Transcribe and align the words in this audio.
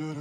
Qu'est-ce 0.00 0.16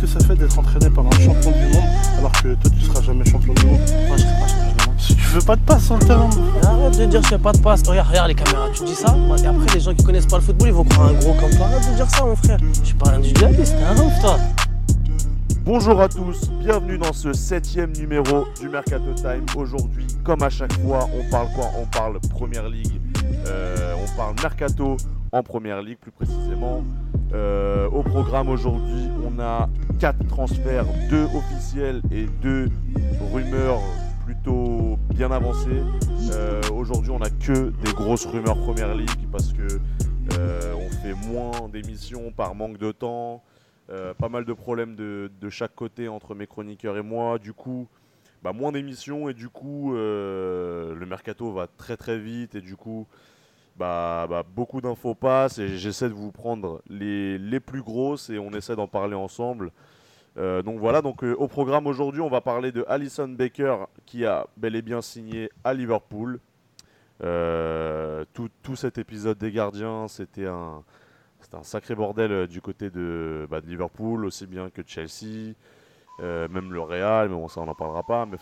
que 0.00 0.06
ça 0.06 0.20
fait 0.20 0.36
d'être 0.36 0.56
entraîné 0.56 0.88
par 0.90 1.04
un 1.04 1.10
champion 1.10 1.50
du 1.50 1.66
monde 1.74 1.82
alors 2.18 2.30
que 2.30 2.54
toi 2.54 2.70
tu 2.70 2.80
seras 2.84 3.02
jamais 3.02 3.24
champion 3.24 3.52
du 3.54 3.66
monde? 3.66 3.80
Moi, 4.06 4.16
je 4.16 4.22
serai 4.22 4.38
pas 4.38 4.46
champion 4.46 4.68
du 4.68 4.74
monde. 4.86 4.94
Si 5.00 5.16
tu 5.16 5.22
veux 5.22 5.40
pas 5.40 5.56
de 5.56 5.60
passe 5.62 5.86
sur 5.86 5.96
le 5.96 6.06
terrain. 6.06 6.30
Arrête 6.62 6.96
de 7.00 7.06
dire 7.06 7.20
je 7.22 7.26
fais 7.26 7.38
pas 7.38 7.50
de 7.50 7.58
passe. 7.58 7.82
Regarde, 7.88 8.10
regarde 8.10 8.28
les 8.28 8.36
caméras, 8.36 8.68
tu 8.72 8.84
dis 8.84 8.94
ça 8.94 9.16
Et 9.42 9.46
après, 9.46 9.74
les 9.74 9.80
gens 9.80 9.92
qui 9.92 10.04
connaissent 10.04 10.26
pas 10.26 10.36
le 10.36 10.42
football, 10.42 10.68
ils 10.68 10.74
vont 10.74 10.84
croire 10.84 11.08
un 11.08 11.14
gros 11.14 11.34
comme 11.34 11.50
toi. 11.50 11.66
Arrête 11.66 11.90
de 11.90 11.96
dire 11.96 12.08
ça, 12.08 12.24
mon 12.24 12.36
frère. 12.36 12.60
Je 12.72 12.84
suis 12.84 12.94
pas 12.94 13.10
individualiste, 13.10 13.74
t'es 13.76 13.82
un 13.82 13.96
ouf, 14.06 14.20
toi. 14.20 14.38
Bonjour 15.64 16.00
à 16.00 16.08
tous, 16.08 16.48
bienvenue 16.60 16.96
dans 16.96 17.12
ce 17.12 17.32
septième 17.32 17.90
numéro 17.96 18.44
du 18.60 18.68
Mercato 18.68 19.12
Time. 19.16 19.44
Aujourd'hui, 19.56 20.06
comme 20.22 20.44
à 20.44 20.50
chaque 20.50 20.74
fois, 20.74 21.08
on 21.12 21.24
parle 21.28 21.48
quoi? 21.56 21.72
On 21.76 21.86
parle 21.86 22.20
Première 22.30 22.68
Ligue, 22.68 23.00
euh, 23.48 23.96
on 24.00 24.06
parle 24.16 24.36
Mercato 24.40 24.96
en 25.32 25.42
Première 25.42 25.82
Ligue 25.82 25.98
plus 25.98 26.10
précisément. 26.10 26.84
Euh, 27.32 27.88
au 27.90 28.02
programme 28.02 28.48
aujourd'hui, 28.48 29.08
on 29.24 29.38
a 29.38 29.68
quatre 30.00 30.26
transferts, 30.26 30.86
deux 31.08 31.24
officiels 31.24 32.02
et 32.10 32.26
deux 32.42 32.68
rumeurs 33.32 33.80
plutôt 34.24 34.98
bien 35.10 35.30
avancées. 35.30 35.82
Euh, 36.32 36.60
aujourd'hui, 36.74 37.10
on 37.10 37.20
a 37.20 37.30
que 37.30 37.70
des 37.70 37.92
grosses 37.92 38.26
rumeurs 38.26 38.58
Première 38.58 38.94
Ligue 38.94 39.28
parce 39.30 39.52
que 39.52 39.78
euh, 40.38 40.74
on 40.76 40.90
fait 41.02 41.14
moins 41.28 41.68
d'émissions 41.68 42.32
par 42.32 42.54
manque 42.54 42.78
de 42.78 42.92
temps. 42.92 43.42
Pas 44.18 44.28
mal 44.28 44.44
de 44.44 44.52
problèmes 44.52 44.94
de, 44.94 45.32
de 45.40 45.50
chaque 45.50 45.74
côté 45.74 46.06
entre 46.06 46.36
mes 46.36 46.46
chroniqueurs 46.46 46.96
et 46.96 47.02
moi. 47.02 47.40
Du 47.40 47.52
coup, 47.52 47.88
bah, 48.40 48.52
moins 48.52 48.70
d'émissions 48.70 49.28
et 49.28 49.34
du 49.34 49.48
coup, 49.48 49.94
le 49.94 51.04
mercato 51.08 51.50
va 51.50 51.66
très 51.66 51.96
très 51.96 52.16
vite 52.16 52.54
et 52.54 52.60
du 52.60 52.76
coup, 52.76 53.08
bah, 53.80 54.26
bah, 54.28 54.44
beaucoup 54.46 54.82
d'infos 54.82 55.14
passent 55.14 55.58
et 55.58 55.78
j'essaie 55.78 56.10
de 56.10 56.14
vous 56.14 56.32
prendre 56.32 56.82
les, 56.86 57.60
plus 57.60 57.80
grosses 57.80 58.28
et 58.28 58.38
on 58.38 58.50
essaie 58.50 58.76
d'en 58.76 58.86
parler 58.86 59.14
ensemble. 59.14 59.72
Euh, 60.36 60.60
donc 60.60 60.78
voilà, 60.78 61.00
donc 61.00 61.24
euh, 61.24 61.34
au 61.38 61.48
programme 61.48 61.86
aujourd'hui, 61.86 62.20
on 62.20 62.28
va 62.28 62.42
parler 62.42 62.72
de 62.72 62.84
Alison 62.88 63.28
Baker 63.28 63.86
qui 64.04 64.26
a 64.26 64.46
bel 64.58 64.76
et 64.76 64.82
bien 64.82 65.00
signé 65.00 65.50
à 65.64 65.72
Liverpool. 65.72 66.40
Euh, 67.24 68.26
tout, 68.34 68.50
tout 68.62 68.76
cet 68.76 68.98
épisode 68.98 69.38
des 69.38 69.50
gardiens, 69.50 70.08
c'était 70.08 70.46
un, 70.46 70.84
sacré 71.62 71.94
bordel 71.94 72.48
du 72.48 72.60
côté 72.60 72.90
de, 72.90 73.46
bah, 73.50 73.62
de 73.62 73.66
Liverpool, 73.66 74.26
aussi 74.26 74.46
bien 74.46 74.68
que 74.68 74.82
de 74.82 74.88
Chelsea, 74.88 75.54
même 76.18 76.70
le 76.70 76.82
Real, 76.82 77.30
mais 77.30 77.34
bon, 77.34 77.48
ça 77.48 77.62
on 77.62 77.64
n'en 77.64 77.74
parlera 77.74 78.02
pas. 78.02 78.26
Mais 78.26 78.36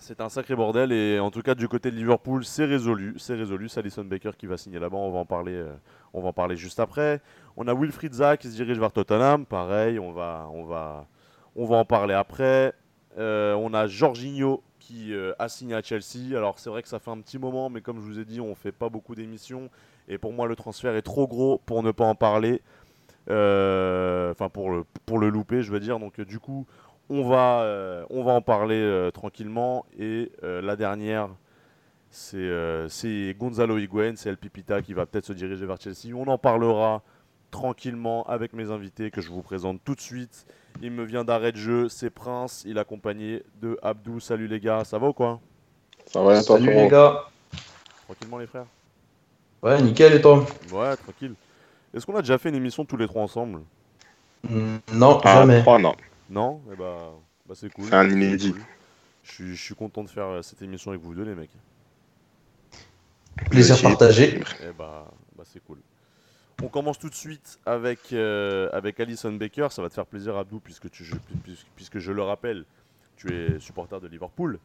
c'est 0.00 0.20
un 0.20 0.28
sacré 0.28 0.56
bordel 0.56 0.92
et 0.92 1.20
en 1.20 1.30
tout 1.30 1.42
cas 1.42 1.54
du 1.54 1.68
côté 1.68 1.90
de 1.90 1.96
Liverpool, 1.96 2.44
c'est 2.44 2.64
résolu, 2.64 3.14
c'est 3.18 3.34
résolu. 3.34 3.68
C'est 3.68 3.80
Alisson 3.80 4.04
Baker 4.04 4.32
qui 4.36 4.46
va 4.46 4.56
signer 4.56 4.78
là-bas. 4.78 4.96
On 4.96 5.10
va 5.10 5.18
en 5.20 5.26
parler, 5.26 5.54
euh, 5.54 5.72
on 6.14 6.22
va 6.22 6.28
en 6.28 6.32
parler 6.32 6.56
juste 6.56 6.80
après. 6.80 7.20
On 7.56 7.68
a 7.68 7.74
Wilfried 7.74 8.14
Zaha 8.14 8.36
qui 8.36 8.48
se 8.48 8.56
dirige 8.56 8.78
vers 8.78 8.92
Tottenham, 8.92 9.44
pareil, 9.46 9.98
on 9.98 10.12
va, 10.12 10.48
on 10.52 10.64
va, 10.64 11.06
on 11.54 11.66
va 11.66 11.76
en 11.76 11.84
parler 11.84 12.14
après. 12.14 12.72
Euh, 13.18 13.54
on 13.54 13.74
a 13.74 13.86
Jorginho 13.86 14.62
qui 14.78 15.12
euh, 15.12 15.32
a 15.38 15.48
signé 15.48 15.74
à 15.74 15.82
Chelsea. 15.82 16.36
Alors 16.36 16.58
c'est 16.58 16.70
vrai 16.70 16.82
que 16.82 16.88
ça 16.88 16.98
fait 16.98 17.10
un 17.10 17.20
petit 17.20 17.38
moment, 17.38 17.68
mais 17.68 17.82
comme 17.82 18.00
je 18.00 18.06
vous 18.06 18.18
ai 18.18 18.24
dit, 18.24 18.40
on 18.40 18.54
fait 18.54 18.72
pas 18.72 18.88
beaucoup 18.88 19.14
d'émissions. 19.14 19.68
Et 20.08 20.16
pour 20.16 20.32
moi, 20.32 20.46
le 20.46 20.56
transfert 20.56 20.96
est 20.96 21.02
trop 21.02 21.28
gros 21.28 21.58
pour 21.66 21.82
ne 21.82 21.90
pas 21.92 22.04
en 22.04 22.14
parler. 22.14 22.62
Enfin, 23.28 24.48
pour, 24.48 24.70
le, 24.70 24.84
pour 25.06 25.18
le 25.18 25.28
louper, 25.28 25.62
je 25.62 25.70
veux 25.70 25.78
dire. 25.78 26.00
Donc, 26.00 26.20
du 26.20 26.40
coup, 26.40 26.66
on 27.10 27.28
va, 27.28 27.62
euh, 27.62 28.04
on 28.08 28.22
va 28.22 28.32
en 28.32 28.40
parler 28.40 28.80
euh, 28.80 29.10
tranquillement. 29.10 29.84
Et 29.98 30.30
euh, 30.42 30.62
la 30.62 30.76
dernière, 30.76 31.28
c'est 32.10 32.36
euh, 32.38 32.88
Gonzalo 33.38 33.76
Higuain, 33.78 34.14
c'est 34.16 34.30
El 34.30 34.36
Pipita 34.38 34.80
qui 34.80 34.94
va 34.94 35.04
peut-être 35.06 35.26
se 35.26 35.32
diriger 35.32 35.66
vers 35.66 35.80
Chelsea. 35.80 36.14
On 36.14 36.26
en 36.28 36.38
parlera 36.38 37.02
tranquillement 37.50 38.22
avec 38.28 38.52
mes 38.52 38.70
invités 38.70 39.10
que 39.10 39.20
je 39.20 39.28
vous 39.28 39.42
présente 39.42 39.80
tout 39.84 39.96
de 39.96 40.00
suite. 40.00 40.46
Il 40.82 40.92
me 40.92 41.02
vient 41.02 41.24
d'arrêt 41.24 41.50
de 41.50 41.56
jeu, 41.56 41.88
c'est 41.88 42.10
Prince. 42.10 42.62
Il 42.64 42.76
est 42.76 42.80
accompagné 42.80 43.42
de 43.60 43.76
Abdou. 43.82 44.20
Salut 44.20 44.46
les 44.46 44.60
gars, 44.60 44.84
ça 44.84 44.98
va 44.98 45.08
ou 45.08 45.12
quoi? 45.12 45.40
Ça 46.06 46.22
va, 46.22 46.42
toi, 46.42 46.58
Salut 46.58 46.72
les 46.72 46.88
gars. 46.88 47.24
Tranquillement 48.04 48.38
les 48.38 48.46
frères? 48.46 48.66
Ouais, 49.62 49.82
nickel 49.82 50.14
et 50.14 50.20
toi? 50.20 50.46
Ouais, 50.72 50.96
tranquille. 50.96 51.34
Est-ce 51.92 52.06
qu'on 52.06 52.14
a 52.14 52.22
déjà 52.22 52.38
fait 52.38 52.48
une 52.50 52.54
émission 52.54 52.84
tous 52.84 52.96
les 52.96 53.08
trois 53.08 53.22
ensemble? 53.22 53.60
Hmm, 54.48 54.78
Non, 54.92 55.20
Ah, 55.24 55.40
jamais. 55.40 55.60
trois, 55.60 55.78
non. 55.78 55.94
Non 56.30 56.62
Eh 56.72 56.76
bah, 56.76 57.12
bah 57.46 57.54
c'est 57.54 57.70
cool. 57.72 57.86
C'est 57.86 57.94
un 57.94 58.08
inédit. 58.08 58.52
cool. 58.52 58.62
Je 59.22 59.32
suis, 59.32 59.56
je 59.56 59.62
suis 59.62 59.74
content 59.74 60.02
de 60.04 60.08
faire 60.08 60.26
euh, 60.26 60.42
cette 60.42 60.62
émission 60.62 60.92
avec 60.92 61.02
vous 61.02 61.14
deux, 61.14 61.24
les 61.24 61.34
mecs. 61.34 61.50
Plaisir 63.50 63.80
partagé. 63.82 64.40
Eh 64.62 64.72
bah, 64.72 65.10
bah 65.36 65.44
c'est 65.44 65.62
cool. 65.64 65.78
On 66.62 66.68
commence 66.68 66.98
tout 66.98 67.08
de 67.08 67.14
suite 67.14 67.58
avec, 67.66 68.12
euh, 68.12 68.68
avec 68.72 69.00
Alison 69.00 69.32
Baker. 69.32 69.68
Ça 69.70 69.82
va 69.82 69.88
te 69.88 69.94
faire 69.94 70.06
plaisir, 70.06 70.36
Abdou, 70.36 70.60
puisque, 70.60 70.90
tu, 70.90 71.04
je, 71.04 71.14
puisque, 71.42 71.66
puisque 71.74 71.98
je 71.98 72.12
le 72.12 72.22
rappelle, 72.22 72.64
tu 73.16 73.32
es 73.34 73.58
supporter 73.58 74.00
de 74.00 74.08
Liverpool. 74.08 74.58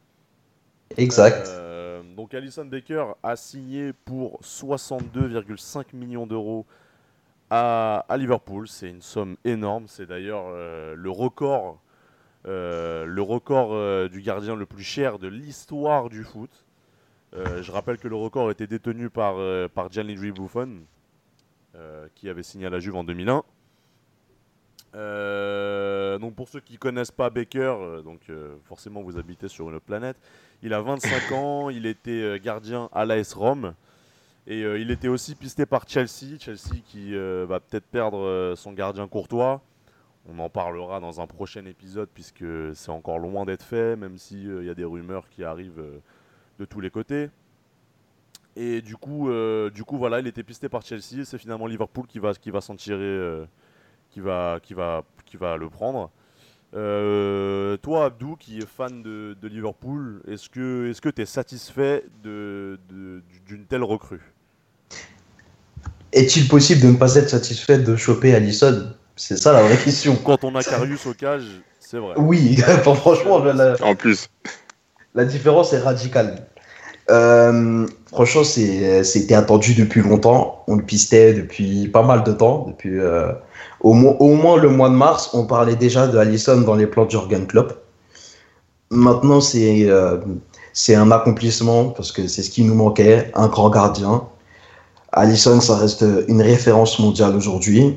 Exact. 0.97 1.47
Euh, 1.47 2.03
donc 2.15 2.33
Alison 2.33 2.65
Baker 2.65 3.13
a 3.23 3.35
signé 3.35 3.93
pour 4.05 4.39
62,5 4.41 5.95
millions 5.95 6.27
d'euros 6.27 6.65
à, 7.49 8.05
Liverpool. 8.17 8.67
C'est 8.67 8.89
une 8.89 9.01
somme 9.01 9.37
énorme. 9.43 9.85
C'est 9.87 10.05
d'ailleurs 10.05 10.45
euh, 10.47 10.95
le 10.95 11.09
record, 11.09 11.79
euh, 12.47 13.05
le 13.05 13.21
record 13.21 13.73
euh, 13.73 14.07
du 14.09 14.21
gardien 14.21 14.55
le 14.55 14.65
plus 14.65 14.83
cher 14.83 15.19
de 15.19 15.27
l'histoire 15.27 16.09
du 16.09 16.23
foot. 16.23 16.65
Je 17.33 17.69
rappelle 17.69 17.97
que 17.97 18.07
le 18.07 18.15
record 18.15 18.49
était 18.49 18.65
détenu 18.65 19.09
par, 19.09 19.35
par 19.71 19.91
Gianluigi 19.91 20.31
Buffon, 20.31 20.83
qui 22.15 22.29
avait 22.29 22.43
signé 22.43 22.65
à 22.65 22.69
la 22.69 22.79
Juve 22.79 22.95
en 22.95 23.03
2001. 23.03 23.43
Euh, 24.95 26.17
donc 26.17 26.33
pour 26.35 26.47
ceux 26.47 26.61
qui 26.61 26.77
connaissent 26.77 27.11
pas 27.11 27.29
Baker, 27.29 27.75
donc 28.05 28.21
forcément 28.63 29.01
vous 29.01 29.17
habitez 29.17 29.49
sur 29.49 29.67
une 29.67 29.75
autre 29.75 29.85
planète. 29.85 30.15
Il 30.63 30.73
a 30.73 30.79
25 30.79 31.31
ans, 31.33 31.69
il 31.69 31.85
était 31.85 32.39
gardien 32.39 32.87
à 32.93 33.03
l'AS 33.03 33.33
Rome 33.33 33.73
et 34.47 34.63
euh, 34.63 34.77
il 34.79 34.91
était 34.91 35.07
aussi 35.07 35.35
pisté 35.35 35.65
par 35.65 35.87
Chelsea, 35.87 36.37
Chelsea 36.39 36.75
qui 36.85 37.15
euh, 37.15 37.45
va 37.47 37.59
peut-être 37.59 37.85
perdre 37.85 38.19
euh, 38.19 38.55
son 38.55 38.73
gardien 38.73 39.07
courtois. 39.07 39.61
On 40.27 40.37
en 40.39 40.49
parlera 40.49 40.99
dans 40.99 41.19
un 41.19 41.27
prochain 41.27 41.65
épisode 41.65 42.09
puisque 42.13 42.45
c'est 42.73 42.91
encore 42.91 43.19
loin 43.19 43.45
d'être 43.45 43.63
fait, 43.63 43.95
même 43.95 44.17
s'il 44.17 44.57
il 44.61 44.65
y 44.65 44.69
a 44.69 44.75
des 44.75 44.83
rumeurs 44.83 45.29
qui 45.29 45.43
arrivent 45.43 45.83
de 46.59 46.65
tous 46.65 46.79
les 46.81 46.89
côtés. 46.89 47.29
Et 48.55 48.81
du 48.81 48.95
coup, 48.97 49.29
du 49.71 49.83
coup 49.83 49.97
voilà, 49.97 50.19
il 50.19 50.25
était 50.25 50.41
pisté 50.41 50.67
par 50.67 50.81
Chelsea 50.81 51.25
c'est 51.25 51.37
finalement 51.37 51.67
Liverpool 51.67 52.07
qui 52.07 52.17
va, 52.17 52.33
qui 52.33 52.49
va 52.49 52.59
s'en 52.59 52.75
tirer, 52.75 53.45
qui, 54.09 54.19
va, 54.19 54.59
qui, 54.63 54.73
va, 54.73 55.03
qui 55.25 55.37
va 55.37 55.57
le 55.57 55.69
prendre. 55.69 56.09
Toi, 56.71 58.05
Abdou, 58.05 58.35
qui 58.35 58.57
est 58.57 58.65
fan 58.67 59.03
de, 59.03 59.37
Liverpool, 59.43 60.23
est-ce 60.27 60.49
que 60.49 61.09
tu 61.09 61.21
es 61.21 61.25
satisfait 61.25 62.03
de, 62.23 62.79
de- 62.89 63.21
d'une 63.45 63.67
telle 63.67 63.83
recrue? 63.83 64.34
Est-il 66.15 66.47
possible 66.47 66.81
de 66.81 66.87
ne 66.87 66.95
pas 66.95 67.15
être 67.15 67.29
satisfait 67.29 67.77
de 67.77 67.95
choper 67.95 68.33
Allison? 68.33 68.87
C'est 69.17 69.37
ça 69.37 69.51
la 69.53 69.61
vraie 69.63 69.77
question. 69.77 70.15
Quand 70.15 70.43
on 70.43 70.55
a 70.55 70.63
Karius 70.63 71.05
au 71.05 71.13
cage, 71.13 71.43
c'est 71.79 71.97
vrai. 71.97 72.13
Oui, 72.17 72.57
bon, 72.85 72.95
franchement, 72.95 73.39
la, 73.43 73.75
En 73.83 73.95
plus, 73.95 74.29
la 75.13 75.25
différence 75.25 75.73
est 75.73 75.79
radicale. 75.79 76.47
Euh, 77.11 77.85
franchement, 78.07 78.43
c'est- 78.43 79.03
c'était 79.03 79.35
attendu 79.35 79.75
depuis 79.75 80.01
longtemps. 80.01 80.63
On 80.67 80.77
le 80.77 80.83
pistait 80.83 81.33
depuis 81.33 81.87
pas 81.89 82.01
mal 82.01 82.23
de 82.23 82.31
temps. 82.31 82.65
Depuis 82.69 82.97
euh, 82.99 83.31
au, 83.81 83.93
moins, 83.93 84.15
au 84.19 84.33
moins 84.35 84.57
le 84.57 84.69
mois 84.69 84.89
de 84.89 84.95
mars, 84.95 85.29
on 85.33 85.45
parlait 85.45 85.75
déjà 85.75 86.07
de 86.07 86.17
Allison 86.17 86.61
dans 86.61 86.75
les 86.75 86.87
plans 86.87 87.05
de 87.05 87.11
Jurgen 87.11 87.45
Klopp. 87.45 87.73
Maintenant, 88.89 89.41
c'est 89.41 89.89
euh, 89.89 90.17
c'est 90.73 90.95
un 90.95 91.11
accomplissement 91.11 91.89
parce 91.89 92.11
que 92.11 92.27
c'est 92.27 92.41
ce 92.43 92.49
qui 92.49 92.63
nous 92.63 92.75
manquait, 92.75 93.31
un 93.35 93.47
grand 93.49 93.69
gardien. 93.69 94.23
Allison, 95.15 95.61
ça 95.61 95.77
reste 95.77 96.05
une 96.27 96.41
référence 96.41 96.99
mondiale 96.99 97.35
aujourd'hui, 97.35 97.95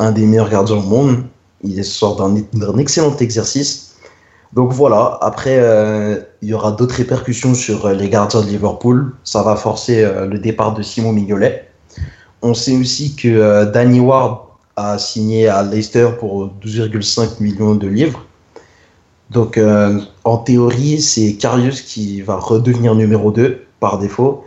un 0.00 0.10
des 0.10 0.26
meilleurs 0.26 0.50
gardiens 0.50 0.76
au 0.76 0.82
monde. 0.82 1.22
Il 1.62 1.82
sort 1.84 2.16
d'un 2.16 2.78
excellent 2.78 3.16
exercice. 3.16 3.88
Donc 4.52 4.72
voilà, 4.72 5.18
après, 5.20 5.58
euh, 5.58 6.18
il 6.42 6.48
y 6.48 6.54
aura 6.54 6.72
d'autres 6.72 6.96
répercussions 6.96 7.54
sur 7.54 7.86
euh, 7.86 7.94
les 7.94 8.08
gardiens 8.08 8.40
de 8.40 8.46
Liverpool. 8.46 9.14
Ça 9.22 9.42
va 9.42 9.56
forcer 9.56 10.02
euh, 10.02 10.26
le 10.26 10.38
départ 10.38 10.74
de 10.74 10.82
Simon 10.82 11.12
Mignolet. 11.12 11.68
On 12.42 12.54
sait 12.54 12.76
aussi 12.76 13.14
que 13.14 13.64
Danny 13.64 14.00
Ward 14.00 14.42
a 14.76 14.96
signé 14.98 15.48
à 15.48 15.62
Leicester 15.64 16.08
pour 16.18 16.52
12,5 16.64 17.42
millions 17.42 17.74
de 17.74 17.88
livres. 17.88 18.24
Donc 19.30 19.58
en 20.22 20.36
théorie, 20.38 21.00
c'est 21.00 21.34
Karius 21.34 21.82
qui 21.82 22.22
va 22.22 22.36
redevenir 22.36 22.94
numéro 22.94 23.32
2 23.32 23.66
par 23.80 23.98
défaut. 23.98 24.44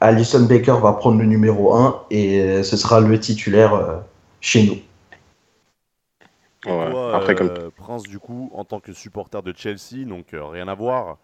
Alison 0.00 0.46
Baker 0.46 0.76
va 0.80 0.92
prendre 0.94 1.18
le 1.18 1.26
numéro 1.26 1.74
1 1.74 2.06
et 2.10 2.40
euh, 2.40 2.62
ce 2.62 2.76
sera 2.76 3.00
le 3.00 3.20
titulaire 3.20 3.74
euh, 3.74 3.98
chez 4.40 4.64
nous. 4.64 4.78
ouais. 6.72 6.90
Toi, 6.90 7.16
après, 7.16 7.34
comme 7.34 7.48
euh, 7.48 7.70
Prince, 7.76 8.02
du 8.04 8.18
coup, 8.18 8.50
en 8.54 8.64
tant 8.64 8.80
que 8.80 8.92
supporter 8.92 9.42
de 9.42 9.52
Chelsea, 9.56 10.04
donc 10.06 10.32
euh, 10.32 10.44
rien 10.44 10.68
à 10.68 10.74
voir. 10.74 11.18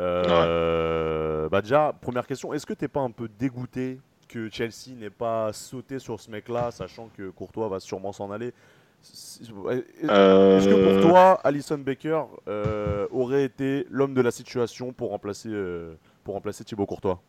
Euh, 0.00 1.48
bah 1.50 1.60
déjà, 1.60 1.94
première 2.00 2.26
question, 2.26 2.52
est-ce 2.54 2.64
que 2.64 2.72
t'es 2.72 2.88
pas 2.88 3.00
un 3.00 3.10
peu 3.10 3.28
dégoûté 3.38 4.00
que 4.28 4.48
Chelsea 4.50 4.96
n'ait 4.98 5.10
pas 5.10 5.52
sauté 5.52 5.98
sur 5.98 6.18
ce 6.18 6.30
mec-là, 6.30 6.70
sachant 6.70 7.10
que 7.14 7.28
Courtois 7.28 7.68
va 7.68 7.80
sûrement 7.80 8.12
s'en 8.12 8.30
aller? 8.30 8.54
Est-ce 9.02 10.68
que 10.68 11.00
pour 11.00 11.10
toi, 11.10 11.38
Alison 11.44 11.78
Baker 11.78 12.22
euh, 12.48 13.06
aurait 13.10 13.44
été 13.44 13.86
l'homme 13.90 14.14
de 14.14 14.20
la 14.22 14.30
situation 14.30 14.92
pour 14.92 15.10
remplacer, 15.10 15.50
euh, 15.50 15.98
pour 16.24 16.34
remplacer 16.34 16.64
Thibaut 16.64 16.86
Courtois? 16.86 17.20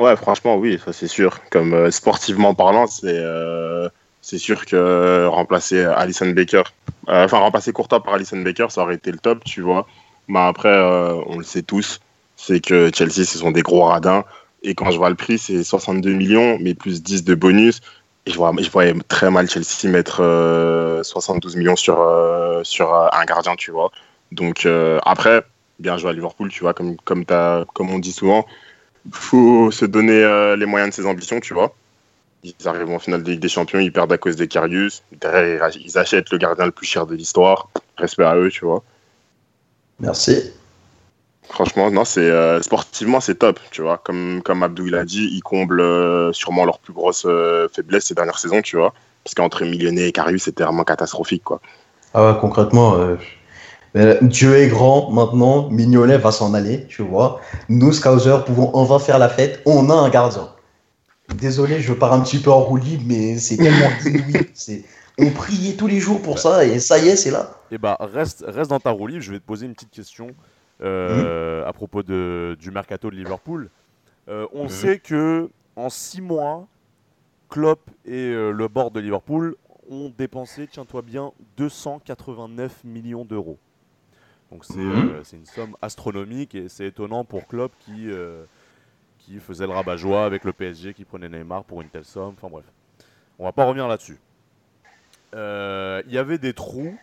Ouais, 0.00 0.16
franchement, 0.16 0.56
oui, 0.56 0.80
ça 0.82 0.94
c'est 0.94 1.06
sûr. 1.08 1.40
Comme 1.50 1.74
euh, 1.74 1.90
sportivement 1.90 2.54
parlant, 2.54 2.86
c'est 2.86 3.18
euh, 3.18 3.90
sûr 4.22 4.64
que 4.64 5.26
remplacer 5.26 5.84
Alison 5.84 6.30
Baker, 6.30 6.62
euh, 7.10 7.26
enfin 7.26 7.38
remplacer 7.38 7.72
Courtois 7.72 8.02
par 8.02 8.14
Alison 8.14 8.38
Baker, 8.40 8.68
ça 8.70 8.80
aurait 8.82 8.94
été 8.94 9.12
le 9.12 9.18
top, 9.18 9.44
tu 9.44 9.60
vois. 9.60 9.86
Mais 10.26 10.38
après, 10.40 10.70
euh, 10.70 11.20
on 11.26 11.36
le 11.36 11.44
sait 11.44 11.60
tous, 11.62 12.00
c'est 12.36 12.60
que 12.60 12.90
Chelsea, 12.94 13.24
ce 13.26 13.38
sont 13.38 13.50
des 13.50 13.60
gros 13.60 13.82
radins. 13.84 14.24
Et 14.62 14.74
quand 14.74 14.90
je 14.90 14.96
vois 14.96 15.10
le 15.10 15.16
prix, 15.16 15.36
c'est 15.38 15.62
62 15.62 16.12
millions, 16.14 16.56
mais 16.60 16.72
plus 16.74 17.02
10 17.02 17.24
de 17.24 17.34
bonus. 17.34 17.82
Et 18.24 18.30
je, 18.30 18.36
vois, 18.38 18.54
je 18.58 18.70
voyais 18.70 18.94
très 19.08 19.30
mal 19.30 19.50
Chelsea 19.50 19.86
mettre 19.90 20.20
euh, 20.22 21.02
72 21.02 21.56
millions 21.56 21.76
sur, 21.76 22.00
euh, 22.00 22.62
sur 22.64 22.94
euh, 22.94 23.08
un 23.12 23.24
gardien, 23.26 23.54
tu 23.56 23.70
vois. 23.70 23.90
Donc 24.32 24.64
euh, 24.64 24.98
après, 25.04 25.42
bien 25.78 25.98
joué 25.98 26.08
à 26.10 26.12
Liverpool, 26.14 26.48
tu 26.50 26.60
vois, 26.62 26.72
comme, 26.72 26.96
comme, 27.04 27.24
comme 27.26 27.90
on 27.90 27.98
dit 27.98 28.12
souvent 28.12 28.46
faut 29.12 29.70
se 29.70 29.84
donner 29.84 30.22
euh, 30.22 30.56
les 30.56 30.66
moyens 30.66 30.90
de 30.90 30.94
ses 30.94 31.06
ambitions, 31.06 31.40
tu 31.40 31.54
vois. 31.54 31.74
Ils 32.42 32.54
arrivent 32.66 32.90
en 32.90 32.98
finale 32.98 33.22
de 33.22 33.30
Ligue 33.30 33.40
des 33.40 33.48
Champions, 33.48 33.78
ils 33.80 33.92
perdent 33.92 34.12
à 34.12 34.18
cause 34.18 34.36
des 34.36 34.48
Carius. 34.48 35.02
Derrière, 35.12 35.68
ils 35.76 35.98
achètent 35.98 36.30
le 36.30 36.38
gardien 36.38 36.64
le 36.64 36.70
plus 36.70 36.86
cher 36.86 37.06
de 37.06 37.14
l'histoire. 37.14 37.68
Respect 37.96 38.24
à 38.24 38.36
eux, 38.36 38.50
tu 38.50 38.64
vois. 38.64 38.82
Merci. 39.98 40.52
Franchement, 41.50 41.90
non, 41.90 42.04
c'est 42.04 42.30
euh, 42.30 42.62
sportivement, 42.62 43.20
c'est 43.20 43.34
top, 43.34 43.60
tu 43.70 43.82
vois. 43.82 43.98
Comme, 43.98 44.40
comme 44.42 44.62
Abdou 44.62 44.86
il 44.86 44.94
a 44.94 45.04
dit, 45.04 45.28
ils 45.32 45.42
comblent 45.42 45.80
euh, 45.80 46.32
sûrement 46.32 46.64
leur 46.64 46.78
plus 46.78 46.92
grosse 46.92 47.26
faiblesse 47.74 48.06
ces 48.06 48.14
dernières 48.14 48.38
saisons, 48.38 48.62
tu 48.62 48.76
vois. 48.76 48.94
Parce 49.24 49.34
qu'entre 49.34 49.64
Millionnet 49.64 50.08
et 50.08 50.12
Carius, 50.12 50.44
c'était 50.44 50.64
vraiment 50.64 50.84
catastrophique, 50.84 51.44
quoi. 51.44 51.60
Ah 52.14 52.24
ouais, 52.24 52.38
concrètement, 52.40 52.96
euh, 53.96 54.18
Dieu 54.22 54.56
est 54.56 54.68
grand 54.68 55.10
maintenant, 55.10 55.68
Mignolet 55.70 56.18
va 56.18 56.30
s'en 56.30 56.54
aller, 56.54 56.86
tu 56.86 57.02
vois. 57.02 57.40
Nous, 57.68 57.92
Scouser, 57.92 58.38
pouvons 58.46 58.70
enfin 58.74 58.98
faire 58.98 59.18
la 59.18 59.28
fête. 59.28 59.60
On 59.66 59.90
a 59.90 59.94
un 59.94 60.08
gardien. 60.08 60.48
Désolé, 61.34 61.80
je 61.80 61.92
pars 61.92 62.12
un 62.12 62.20
petit 62.20 62.38
peu 62.38 62.50
en 62.50 62.60
roue 62.60 62.76
libre, 62.76 63.04
mais 63.06 63.38
c'est 63.38 63.56
tellement 63.56 63.90
inouï. 64.04 64.50
C'est... 64.54 64.84
On 65.18 65.30
priait 65.30 65.74
tous 65.74 65.86
les 65.86 66.00
jours 66.00 66.22
pour 66.22 66.38
ça, 66.38 66.64
et 66.64 66.78
ça 66.78 66.98
y 66.98 67.08
est, 67.08 67.16
c'est 67.16 67.30
là. 67.30 67.50
Eh 67.70 67.78
bah, 67.78 67.96
reste, 68.00 68.44
reste 68.46 68.70
dans 68.70 68.80
ta 68.80 68.90
roue 68.90 69.06
libre. 69.06 69.22
Je 69.22 69.32
vais 69.32 69.38
te 69.38 69.44
poser 69.44 69.66
une 69.66 69.74
petite 69.74 69.90
question 69.90 70.28
euh, 70.82 71.66
à 71.66 71.72
propos 71.72 72.02
de, 72.02 72.56
du 72.58 72.70
mercato 72.70 73.10
de 73.10 73.16
Liverpool. 73.16 73.68
Euh, 74.28 74.46
on 74.52 74.68
sait 74.68 74.98
que 74.98 75.50
en 75.76 75.90
six 75.90 76.20
mois, 76.20 76.66
Klopp 77.48 77.90
et 78.06 78.14
euh, 78.14 78.50
le 78.50 78.68
board 78.68 78.94
de 78.94 79.00
Liverpool 79.00 79.56
ont 79.90 80.12
dépensé, 80.16 80.68
tiens-toi 80.70 81.02
bien, 81.02 81.32
289 81.56 82.84
millions 82.84 83.24
d'euros. 83.24 83.58
Donc 84.50 84.64
c'est 84.64 84.78
Mhm. 84.80 84.86
euh, 84.86 85.24
c'est 85.24 85.36
une 85.36 85.46
somme 85.46 85.76
astronomique 85.80 86.54
et 86.54 86.68
c'est 86.68 86.86
étonnant 86.86 87.24
pour 87.24 87.46
Klopp 87.46 87.72
qui, 87.78 88.10
euh, 88.10 88.44
qui 89.18 89.38
faisait 89.38 89.66
le 89.66 89.72
rabat-joie 89.72 90.24
avec 90.24 90.44
le 90.44 90.52
PSG, 90.52 90.92
qui 90.94 91.04
prenait 91.04 91.28
Neymar 91.28 91.64
pour 91.64 91.80
une 91.82 91.88
telle 91.88 92.04
somme. 92.04 92.34
Enfin 92.36 92.48
bref, 92.50 92.64
on 93.38 93.44
va 93.44 93.52
pas 93.52 93.64
revenir 93.64 93.86
là-dessus. 93.86 94.18
Euh, 95.34 96.02
Il 96.06 96.12
y 96.12 96.18
avait 96.18 96.38
des 96.38 96.52
trous 96.52 96.94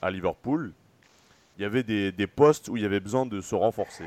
à 0.00 0.10
Liverpool. 0.10 0.72
Il 1.58 1.62
y 1.62 1.64
avait 1.64 1.82
des, 1.82 2.12
des 2.12 2.26
postes 2.26 2.68
où 2.68 2.76
il 2.76 2.82
y 2.82 2.86
avait 2.86 3.00
besoin 3.00 3.26
de 3.26 3.40
se 3.40 3.54
renforcer. 3.54 4.04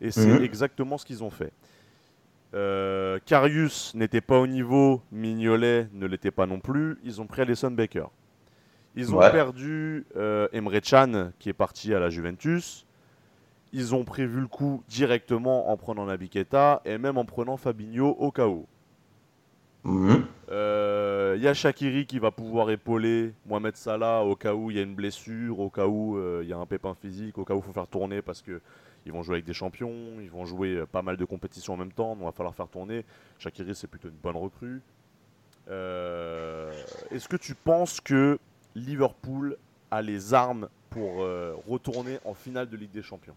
Et 0.00 0.10
c'est 0.10 0.30
Mhm. 0.36 0.42
exactement 0.42 0.98
ce 0.98 1.04
qu'ils 1.04 1.22
ont 1.24 1.30
fait. 1.30 1.52
Euh, 2.54 3.18
Karius 3.26 3.94
n'était 3.94 4.20
pas 4.20 4.38
au 4.40 4.46
niveau, 4.46 5.02
Mignolet 5.12 5.88
ne 5.92 6.06
l'était 6.06 6.30
pas 6.32 6.46
non 6.46 6.58
plus. 6.58 6.98
Ils 7.04 7.20
ont 7.20 7.26
pris 7.26 7.42
Alison 7.42 7.70
Baker. 7.70 8.06
Ils 8.96 9.14
ont 9.14 9.18
Ouais. 9.18 9.30
perdu 9.30 10.04
euh, 10.16 10.48
Emre 10.52 10.80
Can 10.80 11.30
qui 11.38 11.48
est 11.48 11.52
parti 11.54 11.94
à 11.94 12.00
la 12.00 12.10
Juventus. 12.10 12.86
Ils 13.72 13.94
ont 13.94 14.04
prévu 14.04 14.40
le 14.40 14.48
coup 14.48 14.82
directement 14.88 15.70
en 15.70 15.76
prenant 15.76 16.06
Naby 16.06 16.28
Keita 16.28 16.82
et 16.84 16.98
même 16.98 17.16
en 17.18 17.24
prenant 17.24 17.56
Fabinho 17.56 18.08
au 18.18 18.30
cas 18.32 18.48
où. 18.48 18.66
Mhm. 19.84 20.24
Euh, 20.50 21.34
Il 21.38 21.42
y 21.44 21.48
a 21.48 21.54
Shakiri 21.54 22.04
qui 22.04 22.18
va 22.18 22.32
pouvoir 22.32 22.70
épauler 22.70 23.32
Mohamed 23.46 23.76
Salah 23.76 24.24
au 24.24 24.34
cas 24.34 24.52
où 24.54 24.70
il 24.70 24.76
y 24.76 24.80
a 24.80 24.82
une 24.82 24.96
blessure, 24.96 25.60
au 25.60 25.70
cas 25.70 25.86
où 25.86 26.18
euh, 26.18 26.40
il 26.42 26.48
y 26.48 26.52
a 26.52 26.58
un 26.58 26.66
pépin 26.66 26.94
physique, 27.00 27.38
au 27.38 27.44
cas 27.44 27.54
où 27.54 27.58
il 27.58 27.62
faut 27.62 27.72
faire 27.72 27.86
tourner 27.86 28.20
parce 28.22 28.42
que 28.42 28.60
ils 29.06 29.12
vont 29.12 29.22
jouer 29.22 29.36
avec 29.36 29.46
des 29.46 29.54
champions, 29.54 29.94
ils 30.20 30.28
vont 30.30 30.44
jouer 30.44 30.74
euh, 30.74 30.86
pas 30.86 31.00
mal 31.02 31.16
de 31.16 31.24
compétitions 31.24 31.74
en 31.74 31.76
même 31.78 31.92
temps, 31.92 32.10
donc 32.10 32.22
il 32.22 32.24
va 32.24 32.32
falloir 32.32 32.54
faire 32.54 32.68
tourner. 32.68 33.04
Shakiri 33.38 33.74
c'est 33.76 33.86
plutôt 33.86 34.08
une 34.08 34.16
bonne 34.16 34.36
recrue. 34.36 34.82
Euh, 35.70 36.72
Est-ce 37.12 37.28
que 37.28 37.36
tu 37.36 37.54
penses 37.54 38.00
que 38.00 38.38
Liverpool 38.76 39.56
a 39.90 40.02
les 40.02 40.34
armes 40.34 40.68
pour 40.90 41.22
euh, 41.22 41.54
retourner 41.68 42.18
en 42.24 42.34
finale 42.34 42.68
de 42.68 42.76
Ligue 42.76 42.92
des 42.92 43.02
Champions 43.02 43.34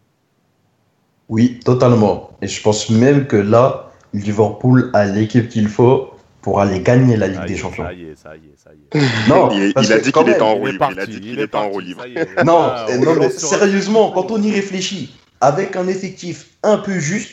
Oui, 1.29 1.59
totalement. 1.63 2.31
Et 2.41 2.47
je 2.47 2.61
pense 2.61 2.89
même 2.89 3.27
que 3.27 3.37
là, 3.37 3.91
Liverpool 4.13 4.89
a 4.93 5.05
l'équipe 5.05 5.49
qu'il 5.49 5.67
faut 5.67 6.11
pour 6.41 6.59
aller 6.59 6.81
gagner 6.81 7.15
la 7.17 7.27
Ligue 7.27 7.39
Ça 7.39 7.45
des 7.45 7.53
est, 7.53 7.57
Champions. 7.57 7.85
Ça 7.85 7.93
y 7.93 8.03
est, 8.03 8.15
ça 8.15 8.35
y 8.35 8.39
est, 8.39 8.57
ça 8.57 8.69
y 8.73 8.99
est. 8.99 9.05
Non, 9.29 9.49
il, 9.51 9.73
parce 9.73 9.87
il 9.87 9.93
a 9.93 9.99
dit 9.99 10.11
quand 10.11 10.23
qu'il 10.23 10.33
était 10.33 10.41
en 10.41 10.55
roue 10.55 10.67
est 10.67 10.71
libre. 10.73 10.89
Il 10.91 10.99
a 10.99 11.05
dit 11.05 11.21
qu'il 11.21 11.39
était 11.39 11.55
en 11.57 11.69
roue 11.69 11.79
libre. 11.79 12.05
Non, 12.45 12.59
Ah, 12.59 12.85
on 12.89 12.99
non 13.03 13.15
mais 13.19 13.29
sérieusement, 13.29 14.11
quand 14.11 14.29
on 14.31 14.41
y 14.41 14.51
réfléchit, 14.51 15.15
avec 15.41 15.75
un 15.75 15.87
effectif 15.87 16.51
un 16.63 16.77
peu 16.77 16.99
juste, 16.99 17.31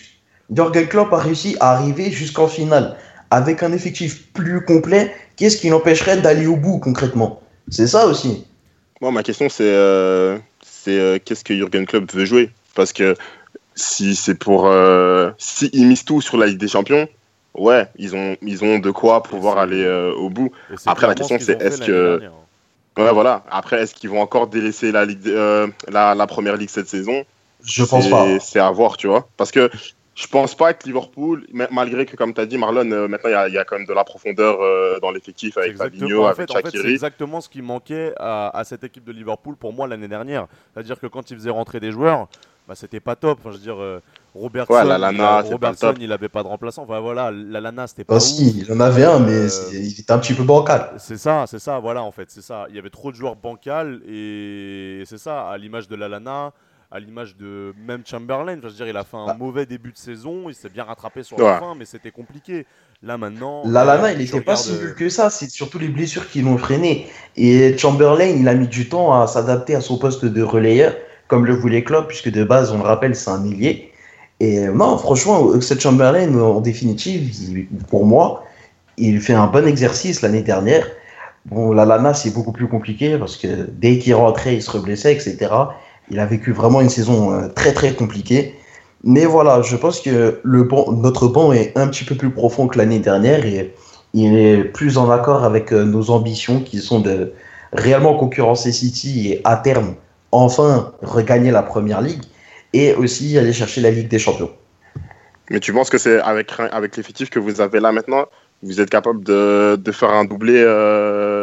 Jürgen 0.54 0.86
Klopp 0.88 1.12
a 1.12 1.18
réussi 1.18 1.56
à 1.60 1.72
arriver 1.72 2.10
jusqu'en 2.10 2.48
finale. 2.48 2.96
Avec 3.30 3.62
un 3.62 3.72
effectif 3.72 4.32
plus 4.32 4.64
complet, 4.64 5.12
qu'est-ce 5.36 5.56
qui 5.56 5.68
l'empêcherait 5.68 6.20
d'aller 6.20 6.46
au 6.46 6.56
bout 6.56 6.78
concrètement? 6.78 7.40
C'est 7.70 7.86
ça 7.86 8.06
aussi. 8.06 8.44
Moi, 9.00 9.10
ma 9.12 9.22
question, 9.22 9.48
c'est 9.48 9.62
euh, 9.64 10.38
c'est, 10.62 10.98
euh, 10.98 11.18
qu'est-ce 11.24 11.44
que 11.44 11.54
Jurgen 11.54 11.86
Klopp 11.86 12.12
veut 12.12 12.24
jouer? 12.24 12.50
Parce 12.74 12.92
que 12.92 13.16
si 13.74 14.14
c'est 14.14 14.34
pour. 14.34 14.66
Euh, 14.66 15.30
si 15.38 15.70
ils 15.72 15.86
misent 15.86 16.04
tout 16.04 16.20
sur 16.20 16.36
la 16.36 16.46
Ligue 16.46 16.58
des 16.58 16.68
Champions, 16.68 17.08
ouais, 17.54 17.86
ils 17.96 18.14
ont, 18.14 18.36
ils 18.42 18.64
ont 18.64 18.78
de 18.78 18.90
quoi 18.90 19.22
pouvoir 19.22 19.58
aller 19.58 19.82
euh, 19.84 20.12
au 20.12 20.28
bout. 20.28 20.50
Après, 20.86 21.06
la 21.06 21.14
question, 21.14 21.38
c'est 21.40 21.60
est-ce 21.62 21.80
que- 21.80 22.18
dernière. 22.18 22.32
Ouais, 22.98 23.12
voilà. 23.12 23.44
Après, 23.50 23.80
est-ce 23.80 23.94
qu'ils 23.94 24.10
vont 24.10 24.20
encore 24.20 24.48
délaisser 24.48 24.92
la, 24.92 25.06
Ligue, 25.06 25.26
euh, 25.28 25.68
la, 25.88 26.14
la 26.14 26.26
première 26.26 26.56
Ligue 26.56 26.68
cette 26.68 26.88
saison? 26.88 27.24
Je 27.64 27.84
pense 27.84 28.08
pas. 28.10 28.26
C'est 28.40 28.58
à 28.58 28.70
voir, 28.70 28.96
tu 28.96 29.06
vois. 29.06 29.28
Parce 29.36 29.52
que 29.52 29.70
je 30.14 30.26
pense 30.26 30.54
pas 30.54 30.74
que 30.74 30.86
Liverpool, 30.86 31.46
ma- 31.52 31.68
malgré 31.70 32.04
que, 32.04 32.16
comme 32.16 32.34
tu 32.34 32.40
as 32.40 32.46
dit, 32.46 32.58
Marlon, 32.58 32.90
euh, 32.90 33.08
maintenant, 33.08 33.30
il 33.30 33.32
y 33.32 33.36
a- 33.36 33.48
il 33.48 33.54
y, 33.54 33.58
a 33.58 33.64
quand 33.64 33.76
même 33.78 33.86
de 33.86 33.92
la 33.94 34.04
profondeur 34.04 34.60
euh, 34.60 34.98
dans 35.00 35.10
l'effectif 35.10 35.56
avec 35.56 35.70
exactement- 35.70 36.00
Fabinho, 36.00 36.22
en 36.22 36.26
avec 36.26 36.36
fait, 36.36 36.50
en 36.50 36.54
fait, 36.54 36.60
c'est 36.66 36.76
Shaqiri. 36.78 36.92
exactement 36.92 37.40
ce 37.40 37.48
qui 37.48 37.62
manquait 37.62 38.12
à, 38.18 38.56
à 38.56 38.64
cette 38.64 38.84
équipe 38.84 39.04
de 39.04 39.12
Liverpool 39.12 39.56
pour 39.56 39.72
moi 39.72 39.86
l'année 39.88 40.08
dernière. 40.08 40.46
C'est-à-dire 40.74 40.98
que 41.00 41.06
quand 41.06 41.30
ils 41.30 41.36
faisaient 41.36 41.48
rentrer 41.50 41.80
des 41.80 41.92
joueurs, 41.92 42.28
bah, 42.68 42.74
c'était 42.74 43.00
pas 43.00 43.16
top. 43.16 43.38
Enfin, 43.40 43.50
je 43.50 43.56
veux 43.56 43.62
dire, 43.62 43.80
euh, 43.80 44.00
Robertson, 44.34 44.74
Ouais, 44.74 44.82
il, 44.84 45.50
Robertson, 45.52 45.94
il 46.00 46.12
avait 46.12 46.28
pas 46.28 46.42
de 46.44 46.48
remplaçant. 46.48 46.82
Enfin 46.84 47.00
voilà, 47.00 47.30
la 47.32 47.60
Lana, 47.60 47.86
c'était 47.88 48.04
pas 48.04 48.14
Aussi, 48.16 48.54
ouf. 48.60 48.68
il 48.68 48.72
en 48.72 48.78
avait 48.80 49.04
un, 49.04 49.18
mais 49.20 49.32
Euh, 49.46 49.48
il 49.72 49.98
était 49.98 50.12
un 50.12 50.18
petit 50.18 50.34
peu 50.34 50.44
bancal. 50.44 50.90
C'est 50.98 51.16
ça, 51.16 51.46
c'est 51.48 51.58
ça, 51.58 51.78
voilà 51.80 52.02
en 52.02 52.12
fait, 52.12 52.30
c'est 52.30 52.42
ça. 52.42 52.66
Il 52.68 52.76
y 52.76 52.78
avait 52.78 52.90
trop 52.90 53.10
de 53.10 53.16
joueurs 53.16 53.34
bancals 53.36 54.00
et 54.08 55.02
c'est 55.06 55.18
ça, 55.18 55.48
à 55.48 55.56
l'image 55.58 55.88
de 55.88 55.96
Lalana, 55.96 56.52
à 56.92 56.98
l'image 56.98 57.36
de 57.36 57.72
même 57.86 58.02
Chamberlain. 58.04 58.54
Enfin, 58.58 58.62
je 58.64 58.68
veux 58.68 58.74
dire, 58.74 58.88
il 58.88 58.96
a 58.96 59.04
fait 59.04 59.16
un 59.16 59.26
Ah. 59.28 59.36
mauvais 59.38 59.64
début 59.64 59.92
de 59.92 59.96
saison, 59.96 60.48
il 60.48 60.54
s'est 60.54 60.68
bien 60.68 60.84
rattrapé 60.84 61.22
sur 61.22 61.38
Ouais. 61.38 61.44
la 61.44 61.58
fin, 61.60 61.74
mais 61.78 61.84
c'était 61.84 62.10
compliqué. 62.10 62.66
Là 63.02 63.16
maintenant, 63.16 63.62
Lalana, 63.64 64.08
euh, 64.08 64.12
il 64.12 64.18
n'était 64.18 64.40
pas 64.40 64.56
si 64.56 64.72
euh, 64.72 64.78
nul 64.80 64.94
que 64.94 65.08
ça, 65.08 65.30
c'est 65.30 65.48
surtout 65.50 65.78
les 65.78 65.88
blessures 65.88 66.28
qui 66.28 66.42
l'ont 66.42 66.58
freiné. 66.58 67.06
Et 67.36 67.76
Chamberlain, 67.78 68.26
il 68.26 68.46
a 68.48 68.54
mis 68.54 68.66
du 68.68 68.88
temps 68.88 69.18
à 69.20 69.26
s'adapter 69.26 69.74
à 69.74 69.80
son 69.80 69.98
poste 69.98 70.24
de 70.24 70.42
relayeur, 70.42 70.94
comme 71.28 71.46
le 71.46 71.54
voulait 71.54 71.84
Klopp, 71.84 72.08
puisque 72.08 72.30
de 72.30 72.42
base, 72.44 72.72
on 72.72 72.78
le 72.78 72.84
rappelle, 72.84 73.14
c'est 73.14 73.30
un 73.30 73.44
ailier. 73.44 73.92
Et 74.40 74.58
euh, 74.66 74.72
non, 74.72 74.98
franchement, 74.98 75.60
cette 75.60 75.80
Chamberlain, 75.80 76.34
en 76.38 76.60
définitive, 76.60 77.30
pour 77.88 78.04
moi, 78.04 78.44
il 78.98 79.20
fait 79.20 79.34
un 79.34 79.46
bon 79.46 79.66
exercice 79.66 80.22
l'année 80.22 80.42
dernière. 80.42 80.86
Bon, 81.46 81.72
Lalana, 81.72 82.12
c'est 82.14 82.34
beaucoup 82.34 82.52
plus 82.52 82.68
compliqué 82.68 83.16
parce 83.16 83.36
que 83.36 83.66
dès 83.70 83.98
qu'il 83.98 84.14
rentrait, 84.14 84.56
il 84.56 84.62
se 84.62 84.70
reblessait, 84.70 85.12
etc. 85.14 85.48
Il 86.10 86.18
a 86.18 86.26
vécu 86.26 86.52
vraiment 86.52 86.80
une 86.80 86.88
saison 86.88 87.32
euh, 87.32 87.48
très 87.48 87.72
très 87.72 87.94
compliquée. 87.94 88.54
Mais 89.02 89.24
voilà, 89.24 89.62
je 89.62 89.76
pense 89.76 90.00
que 90.00 90.40
notre 90.44 91.28
banc 91.28 91.52
est 91.52 91.76
un 91.76 91.88
petit 91.88 92.04
peu 92.04 92.14
plus 92.14 92.30
profond 92.30 92.66
que 92.66 92.76
l'année 92.76 92.98
dernière 92.98 93.46
et 93.46 93.74
il 94.12 94.36
est 94.36 94.64
plus 94.64 94.98
en 94.98 95.10
accord 95.10 95.44
avec 95.44 95.72
euh, 95.72 95.84
nos 95.84 96.10
ambitions 96.10 96.60
qui 96.60 96.78
sont 96.78 97.00
de 97.00 97.32
réellement 97.72 98.16
concurrencer 98.16 98.72
City 98.72 99.30
et 99.32 99.40
à 99.44 99.56
terme 99.56 99.94
enfin 100.32 100.92
regagner 101.02 101.50
la 101.50 101.62
première 101.62 102.00
ligue 102.00 102.22
et 102.72 102.94
aussi 102.94 103.38
aller 103.38 103.52
chercher 103.52 103.80
la 103.80 103.90
Ligue 103.90 104.08
des 104.08 104.18
Champions. 104.18 104.50
Mais 105.50 105.60
tu 105.60 105.72
penses 105.72 105.90
que 105.90 105.98
c'est 105.98 106.20
avec, 106.20 106.52
l'effectif 106.96 107.30
que 107.30 107.38
vous 107.38 107.60
avez 107.60 107.80
là 107.80 107.90
maintenant, 107.90 108.26
vous 108.62 108.80
êtes 108.80 108.90
capable 108.90 109.24
de, 109.24 109.76
de 109.76 109.92
faire 109.92 110.10
un 110.10 110.24
doublé, 110.24 110.62
euh, 110.64 111.39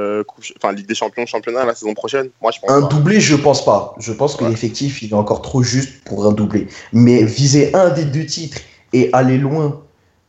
enfin 0.58 0.72
Ligue 0.74 0.88
des 0.88 0.96
Champions, 0.96 1.26
championnat 1.26 1.66
la 1.66 1.76
saison 1.76 1.94
prochaine 1.94 2.30
Moi, 2.42 2.52
je 2.52 2.60
pense 2.60 2.70
Un 2.72 2.82
pas. 2.82 2.88
doublé, 2.88 3.20
je 3.20 3.36
pense 3.36 3.64
pas. 3.66 3.96
Je 4.00 4.12
pense 4.14 4.36
que 4.36 4.44
Ouais. 4.44 4.50
l'effectif 4.50 5.02
il 5.02 5.12
est 5.12 5.14
encore 5.16 5.42
trop 5.42 5.64
juste 5.64 6.04
pour 6.06 6.26
un 6.26 6.32
doublé. 6.32 6.68
Mais 6.94 7.24
viser 7.24 7.74
un 7.76 7.90
des 7.90 8.06
deux 8.06 8.26
titres 8.26 8.60
et 8.94 9.10
aller 9.14 9.38
loin 9.38 9.82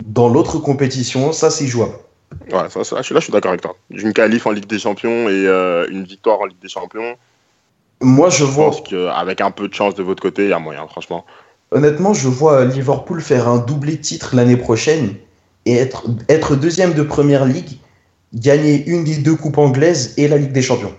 dans 0.05 0.29
l'autre 0.29 0.59
compétition, 0.59 1.33
ça 1.33 1.51
c'est 1.51 1.67
jouable. 1.67 1.95
Ouais, 2.53 2.69
ça, 2.71 2.85
ça, 2.85 2.97
je 2.99 3.03
suis 3.03 3.15
là, 3.15 3.21
je 3.21 3.25
suis 3.25 3.33
d'accord 3.33 3.51
avec 3.51 3.63
toi. 3.63 3.75
Une 3.91 4.13
qualif 4.13 4.47
en 4.47 4.51
Ligue 4.53 4.67
des 4.67 4.79
Champions 4.79 5.29
et 5.29 5.47
euh, 5.47 5.87
une 5.91 6.05
victoire 6.05 6.41
en 6.41 6.47
Ligue 6.47 6.59
des 6.61 6.69
Champions. 6.69 7.17
Moi, 8.01 8.31
je 8.31 8.39
Je 8.39 8.45
vois, 8.45 8.67
pense 8.67 8.83
qu'avec 8.83 9.41
un 9.41 9.51
peu 9.51 9.67
de 9.69 9.75
chance 9.75 9.95
de 9.95 10.03
votre 10.03 10.23
côté, 10.23 10.45
il 10.45 10.51
y 10.51 10.53
a 10.53 10.59
moyen, 10.59 10.87
franchement. 10.87 11.25
honnêtement, 11.73 12.15
je 12.15 12.29
vois 12.29 12.65
Liverpool 12.65 13.21
faire 13.21 13.49
un 13.49 13.59
doublé 13.59 13.99
titre 14.01 14.37
l'année 14.37 14.57
prochaine 14.57 15.15
et 15.67 15.75
être, 15.77 16.05
être 16.29 16.55
deuxième 16.55 16.95
de 16.95 17.03
première 17.03 17.45
ligue, 17.45 17.79
gagner 18.35 18.87
une 18.87 19.05
des 19.05 19.19
deux 19.19 19.37
coupes 19.37 19.59
anglaises 19.59 20.15
et 20.19 20.29
la 20.29 20.37
Ligue 20.37 20.53
des 20.53 20.63
Champions. 20.63 20.95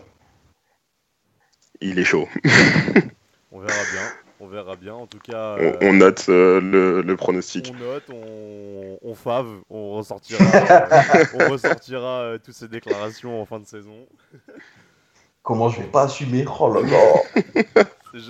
Il 1.82 1.98
est 2.00 2.04
chaud. 2.04 2.28
On 3.52 3.60
verra 3.60 3.84
bien. 3.94 4.02
On 4.42 4.48
verra 4.48 4.76
bien. 4.76 4.94
En 4.94 5.06
tout 5.08 5.20
cas, 5.20 5.56
On, 5.60 5.64
euh, 5.64 5.78
on 5.82 5.94
note 5.94 6.26
euh, 6.30 6.62
le, 6.62 7.02
le 7.02 7.16
pronostic. 7.18 7.74
on 7.76 7.84
note, 7.84 8.04
on, 8.10 8.98
on 9.02 9.16
fave, 9.16 9.48
on 9.70 9.98
ressortira, 9.98 10.44
on 11.34 11.50
ressortira 11.52 12.22
euh, 12.22 12.38
toutes 12.38 12.54
ces 12.56 12.68
déclarations 12.70 13.42
en 13.42 13.46
fin 13.46 13.60
de 13.60 13.66
saison. 13.66 14.08
Comment 15.44 15.70
je 15.70 15.82
vais 15.82 15.88
pas 15.88 16.04
assumer? 16.04 16.46
Oh 16.60 16.74
là 16.74 16.82
là 16.82 18.22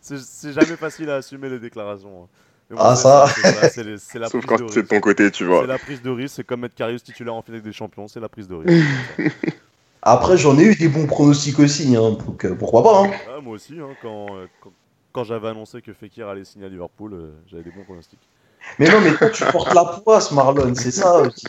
c'est 0.00 0.52
jamais 0.52 0.76
facile 0.76 1.10
à 1.10 1.16
assumer 1.16 1.48
les 1.48 1.58
déclarations. 1.58 2.24
hein. 2.24 2.28
Ah, 2.76 2.96
c'est 2.96 3.02
ça. 3.02 3.26
c'est 3.26 3.64
c'est 3.64 3.98
c'est 3.98 4.18
la 4.18 4.30
Sauf 4.30 4.30
prise 4.30 4.46
quand 4.46 4.56
de 4.56 4.66
c'est 4.66 4.82
de 4.82 4.88
risque. 4.88 4.88
ton 4.88 5.00
côté, 5.00 5.30
tu 5.30 5.46
C'est 5.46 5.46
vois. 5.46 5.66
la 5.66 5.78
prise 5.78 6.02
de 6.02 6.10
risque, 6.10 6.36
c'est 6.36 6.44
comme 6.44 6.60
mettre 6.60 6.74
Karius 6.74 7.02
titulaire 7.02 7.34
en 7.34 7.42
finale 7.42 7.62
des 7.62 7.72
champions, 7.72 8.08
c'est 8.08 8.20
la 8.20 8.28
prise 8.28 8.48
de 8.48 8.54
risque. 8.56 8.80
Après, 10.02 10.36
j'en 10.36 10.58
ai 10.58 10.64
eu 10.64 10.74
des 10.74 10.88
bons 10.88 11.06
pronostics 11.06 11.58
aussi, 11.60 11.94
hein, 11.96 12.12
donc 12.12 12.44
euh, 12.44 12.54
pourquoi 12.56 12.82
pas. 12.82 13.02
hein. 13.04 13.10
Ah, 13.36 13.40
moi 13.40 13.54
aussi, 13.54 13.78
hein, 13.80 13.96
quand, 14.00 14.36
euh, 14.36 14.46
quand, 14.60 14.72
quand 15.12 15.24
j'avais 15.24 15.48
annoncé 15.48 15.80
que 15.82 15.92
Fekir 15.92 16.28
allait 16.28 16.44
signer 16.44 16.66
à 16.66 16.68
Liverpool, 16.68 17.14
euh, 17.14 17.32
j'avais 17.46 17.62
des 17.62 17.70
bons 17.70 17.84
pronostics. 17.84 18.28
Mais 18.78 18.88
non, 18.90 19.00
mais 19.00 19.14
toi, 19.16 19.30
tu 19.30 19.44
portes 19.46 19.74
la 19.74 19.84
poisse, 19.84 20.32
Marlon, 20.32 20.74
c'est 20.74 20.90
ça 20.92 21.18
aussi. 21.20 21.46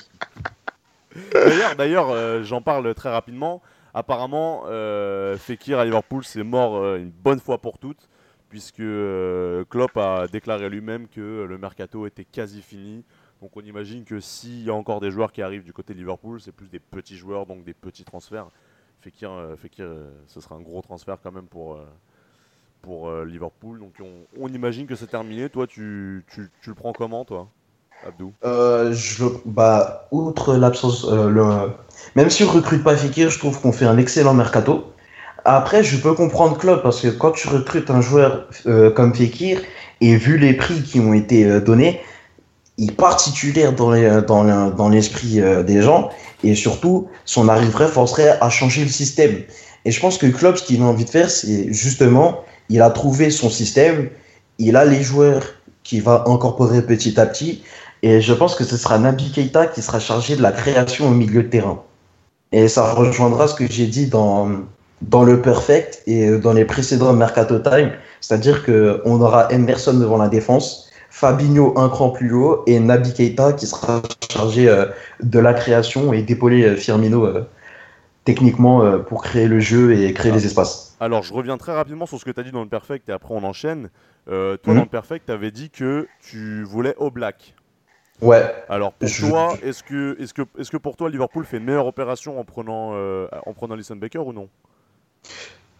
D'ailleurs, 1.45 1.75
d'ailleurs, 1.75 2.09
euh, 2.09 2.43
j'en 2.43 2.61
parle 2.61 2.93
très 2.95 3.09
rapidement. 3.11 3.61
Apparemment, 3.93 4.63
euh, 4.67 5.37
Fekir 5.37 5.77
à 5.79 5.85
Liverpool, 5.85 6.23
c'est 6.25 6.43
mort 6.43 6.77
euh, 6.77 6.97
une 6.97 7.11
bonne 7.11 7.39
fois 7.39 7.59
pour 7.59 7.77
toutes, 7.77 8.09
puisque 8.53 8.81
euh, 8.81 9.65
Klopp 9.67 9.97
a 9.97 10.27
déclaré 10.27 10.69
lui-même 10.69 11.07
que 11.07 11.43
le 11.49 11.57
mercato 11.57 12.05
était 12.05 12.23
quasi 12.23 12.61
fini. 12.61 13.03
Donc 13.41 13.49
on 13.57 13.61
imagine 13.61 14.03
que 14.03 14.19
s'il 14.19 14.63
y 14.63 14.69
a 14.69 14.75
encore 14.75 14.99
des 14.99 15.09
joueurs 15.09 15.31
qui 15.31 15.41
arrivent 15.41 15.63
du 15.63 15.73
côté 15.73 15.95
de 15.95 15.97
Liverpool, 15.97 16.39
c'est 16.39 16.51
plus 16.51 16.69
des 16.69 16.77
petits 16.77 17.17
joueurs, 17.17 17.47
donc 17.47 17.63
des 17.63 17.73
petits 17.73 18.03
transferts. 18.03 18.45
Fekir, 19.01 19.31
euh, 19.31 19.55
Fekir 19.55 19.85
euh, 19.85 20.11
ce 20.27 20.39
sera 20.39 20.53
un 20.53 20.61
gros 20.61 20.83
transfert 20.83 21.17
quand 21.23 21.31
même 21.31 21.47
pour, 21.47 21.79
Liverpool. 23.25 23.79
Donc 23.79 23.95
on, 24.39 24.47
imagine 24.49 24.85
que 24.85 24.93
c'est 24.93 25.07
terminé. 25.07 25.49
Toi, 25.49 25.65
tu, 25.65 26.23
le 26.37 26.73
prends 26.75 26.93
comment, 26.93 27.25
toi, 27.25 27.47
Abdou? 28.05 28.33
Euh, 28.43 28.93
je, 28.93 29.25
bah, 29.45 30.07
outre 30.11 30.57
l'absence, 30.57 31.07
même 32.15 32.29
si 32.29 32.43
on 32.43 32.51
recrute 32.51 32.83
pas 32.83 32.95
Fekir, 32.95 33.31
je 33.31 33.39
trouve 33.39 33.59
qu'on 33.59 33.71
fait 33.71 33.85
un 33.85 33.97
excellent 33.97 34.35
mercato. 34.35 34.92
Après, 35.45 35.83
je 35.83 35.97
peux 35.97 36.13
comprendre 36.13 36.57
Klopp 36.57 36.83
parce 36.83 37.01
que 37.01 37.09
quand 37.09 37.31
tu 37.31 37.47
recrutes 37.49 37.89
un 37.89 38.01
joueur 38.01 38.47
euh, 38.65 38.89
comme 38.91 39.13
Fekir 39.13 39.59
et 40.01 40.15
vu 40.15 40.37
les 40.37 40.53
prix 40.53 40.81
qui 40.83 40.99
ont 40.99 41.13
été 41.13 41.45
euh, 41.45 41.59
donnés, 41.59 42.01
il 42.77 42.95
part 42.95 43.17
titulaire 43.17 43.73
dans 43.73 43.91
les- 43.91 44.09
le- 44.09 44.21
dans 44.21 44.89
l'esprit 44.89 45.41
euh, 45.41 45.61
des 45.63 45.81
gens 45.81 46.09
et 46.43 46.55
surtout 46.55 47.07
son 47.25 47.49
arrivée 47.49 47.87
forcerait 47.87 48.37
à 48.39 48.49
changer 48.49 48.83
le 48.83 48.89
système. 48.89 49.35
Et 49.85 49.91
je 49.91 49.99
pense 49.99 50.17
que 50.17 50.27
Klopp, 50.27 50.57
ce 50.57 50.63
qu'il 50.63 50.81
a 50.81 50.85
envie 50.85 51.03
de 51.05 51.09
faire, 51.09 51.29
c'est 51.29 51.71
justement, 51.73 52.39
il 52.69 52.81
a 52.81 52.89
trouvé 52.89 53.29
son 53.29 53.49
système, 53.49 54.09
il 54.59 54.77
a 54.77 54.85
les 54.85 55.03
joueurs 55.03 55.43
qu'il 55.83 56.01
va 56.01 56.23
incorporer 56.27 56.81
petit 56.81 57.19
à 57.19 57.25
petit. 57.25 57.63
Et 58.01 58.21
je 58.21 58.33
pense 58.33 58.55
que 58.55 58.63
ce 58.63 58.77
sera 58.77 58.97
Naby 58.97 59.31
Keita 59.31 59.67
qui 59.67 59.81
sera 59.81 59.99
chargé 59.99 60.35
de 60.37 60.41
la 60.41 60.51
création 60.53 61.07
au 61.07 61.11
milieu 61.13 61.43
de 61.43 61.49
terrain. 61.49 61.81
Et 62.53 62.67
ça 62.69 62.93
rejoindra 62.93 63.47
ce 63.47 63.55
que 63.55 63.69
j'ai 63.69 63.87
dit 63.87 64.07
dans, 64.07 64.49
dans 65.09 65.23
le 65.23 65.41
Perfect 65.41 66.01
et 66.07 66.37
dans 66.37 66.53
les 66.53 66.65
précédents 66.65 67.13
Mercato 67.13 67.59
Time. 67.59 67.91
C'est-à-dire 68.21 68.65
qu'on 68.65 69.21
aura 69.21 69.51
Emerson 69.51 69.93
devant 69.97 70.17
la 70.17 70.29
défense, 70.29 70.89
Fabinho 71.09 71.77
un 71.77 71.89
cran 71.89 72.09
plus 72.09 72.33
haut 72.33 72.63
et 72.67 72.79
Naby 72.79 73.13
Keita 73.13 73.53
qui 73.53 73.67
sera 73.67 74.01
chargé 74.31 74.67
euh, 74.67 74.85
de 75.21 75.39
la 75.39 75.53
création 75.53 76.13
et 76.13 76.21
d'épauler 76.23 76.63
euh, 76.63 76.75
Firmino 76.75 77.25
euh, 77.25 77.45
techniquement 78.23 78.83
euh, 78.83 78.97
pour 78.99 79.21
créer 79.23 79.47
le 79.47 79.59
jeu 79.59 79.93
et 79.93 80.13
créer 80.13 80.31
Ah. 80.31 80.35
les 80.35 80.45
espaces. 80.45 80.95
Alors, 80.99 81.23
je 81.23 81.33
reviens 81.33 81.57
très 81.57 81.73
rapidement 81.73 82.05
sur 82.05 82.17
ce 82.19 82.25
que 82.25 82.31
tu 82.31 82.39
as 82.39 82.43
dit 82.43 82.51
dans 82.51 82.63
le 82.63 82.69
Perfect 82.69 83.09
et 83.09 83.11
après 83.11 83.33
on 83.33 83.43
enchaîne. 83.43 83.89
Euh, 84.29 84.55
toi, 84.57 84.73
Mhm. 84.73 84.79
dans 84.79 84.83
le 84.85 84.89
Perfect, 84.89 85.25
tu 85.25 85.31
avais 85.33 85.51
dit 85.51 85.69
que 85.69 86.07
tu 86.21 86.63
voulais 86.63 86.95
au 86.97 87.11
black. 87.11 87.53
Ouais, 88.21 88.43
Alors, 88.69 88.93
pour 88.93 89.09
Je- 89.09 89.27
toi, 89.27 89.57
est-ce 89.63 89.83
que, 89.83 90.15
est 90.21 90.31
que, 90.31 90.43
est 90.57 90.69
que 90.69 90.77
pour 90.77 90.95
toi, 90.95 91.09
Liverpool 91.09 91.43
fait 91.43 91.57
une 91.57 91.65
meilleure 91.65 91.87
opération 91.87 92.39
en 92.39 92.45
prenant, 92.45 92.91
euh, 92.93 93.27
en 93.45 93.53
prenant 93.53 93.73
Alisson 93.75 93.97
Baker 93.97 94.19
ou 94.19 94.31
non? 94.31 94.47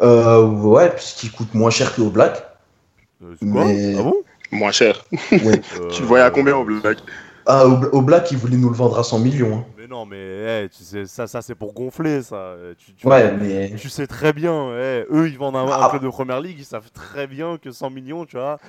Euh, 0.02 0.46
ouais, 0.46 0.90
puisqu'il 0.92 1.32
coûte 1.32 1.54
moins 1.54 1.70
cher 1.70 1.94
que 1.96 2.02
au 2.02 2.10
Black. 2.10 2.44
Euh, 3.24 3.36
c'est 3.40 3.50
quoi 3.50 3.66
Mais- 3.66 3.96
Ah 3.98 4.04
bon 4.04 4.16
Moins 4.52 4.72
cher. 4.72 5.04
Euh, 5.34 5.38
Tu 5.92 6.02
le 6.02 6.08
voyais 6.08 6.24
à 6.26 6.30
combien 6.30 6.56
au 6.56 6.64
Black 6.64 6.98
Ah, 7.46 7.66
au, 7.66 8.02
Black, 8.02 8.32
il 8.32 8.38
voulait 8.38 8.58
nous 8.58 8.70
le 8.70 8.76
vendre 8.76 9.00
à 9.00 9.04
100 9.04 9.20
millions. 9.20 9.58
hein. 9.58 9.66
Mais 9.78 9.88
non, 9.88 10.06
mais 10.06 10.18
eh, 10.66 10.70
tu 10.70 10.84
sais, 10.84 11.06
ça, 11.06 11.26
ça 11.28 11.42
c'est 11.42 11.56
pour 11.56 11.74
gonfler, 11.74 12.22
ça. 12.22 12.36
Euh, 12.36 12.74
Tu, 12.78 12.94
tu- 12.94 13.08
Ouais, 13.08 13.32
mais. 13.32 13.74
Tu 13.78 13.90
sais 13.90 14.06
très 14.08 14.32
bien, 14.34 14.70
eh, 14.78 15.06
eux 15.12 15.28
ils 15.28 15.38
vendent 15.38 15.56
un, 15.56 15.66
un 15.68 15.80
Ah. 15.82 15.88
club 15.90 16.04
de 16.04 16.10
première 16.10 16.40
ligue, 16.40 16.58
ils 16.60 16.66
savent 16.66 16.90
très 16.94 17.26
bien 17.28 17.58
que 17.62 17.72
100 17.72 17.90
millions, 17.90 18.26
tu 18.26 18.38
vois. 18.38 18.60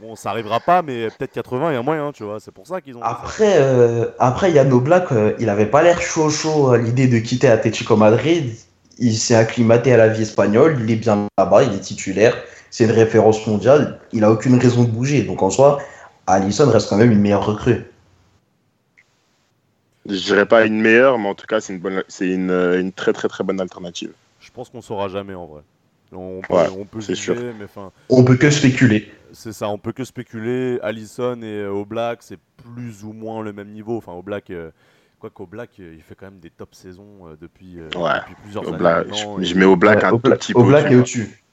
Bon, 0.00 0.16
ça 0.16 0.30
arrivera 0.30 0.58
pas, 0.60 0.82
mais 0.82 1.08
peut-être 1.18 1.32
80, 1.32 1.70
il 1.70 1.74
y 1.74 1.76
a 1.76 1.82
moyen, 1.82 2.10
tu 2.12 2.24
vois. 2.24 2.38
C'est 2.40 2.50
pour 2.52 2.66
ça 2.66 2.80
qu'ils 2.80 2.96
ont. 2.96 3.02
Après, 3.02 3.56
euh, 3.58 4.06
après 4.18 4.50
Yann 4.52 4.72
Oblak, 4.72 5.12
euh, 5.12 5.34
il 5.38 5.48
avait 5.48 5.66
pas 5.66 5.82
l'air 5.82 6.00
chaud 6.00 6.30
chaud 6.30 6.70
à 6.70 6.78
l'idée 6.78 7.06
de 7.08 7.18
quitter 7.18 7.48
Atlético 7.48 7.96
Madrid. 7.96 8.52
Il 8.98 9.16
s'est 9.16 9.34
acclimaté 9.34 9.92
à 9.92 9.96
la 9.96 10.08
vie 10.08 10.22
espagnole, 10.22 10.76
il 10.80 10.90
est 10.90 10.96
bien 10.96 11.26
là-bas, 11.38 11.64
il 11.64 11.72
est 11.74 11.80
titulaire, 11.80 12.36
c'est 12.70 12.84
une 12.84 12.90
référence 12.90 13.46
mondiale, 13.46 13.98
il 14.12 14.22
a 14.24 14.30
aucune 14.30 14.56
raison 14.58 14.84
de 14.84 14.90
bouger. 14.90 15.22
Donc 15.22 15.42
en 15.42 15.50
soi, 15.50 15.80
Allison 16.26 16.70
reste 16.70 16.88
quand 16.88 16.96
même 16.98 17.10
une 17.10 17.20
meilleure 17.20 17.44
recrue. 17.46 17.84
Je 20.06 20.16
dirais 20.16 20.46
pas 20.46 20.64
une 20.66 20.80
meilleure, 20.80 21.18
mais 21.18 21.28
en 21.28 21.34
tout 21.34 21.46
cas, 21.46 21.60
c'est 21.60 21.72
une, 21.72 21.78
bonne, 21.78 22.02
c'est 22.08 22.28
une, 22.28 22.50
euh, 22.50 22.80
une 22.80 22.92
très 22.92 23.12
très 23.12 23.28
très 23.28 23.44
bonne 23.44 23.60
alternative. 23.60 24.12
Je 24.40 24.50
pense 24.50 24.68
qu'on 24.68 24.82
saura 24.82 25.08
jamais 25.08 25.34
en 25.34 25.46
vrai. 25.46 25.62
On 26.14 26.40
peut, 26.46 26.54
Ouais, 26.54 26.66
on 26.76 26.84
peut 26.84 27.00
juger, 27.00 27.14
sûr. 27.14 27.36
mais 27.58 27.64
enfin, 27.64 27.90
On 28.10 28.22
peut 28.24 28.36
que 28.36 28.50
spéculer. 28.50 29.10
c'est 29.32 29.52
ça, 29.52 29.68
on 29.68 29.78
peut 29.78 29.92
que 29.92 30.04
spéculer. 30.04 30.78
Allison 30.82 31.40
et 31.40 31.44
euh, 31.46 31.70
Oblak, 31.70 32.18
c'est 32.22 32.38
plus 32.74 33.04
ou 33.04 33.12
moins 33.12 33.42
le 33.42 33.52
même 33.52 33.68
niveau. 33.70 33.96
Enfin, 33.96 34.12
Oblak, 34.12 34.50
euh, 35.24 35.30
quoi 35.30 35.30
qu'Oblak, 35.30 35.70
euh, 35.80 35.94
il 35.94 36.02
fait 36.02 36.14
quand 36.14 36.26
même 36.26 36.40
des 36.40 36.50
top 36.50 36.74
saisons 36.74 37.26
euh, 37.28 37.36
depuis, 37.40 37.78
euh, 37.80 37.88
Ouais, 37.96 38.18
depuis 38.20 38.34
plusieurs 38.42 38.64
Au 38.64 38.68
années. 38.68 38.78
Black, 38.78 39.06
je, 39.14 39.40
et 39.40 39.44
je 39.44 39.54
mets 39.58 39.64
au 39.64 39.76
Black 39.76 39.98
Ouais, 39.98 40.04
un 40.04 40.10
tout 40.10 40.16
Oblak, 40.16 40.38
petit 40.40 40.54
peu. 40.54 40.60
Oblak 40.60 40.90
est 40.90 40.96
au-dessus, 40.96 41.22
au-dessus. 41.22 41.44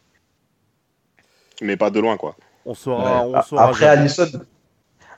mais 1.62 1.78
pas 1.78 1.90
de 1.90 2.00
loin, 2.00 2.18
quoi. 2.18 2.36
On 2.66 2.74
saura, 2.74 3.26
Ouais. 3.28 3.38
on 3.38 3.42
saura 3.42 3.66
Après 3.66 3.86
jamais. 3.86 4.02
Allison, 4.02 4.28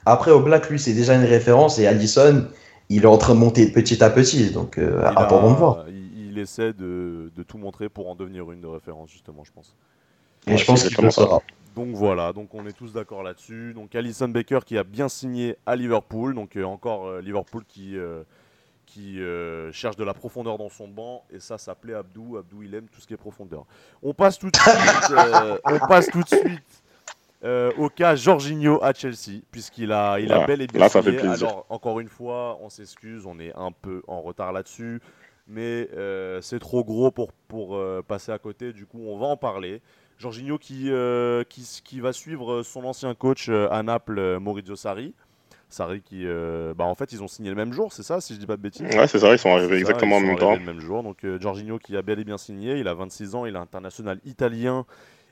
après 0.05 0.31
Oblak, 0.31 0.69
lui, 0.69 0.79
c'est 0.79 0.93
déjà 0.93 1.15
une 1.15 1.25
référence 1.25 1.79
et 1.79 1.87
Allison, 1.87 2.47
il 2.89 3.03
est 3.03 3.07
en 3.07 3.17
train 3.17 3.33
de 3.35 3.39
monter 3.39 3.71
petit 3.71 4.03
à 4.03 4.09
petit. 4.09 4.51
Donc 4.51 4.77
euh, 4.77 5.01
attendons 5.15 5.51
de 5.51 5.57
voir. 5.57 5.85
Il, 5.89 6.31
il 6.31 6.37
essaie 6.39 6.73
de, 6.73 7.31
de 7.35 7.43
tout 7.43 7.57
montrer 7.57 7.89
pour 7.89 8.09
en 8.09 8.15
devenir 8.15 8.51
une 8.51 8.61
de 8.61 8.67
référence, 8.67 9.09
justement, 9.11 9.43
je 9.43 9.51
pense. 9.51 9.75
Et 10.47 10.51
Ouais, 10.51 10.57
je 10.57 10.65
pense 10.65 10.87
qu'il 10.87 11.03
le 11.03 11.11
sera. 11.11 11.41
Donc 11.75 11.89
voilà, 11.95 12.33
donc 12.33 12.53
on 12.53 12.65
est 12.67 12.73
tous 12.73 12.91
d'accord 12.93 13.23
là-dessus. 13.23 13.73
Donc 13.73 13.95
Alison 13.95 14.27
Baker 14.27 14.59
qui 14.65 14.77
a 14.77 14.83
bien 14.83 15.07
signé 15.07 15.55
à 15.65 15.75
Liverpool, 15.75 16.35
donc 16.35 16.55
euh, 16.57 16.63
encore 16.63 17.07
euh, 17.07 17.21
Liverpool 17.21 17.63
qui, 17.67 17.97
euh, 17.97 18.23
qui 18.93 19.21
euh, 19.21 19.71
cherche 19.71 19.95
de 19.95 20.03
la 20.03 20.13
profondeur 20.13 20.57
dans 20.57 20.67
son 20.67 20.89
banc, 20.89 21.23
et 21.31 21.39
ça, 21.39 21.57
ça 21.57 21.75
plaît 21.75 21.93
à 21.93 21.99
Abdou. 21.99 22.35
Abdou, 22.35 22.61
il 22.61 22.75
aime 22.75 22.87
tout 22.89 22.99
ce 22.99 23.07
qui 23.07 23.13
est 23.13 23.17
profondeur. 23.17 23.65
On 24.03 24.13
passe 24.13 24.37
tout 24.37 24.49
de 24.51 24.55
suite, 24.57 25.11
euh, 25.11 25.57
on 25.63 25.79
passe 25.87 26.07
tout 26.07 26.21
de 26.21 26.27
suite 26.27 26.83
euh, 27.45 27.71
au 27.77 27.87
cas 27.87 28.15
Jorginho 28.15 28.83
à 28.83 28.93
Chelsea, 28.93 29.43
puisqu'il 29.49 29.93
a, 29.93 30.19
il 30.19 30.33
a 30.33 30.45
bel 30.45 30.61
et 30.61 30.67
bien 30.67 30.81
là, 30.81 30.89
ça 30.89 31.01
fait 31.01 31.13
plaisir. 31.13 31.47
Alors 31.47 31.65
encore 31.69 32.01
une 32.01 32.09
fois, 32.09 32.57
on 32.61 32.69
s'excuse, 32.69 33.25
on 33.25 33.39
est 33.39 33.53
un 33.55 33.71
peu 33.71 34.03
en 34.07 34.21
retard 34.21 34.51
là-dessus. 34.51 35.01
Mais 35.47 35.89
c'est 36.41 36.59
trop 36.59 36.83
gros 36.83 37.11
pour, 37.11 37.31
pour 37.47 37.79
passer 38.03 38.33
à 38.33 38.39
côté, 38.39 38.73
du 38.73 38.85
coup 38.85 38.99
on 39.07 39.17
va 39.17 39.27
en 39.27 39.37
parler. 39.37 39.81
Jorginho 40.17 40.57
qui, 40.57 40.91
qui, 41.49 41.81
qui 41.83 41.99
va 42.01 42.11
suivre 42.11 42.61
son 42.63 42.83
ancien 42.83 43.15
coach 43.15 43.47
à 43.49 43.83
Naples, 43.83 44.37
Maurizio 44.39 44.75
Sarri. 44.75 45.13
Sarri 45.73 46.01
qui, 46.01 46.25
euh, 46.25 46.73
bah 46.75 46.85
en 46.85 46.95
fait, 46.95 47.11
ils 47.13 47.21
ont 47.23 47.27
signé 47.27 47.49
le 47.49 47.55
même 47.55 47.73
jour, 47.73 47.91
c'est 47.93 48.03
ça, 48.03 48.21
si 48.21 48.33
je 48.35 48.39
dis 48.39 48.45
pas 48.45 48.57
de 48.57 48.61
bêtises 48.61 48.85
Ouais, 48.95 49.07
c'est 49.07 49.19
ça, 49.19 49.31
ils 49.33 49.39
sont 49.39 49.51
arrivés 49.51 49.75
ça, 49.75 49.79
exactement 49.79 50.17
ils 50.19 50.23
en 50.23 50.27
même 50.27 50.37
temps. 50.37 50.53
le 50.55 50.59
même 50.65 50.79
jour. 50.79 51.03
Donc 51.03 51.23
euh, 51.23 51.39
Jorginho 51.39 51.79
qui 51.79 51.95
a 51.97 52.01
bel 52.01 52.19
et 52.19 52.23
bien 52.23 52.37
signé, 52.37 52.77
il 52.77 52.87
a 52.87 52.93
26 52.93 53.35
ans, 53.35 53.45
il 53.45 53.55
est 53.55 53.59
international 53.59 54.19
italien 54.25 54.85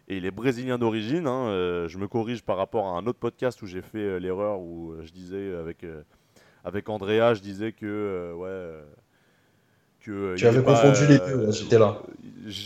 et 0.08 0.18
il 0.18 0.26
est 0.26 0.32
brésilien 0.32 0.78
d'origine. 0.78 1.28
hein. 1.28 1.48
Euh, 1.50 1.88
je 1.88 1.98
me 1.98 2.08
corrige 2.08 2.42
par 2.44 2.58
rapport 2.58 2.88
à 2.88 2.98
un 2.98 3.06
autre 3.06 3.20
podcast 3.20 3.62
où 3.62 3.68
j'ai 3.68 3.82
fait 3.82 4.00
euh, 4.00 4.18
l'erreur 4.18 4.60
où 4.60 4.92
euh, 4.94 5.02
je 5.06 5.12
disais 5.12 5.54
avec, 5.56 5.84
euh, 5.84 6.02
avec 6.66 6.90
Andrea, 6.90 7.34
je 7.36 7.42
disais 7.42 7.72
que 7.74 7.86
euh, 7.86 8.34
ouais. 8.34 8.48
euh, 8.50 8.82
que, 10.02 10.36
Tu 10.36 10.48
avais 10.48 10.64
confondu 10.64 11.08
les 11.08 11.18
deux, 11.20 11.52
j'étais 11.52 11.78
là. 11.78 12.02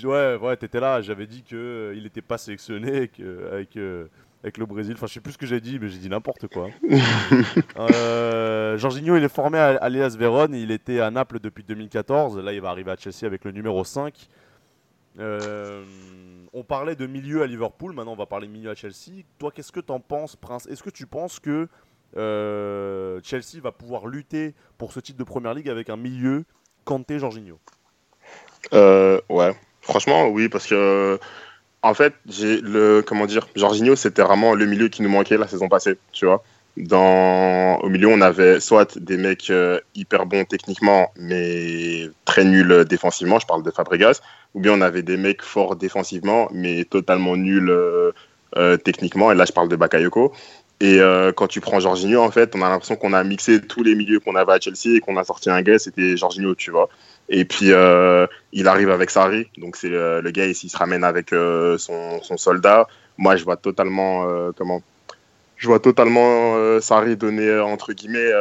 Ouais, 0.06 0.36
ouais, 0.40 0.56
t'étais 0.56 0.80
là. 0.80 1.02
J'avais 1.02 1.26
dit 1.26 1.42
que 1.44 1.56
euh, 1.56 1.94
il 1.98 2.04
n'était 2.04 2.22
pas 2.22 2.38
sélectionné, 2.38 3.04
et 3.04 3.08
que 3.08 3.52
avec 3.52 3.76
euh, 3.76 4.06
avec 4.44 4.58
le 4.58 4.66
Brésil. 4.66 4.94
Enfin, 4.96 5.08
je 5.08 5.14
sais 5.14 5.22
plus 5.22 5.34
ce 5.34 5.38
que 5.38 5.46
j'ai 5.46 5.62
dit, 5.62 5.80
mais 5.80 5.88
j'ai 5.88 6.00
dit 6.00 6.10
n'importe 6.10 6.48
quoi. 6.48 6.70
euh, 7.78 8.78
Jorginho, 8.78 9.16
il 9.16 9.24
est 9.24 9.34
formé 9.34 9.58
à, 9.58 9.78
à 9.78 9.90
l'Elias 9.90 10.16
Vérone. 10.18 10.54
Il 10.54 10.72
était 10.72 11.00
à 11.00 11.10
Naples 11.12 11.40
depuis 11.40 11.64
2014. 11.64 12.38
Là, 12.40 12.54
il 12.54 12.62
va 12.62 12.70
arriver 12.70 12.92
à 12.92 12.98
Chelsea 12.98 13.26
avec 13.26 13.46
le 13.46 13.52
numéro 13.52 13.84
5. 13.84 14.28
Euh, 15.20 15.84
on 16.54 16.64
parlait 16.64 16.96
de 16.96 17.08
milieu 17.08 17.42
à 17.42 17.48
Liverpool. 17.48 17.94
Maintenant, 17.94 18.14
on 18.14 18.18
va 18.18 18.26
parler 18.26 18.48
de 18.48 18.52
milieu 18.52 18.70
à 18.70 18.76
Chelsea. 18.76 19.24
Toi, 19.40 19.52
qu'est-ce 19.52 19.72
que 19.72 19.80
t'en 19.80 20.00
penses, 20.00 20.36
Prince? 20.36 20.68
Est-ce 20.68 20.84
que 20.84 20.90
tu 20.90 21.06
penses 21.06 21.40
que 21.40 21.68
euh, 22.18 23.20
Chelsea 23.24 23.62
va 23.62 23.72
pouvoir 23.72 24.08
lutter 24.08 24.54
pour 24.78 24.92
ce 24.94 25.00
titre 25.00 25.18
de 25.18 25.24
Première 25.24 25.54
Ligue 25.54 25.70
avec 25.70 25.90
un 25.90 25.98
milieu 25.98 26.44
Kanté, 26.86 27.18
Jorginho? 27.18 27.60
Euh, 28.74 29.20
ouais, 29.30 29.56
franchement, 29.82 30.28
oui, 30.28 30.50
parce 30.50 30.68
que 30.68 31.20
en 31.84 31.94
fait, 31.94 32.14
j'ai 32.28 32.62
le 32.62 33.04
comment 33.06 33.26
dire, 33.26 33.48
Jorginho, 33.56 33.96
c'était 33.96 34.22
vraiment 34.24 34.56
le 34.56 34.66
milieu 34.66 34.88
qui 34.88 35.02
nous 35.02 35.10
manquait 35.10 35.38
la 35.38 35.48
saison 35.48 35.70
passée, 35.70 35.98
tu 36.14 36.26
vois. 36.26 36.44
Dans 36.78 37.78
au 37.82 37.90
milieu, 37.90 38.08
on 38.08 38.22
avait 38.22 38.60
soit 38.60 38.98
des 38.98 39.18
mecs 39.18 39.50
euh, 39.52 39.80
hyper 39.94 40.26
bons 40.26 40.46
techniquement, 40.46 41.12
mais 41.18 42.10
très 42.26 42.46
nuls 42.46 42.86
défensivement. 42.86 43.38
Je 43.38 43.46
parle 43.46 43.64
de 43.64 43.70
Fabregas, 43.70 44.22
ou 44.56 44.60
bien 44.62 44.72
on 44.74 44.82
avait 44.82 45.04
des 45.04 45.18
mecs 45.18 45.44
forts 45.44 45.76
défensivement, 45.76 46.48
mais 46.52 46.86
totalement 46.86 47.36
nuls 47.36 47.70
euh, 47.70 48.12
euh, 48.58 48.78
techniquement. 48.78 49.32
Et 49.32 49.36
là, 49.36 49.46
je 49.46 49.52
parle 49.52 49.70
de 49.70 49.76
Bakayoko. 49.76 50.34
Et 50.80 51.00
euh, 51.00 51.32
quand 51.32 51.48
tu 51.48 51.62
prends 51.62 51.80
Jorginho, 51.80 52.22
en 52.22 52.32
fait, 52.32 52.56
on 52.56 52.62
a 52.62 52.70
l'impression 52.70 52.96
qu'on 52.96 53.14
a 53.14 53.24
mixé 53.24 53.62
tous 53.62 53.84
les 53.84 53.96
milieux 53.96 54.20
qu'on 54.20 54.36
avait 54.36 54.54
à 54.54 54.60
Chelsea 54.60 54.96
et 54.98 55.00
qu'on 55.00 55.18
a 55.18 55.24
sorti 55.24 55.50
un 55.50 55.62
gars, 55.62 55.80
c'était 55.80 56.18
Jorginho, 56.18 56.56
tu 56.56 56.72
vois. 56.72 56.90
Et 57.36 57.46
puis, 57.46 57.72
euh, 57.72 58.28
il 58.52 58.68
arrive 58.68 58.92
avec 58.92 59.10
Sarri. 59.10 59.48
Donc, 59.58 59.76
c'est 59.76 59.92
euh, 59.92 60.22
le 60.22 60.30
gars 60.30 60.46
ici, 60.46 60.68
il 60.68 60.70
se 60.70 60.78
ramène 60.78 61.04
avec 61.04 61.34
euh, 61.34 61.80
son, 61.80 62.22
soldat. 62.38 62.88
Moi, 63.18 63.38
je 63.38 63.44
vois 63.44 63.58
totalement, 63.58 64.28
comment 64.56 64.84
Je 65.58 65.68
vois 65.68 65.80
totalement 65.80 66.80
Sarri 66.80 67.16
donner, 67.16 67.60
entre 67.60 67.94
guillemets, 67.94 68.32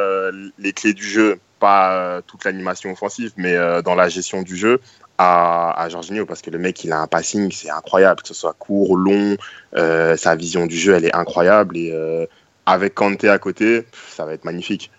les 0.59 0.73
clés 0.73 0.93
du 0.93 1.05
jeu. 1.05 1.39
Pas 1.59 2.21
toute 2.27 2.43
l'animation 2.43 2.91
offensive, 2.91 3.31
mais 3.37 3.55
dans 3.83 3.95
la 3.95 4.09
gestion 4.09 4.41
du 4.41 4.55
jeu 4.55 4.79
à, 5.17 5.71
à. 5.71 5.87
Parce 6.27 6.41
que 6.41 6.49
le 6.51 6.59
mec, 6.59 6.83
il 6.83 6.91
a 6.91 6.99
un 6.99 7.07
passing, 7.07 7.51
c'est 7.51 7.69
incroyable. 7.69 8.21
Que 8.21 8.27
ce 8.27 8.33
soit 8.33 8.55
court, 8.57 8.95
long, 8.95 9.37
sa 9.73 10.35
vision 10.35 10.65
du 10.65 10.77
jeu, 10.77 10.93
elle 10.93 11.05
est 11.05 11.15
incroyable. 11.15 11.77
Et 11.77 12.27
avec 12.65 12.95
Kanté 12.95 13.29
à 13.29 13.39
côté, 13.39 13.85
ça 14.09 14.25
va 14.25 14.33
être 14.33 14.45
magnifique. 14.45 14.91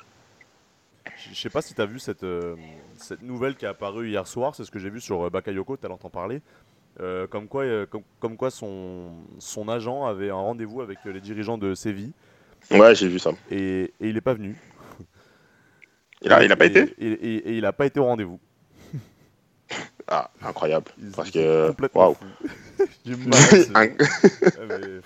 Je 1.33 1.35
sais 1.39 1.51
pas 1.51 1.63
si 1.63 1.75
tu 1.75 1.81
as 1.81 1.87
vu 1.87 1.99
cette, 1.99 2.25
euh, 2.25 2.57
cette 2.97 3.23
nouvelle 3.23 3.57
qui 3.57 3.65
est 3.65 3.69
apparue 3.69 4.09
hier 4.09 4.27
soir, 4.27 4.55
c'est 4.55 4.65
ce 4.65 4.71
que 4.71 4.79
j'ai 4.79 4.91
vu 4.91 5.01
sur 5.01 5.23
euh, 5.27 5.31
Bakayoko, 5.31 5.77
tu 5.77 5.87
as 5.87 6.11
parler. 6.11 6.41
Euh, 7.01 7.27
comme 7.27 7.49
quoi, 7.49 7.65
euh, 7.65 7.87
comme, 7.87 8.03
comme 8.21 8.37
quoi 8.37 8.51
son, 8.51 9.11
son 9.39 9.69
agent 9.69 10.07
avait 10.07 10.31
un 10.31 10.35
rendez-vous 10.35 10.81
avec 10.81 10.99
les 11.05 11.21
dirigeants 11.21 11.59
de 11.59 11.75
Séville 11.75 12.13
Ouais, 12.71 12.95
j'ai 12.95 13.09
vu 13.09 13.19
ça. 13.19 13.33
et, 13.51 13.93
et 14.01 14.09
il 14.09 14.15
n'est 14.15 14.21
pas 14.21 14.35
venu. 14.35 14.57
Il 16.23 16.33
a, 16.33 16.43
il 16.45 16.51
a 16.53 16.57
pas 16.57 16.67
été? 16.67 16.95
et, 16.99 17.07
et- 17.13 17.49
et 17.51 17.57
il 17.57 17.63
n'a 17.63 17.73
pas 17.73 17.87
été 17.87 18.01
au 18.01 18.05
rendez-vous. 18.05 18.39
Ah, 20.07 20.31
incroyable. 20.43 20.91
Parce 21.17 21.31
que. 21.31 21.69
complètement 21.69 22.17
mal 23.27 23.39
Ah, 23.75 23.85
mais- 24.69 25.01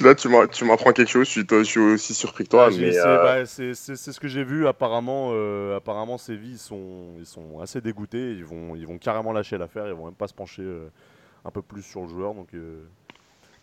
Là, 0.00 0.14
tu 0.14 0.28
m'apprends 0.28 0.92
quelque 0.92 1.08
chose, 1.08 1.26
je 1.26 1.30
suis, 1.30 1.46
je 1.50 1.62
suis 1.62 1.80
aussi 1.80 2.14
surpris 2.14 2.44
que 2.44 2.50
toi. 2.50 2.66
Ah, 2.66 2.70
j'ai- 2.70 2.80
mais, 2.86 2.92
c'est 2.92 3.00
euh, 3.06 3.22
bah, 3.22 3.46
c'est- 3.46 3.74
ce 3.74 4.20
que 4.20 4.28
j'ai 4.28 4.44
vu. 4.44 4.66
Apparemment, 4.66 5.30
euh, 5.32 5.76
apparemment 5.76 6.18
Séville 6.18 6.52
ils 6.52 6.58
sont, 6.58 7.14
ils 7.18 7.26
sont 7.26 7.60
assez 7.60 7.80
dégoûtés. 7.80 8.32
Ils 8.32 8.44
vont, 8.44 8.74
ils 8.76 8.86
vont 8.86 8.98
carrément 8.98 9.32
lâcher 9.32 9.58
l'affaire. 9.58 9.86
Ils 9.86 9.94
vont 9.94 10.06
même 10.06 10.14
pas 10.14 10.28
se 10.28 10.34
pencher 10.34 10.62
euh, 10.62 10.88
un 11.44 11.50
peu 11.50 11.62
plus 11.62 11.82
sur 11.82 12.02
le 12.02 12.08
joueur. 12.08 12.34
Donc, 12.34 12.48
euh, 12.54 12.82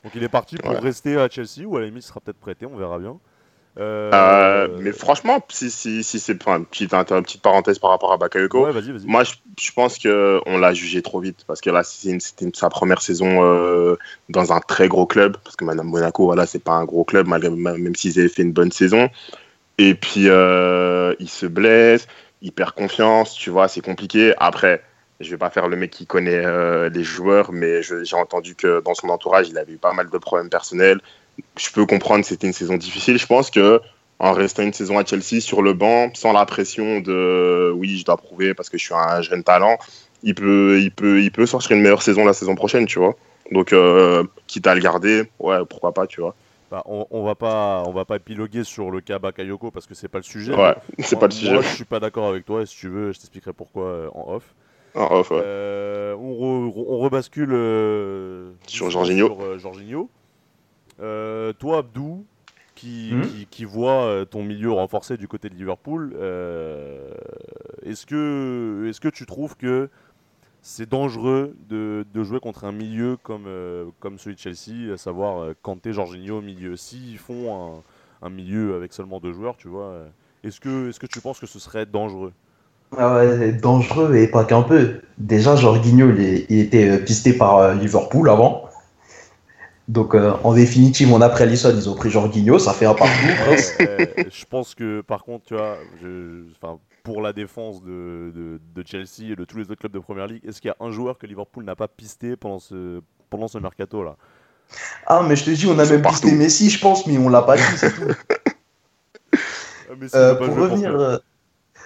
donc 0.03 0.13
il 0.15 0.23
est 0.23 0.29
parti 0.29 0.57
pour 0.57 0.71
Ouais. 0.71 0.79
rester 0.79 1.17
à 1.17 1.27
Chelsea 1.29 1.65
ou 1.65 1.75
à 1.77 1.79
la 1.79 1.85
limite 1.87 2.03
il 2.03 2.07
sera 2.07 2.19
peut-être 2.19 2.39
prêté. 2.39 2.65
On 2.65 2.77
verra 2.77 2.99
bien. 2.99 3.19
Euh, 3.79 4.11
euh, 4.13 4.67
mais 4.79 4.91
franchement, 4.91 5.43
si, 5.49 5.69
si, 5.69 6.03
si 6.03 6.19
c'est. 6.19 6.41
Enfin, 6.41 6.63
petite, 6.63 6.93
inter- 6.93 7.21
petite 7.21 7.41
parenthèse 7.41 7.77
par 7.77 7.91
rapport 7.91 8.11
à 8.11 8.17
Bakayoko. 8.17 8.65
ouais. 8.65 8.71
Moi, 9.07 9.23
je, 9.23 9.33
je 9.59 9.71
pense 9.71 9.99
qu'on 9.99 10.57
l'a 10.57 10.73
jugé 10.73 11.01
trop 11.01 11.19
vite. 11.19 11.43
Parce 11.45 11.61
que 11.61 11.69
là, 11.69 11.83
une- 12.05 12.19
c'était 12.19 12.45
une- 12.45 12.53
sa 12.53 12.69
première 12.69 13.01
saison 13.01 13.43
euh, 13.43 13.95
dans 14.29 14.53
un 14.53 14.59
très 14.59 14.87
gros 14.87 15.05
club. 15.05 15.37
Parce 15.43 15.55
que 15.55 15.65
Madame 15.65 15.87
Monaco, 15.87 16.25
voilà, 16.25 16.45
c'est 16.45 16.63
pas 16.63 16.73
un 16.73 16.85
gros 16.85 17.03
club, 17.03 17.27
malgré, 17.27 17.49
même 17.49 17.95
s'ils 17.95 18.19
avaient 18.19 18.29
fait 18.29 18.43
une 18.43 18.53
bonne 18.53 18.71
saison. 18.71 19.09
Et 19.77 19.93
puis, 19.93 20.21
il 20.25 21.29
se 21.29 21.45
blesse, 21.45 22.07
il 22.41 22.51
perd 22.51 22.71
confiance, 22.71 23.33
tu 23.33 23.49
vois, 23.49 23.67
c'est 23.67 23.81
compliqué. 23.81 24.33
Après, 24.37 24.81
je 25.19 25.29
vais 25.31 25.37
pas 25.37 25.49
faire 25.49 25.67
le 25.67 25.75
mec 25.75 25.91
qui 25.91 26.05
connaît 26.05 26.45
euh, 26.45 26.89
les 26.89 27.03
joueurs, 27.03 27.51
mais 27.51 27.81
j'ai 27.83 28.15
entendu 28.15 28.55
que 28.55 28.81
dans 28.81 28.93
son 28.93 29.09
entourage, 29.09 29.49
il 29.49 29.57
avait 29.57 29.73
eu 29.73 29.77
pas 29.77 29.93
mal 29.93 30.09
de 30.09 30.17
problèmes 30.17 30.49
personnels. 30.49 30.99
Je 31.57 31.69
peux 31.71 31.85
comprendre 31.85 32.21
que 32.21 32.27
c'était 32.27 32.47
une 32.47 32.53
saison 32.53 32.77
difficile. 32.77 33.17
Je 33.17 33.25
pense 33.25 33.49
que 33.51 33.81
en 34.19 34.33
restant 34.33 34.63
une 34.63 34.73
saison 34.73 34.97
à 34.97 35.05
Chelsea 35.05 35.39
sur 35.41 35.61
le 35.61 35.73
banc, 35.73 36.09
sans 36.15 36.33
la 36.33 36.45
pression 36.45 36.99
de 37.01 37.71
oui, 37.75 37.97
je 37.97 38.05
dois 38.05 38.17
prouver 38.17 38.53
parce 38.55 38.69
que 38.69 38.77
je 38.77 38.83
suis 38.85 38.93
un 38.95 39.21
jeune 39.21 39.43
talent, 39.43 39.77
il 40.23 40.33
peut, 40.33 40.79
il 40.81 40.91
peut, 40.91 41.21
il 41.21 41.31
peut 41.31 41.45
sortir 41.45 41.75
une 41.75 41.83
meilleure 41.83 42.01
saison 42.01 42.25
la 42.25 42.33
saison 42.33 42.55
prochaine, 42.55 42.87
tu 42.87 42.97
vois. 42.97 43.15
Donc, 43.51 43.73
euh, 43.73 44.23
quitte 44.47 44.65
à 44.67 44.73
le 44.75 44.81
garder, 44.81 45.29
ouais, 45.39 45.57
pourquoi 45.69 45.93
pas, 45.93 46.07
tu 46.07 46.19
vois. 46.21 46.35
Bah, 46.69 46.81
on, 46.85 47.05
on 47.11 47.23
va 47.23 47.35
pas, 47.35 47.83
on 47.87 47.93
va 47.93 48.03
pas 48.03 48.17
épiloguer 48.17 48.63
sur 48.65 48.91
le 48.91 48.99
cas 48.99 49.19
Bakayoko 49.19 49.71
parce 49.71 49.85
que 49.85 49.93
c'est 49.93 50.09
pas 50.09 50.17
le 50.17 50.23
sujet. 50.25 50.53
Ouais, 50.53 50.75
c'est 50.99 51.17
pas 51.17 51.27
le 51.27 51.31
sujet. 51.31 51.53
Moi, 51.53 51.61
je 51.61 51.75
suis 51.75 51.85
pas 51.85 51.99
d'accord 51.99 52.27
avec 52.27 52.43
toi. 52.45 52.63
Et 52.63 52.65
si 52.65 52.75
tu 52.75 52.89
veux, 52.89 53.13
je 53.13 53.19
t'expliquerai 53.19 53.53
pourquoi 53.53 53.83
euh, 53.85 54.09
en 54.13 54.33
off. 54.35 54.43
Ah, 54.95 55.13
off, 55.13 55.31
ouais. 55.31 55.39
Euh, 55.41 56.13
on, 56.15 56.67
re- 56.69 56.73
on 56.75 56.97
rebascule 56.97 57.51
euh, 57.53 58.51
Sur 58.65 58.89
Jorginho. 58.89 59.27
sur, 59.27 59.59
Jorginho. 59.59 60.09
Euh, 60.99 61.53
toi, 61.53 61.79
Abdou, 61.79 62.25
qui, 62.75 63.13
qui, 63.23 63.47
qui 63.47 63.65
voit 63.65 64.03
euh, 64.03 64.25
ton 64.25 64.43
milieu 64.43 64.71
renforcé 64.71 65.17
du 65.17 65.27
côté 65.27 65.49
de 65.49 65.55
Liverpool, 65.55 66.15
euh, 66.17 67.13
est-ce 67.83 68.05
que, 68.05 68.87
est 68.89 68.99
que 68.99 69.07
tu 69.09 69.25
trouves 69.25 69.55
que 69.55 69.89
c'est 70.61 70.89
dangereux 70.89 71.55
de, 71.69 72.05
de 72.13 72.23
jouer 72.23 72.39
contre 72.39 72.65
un 72.65 72.71
milieu 72.71 73.17
comme, 73.23 73.45
euh, 73.47 73.85
comme 73.99 74.19
celui 74.19 74.35
de 74.35 74.39
Chelsea, 74.39 74.93
à 74.93 74.97
savoir 74.97 75.41
euh, 75.41 75.55
Kanté, 75.61 75.93
Jorginho 75.93 76.39
au 76.39 76.41
milieu? 76.41 76.75
S'ils 76.75 77.17
font 77.17 77.81
un, 78.21 78.27
un 78.27 78.29
milieu 78.29 78.75
avec 78.75 78.93
seulement 78.93 79.19
deux 79.19 79.33
joueurs, 79.33 79.57
tu 79.57 79.67
vois, 79.67 79.93
est-ce 80.43 80.59
que, 80.59 80.89
est 80.89 80.99
que 80.99 81.07
tu 81.07 81.21
penses 81.21 81.39
que 81.39 81.47
ce 81.47 81.59
serait 81.59 81.85
dangereux? 81.85 82.33
Ah 82.95 83.15
ouais, 83.15 83.51
dangereux 83.51 84.15
et 84.15 84.27
pas 84.27 84.45
qu'un 84.45 84.61
peu. 84.61 85.01
Déjà, 85.17 85.55
Jorginho, 85.55 86.09
il, 86.11 86.59
était 86.59 87.03
pisté 87.03 87.33
par 87.33 87.57
euh, 87.57 87.73
Liverpool 87.73 88.29
avant. 88.29 88.66
Donc, 89.87 90.15
euh, 90.15 90.33
en 90.43 90.53
définitive, 90.53 91.13
on 91.13 91.21
a 91.21 91.29
pris 91.29 91.43
Alisson, 91.43 91.73
ils 91.73 91.89
ont 91.89 91.95
pris 91.95 92.09
Jorginho, 92.09 92.59
ça 92.59 92.73
fait 92.73 92.85
un 92.85 92.93
partout. 92.93 93.13
Je 93.79 94.45
pense 94.45 94.75
que 94.75 95.01
par 95.01 95.23
contre, 95.23 95.45
tu 95.45 95.53
vois, 95.53 95.77
je, 96.01 96.43
enfin, 96.61 96.79
pour 97.03 97.21
la 97.21 97.31
défense 97.31 97.81
de, 97.81 98.33
de, 98.35 98.59
de 98.75 98.83
Chelsea 98.85 99.31
et 99.31 99.35
de 99.37 99.45
tous 99.45 99.57
les 99.57 99.63
autres 99.63 99.79
clubs 99.79 99.93
de 99.93 99.99
Première 99.99 100.27
Ligue, 100.27 100.41
est-ce 100.45 100.59
qu'il 100.59 100.67
y 100.67 100.71
a 100.71 100.85
un 100.85 100.91
joueur 100.91 101.17
que 101.17 101.25
Liverpool 101.25 101.63
n'a 101.63 101.75
pas 101.75 101.87
pisté 101.87 102.35
pendant 102.35 102.59
ce, 102.59 103.01
pendant 103.29 103.47
ce 103.47 103.59
mercato 103.59 104.03
là? 104.03 104.17
Ah, 105.05 105.23
mais 105.27 105.35
je 105.35 105.45
te 105.45 105.49
dis, 105.51 105.65
on 105.67 105.79
a 105.79 105.85
même 105.85 106.01
pisté. 106.01 106.31
Messi, 106.31 106.69
je 106.69 106.79
pense, 106.79 107.07
mais 107.07 107.17
on 107.17 107.29
l'a 107.29 107.41
pas 107.41 107.55
dit, 107.55 107.63
c'est 107.77 107.93
tout. 107.93 108.11
Euh, 110.13 110.35
pour, 110.35 110.55
revenir, 110.55 110.93
euh, 110.95 111.17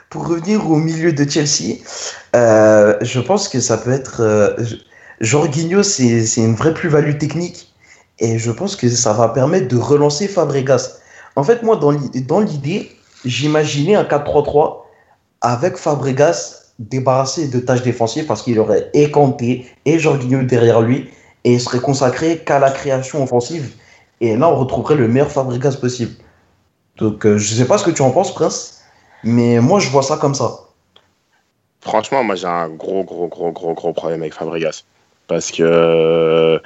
pour 0.09 0.27
revenir 0.27 0.69
au 0.69 0.77
milieu 0.77 1.13
de 1.13 1.29
Chelsea, 1.29 1.77
euh, 2.35 2.97
je 3.01 3.19
pense 3.19 3.47
que 3.47 3.59
ça 3.59 3.77
peut 3.77 3.91
être. 3.91 4.57
Jorginho, 5.21 5.83
c'est 5.83 6.25
une 6.37 6.55
vraie 6.55 6.73
plus-value 6.73 7.17
technique. 7.17 7.70
Et 8.19 8.37
je 8.37 8.51
pense 8.51 8.75
que 8.75 8.87
ça 8.89 9.13
va 9.13 9.29
permettre 9.29 9.67
de 9.67 9.77
relancer 9.77 10.27
Fabregas. 10.27 10.99
En 11.35 11.43
fait, 11.43 11.63
moi, 11.63 11.75
dans 11.75 11.91
l'i- 11.91 12.21
dans 12.21 12.39
l'idée, 12.39 12.91
j'imaginais 13.25 13.95
un 13.95 14.03
4-3-3 14.03 14.89
avec 15.41 15.77
Fabregas 15.77 16.57
débarrassé 16.77 17.47
de 17.47 17.59
tâches 17.59 17.83
défensives 17.83 18.25
parce 18.25 18.41
qu'il 18.43 18.59
aurait 18.59 18.89
et 18.93 19.11
Kanté 19.11 19.65
et 19.85 19.99
Jorginho 19.99 20.43
derrière 20.43 20.81
lui 20.81 21.09
et 21.43 21.53
il 21.53 21.59
serait 21.61 21.79
consacré 21.79 22.39
qu'à 22.39 22.59
la 22.59 22.71
création 22.71 23.23
offensive. 23.23 23.73
Et 24.19 24.35
là, 24.37 24.49
on 24.49 24.55
retrouverait 24.55 24.95
le 24.95 25.07
meilleur 25.07 25.31
Fabregas 25.31 25.77
possible. 25.79 26.13
Donc, 26.97 27.25
euh, 27.25 27.37
je 27.37 27.55
sais 27.55 27.65
pas 27.65 27.77
ce 27.77 27.85
que 27.85 27.91
tu 27.91 28.01
en 28.03 28.11
penses, 28.11 28.33
Prince, 28.33 28.81
mais 29.23 29.59
moi, 29.59 29.79
je 29.79 29.89
vois 29.89 30.03
ça 30.03 30.17
comme 30.17 30.35
ça. 30.35 30.51
Franchement, 31.81 32.23
moi 32.23 32.35
j'ai 32.35 32.45
un 32.47 32.69
gros, 32.69 33.03
gros, 33.03 33.27
gros, 33.27 33.51
gros, 33.51 33.73
gros 33.73 33.93
problème 33.93 34.21
avec 34.21 34.33
Fabregas. 34.35 34.83
Parce 35.27 35.49
que 35.51 36.61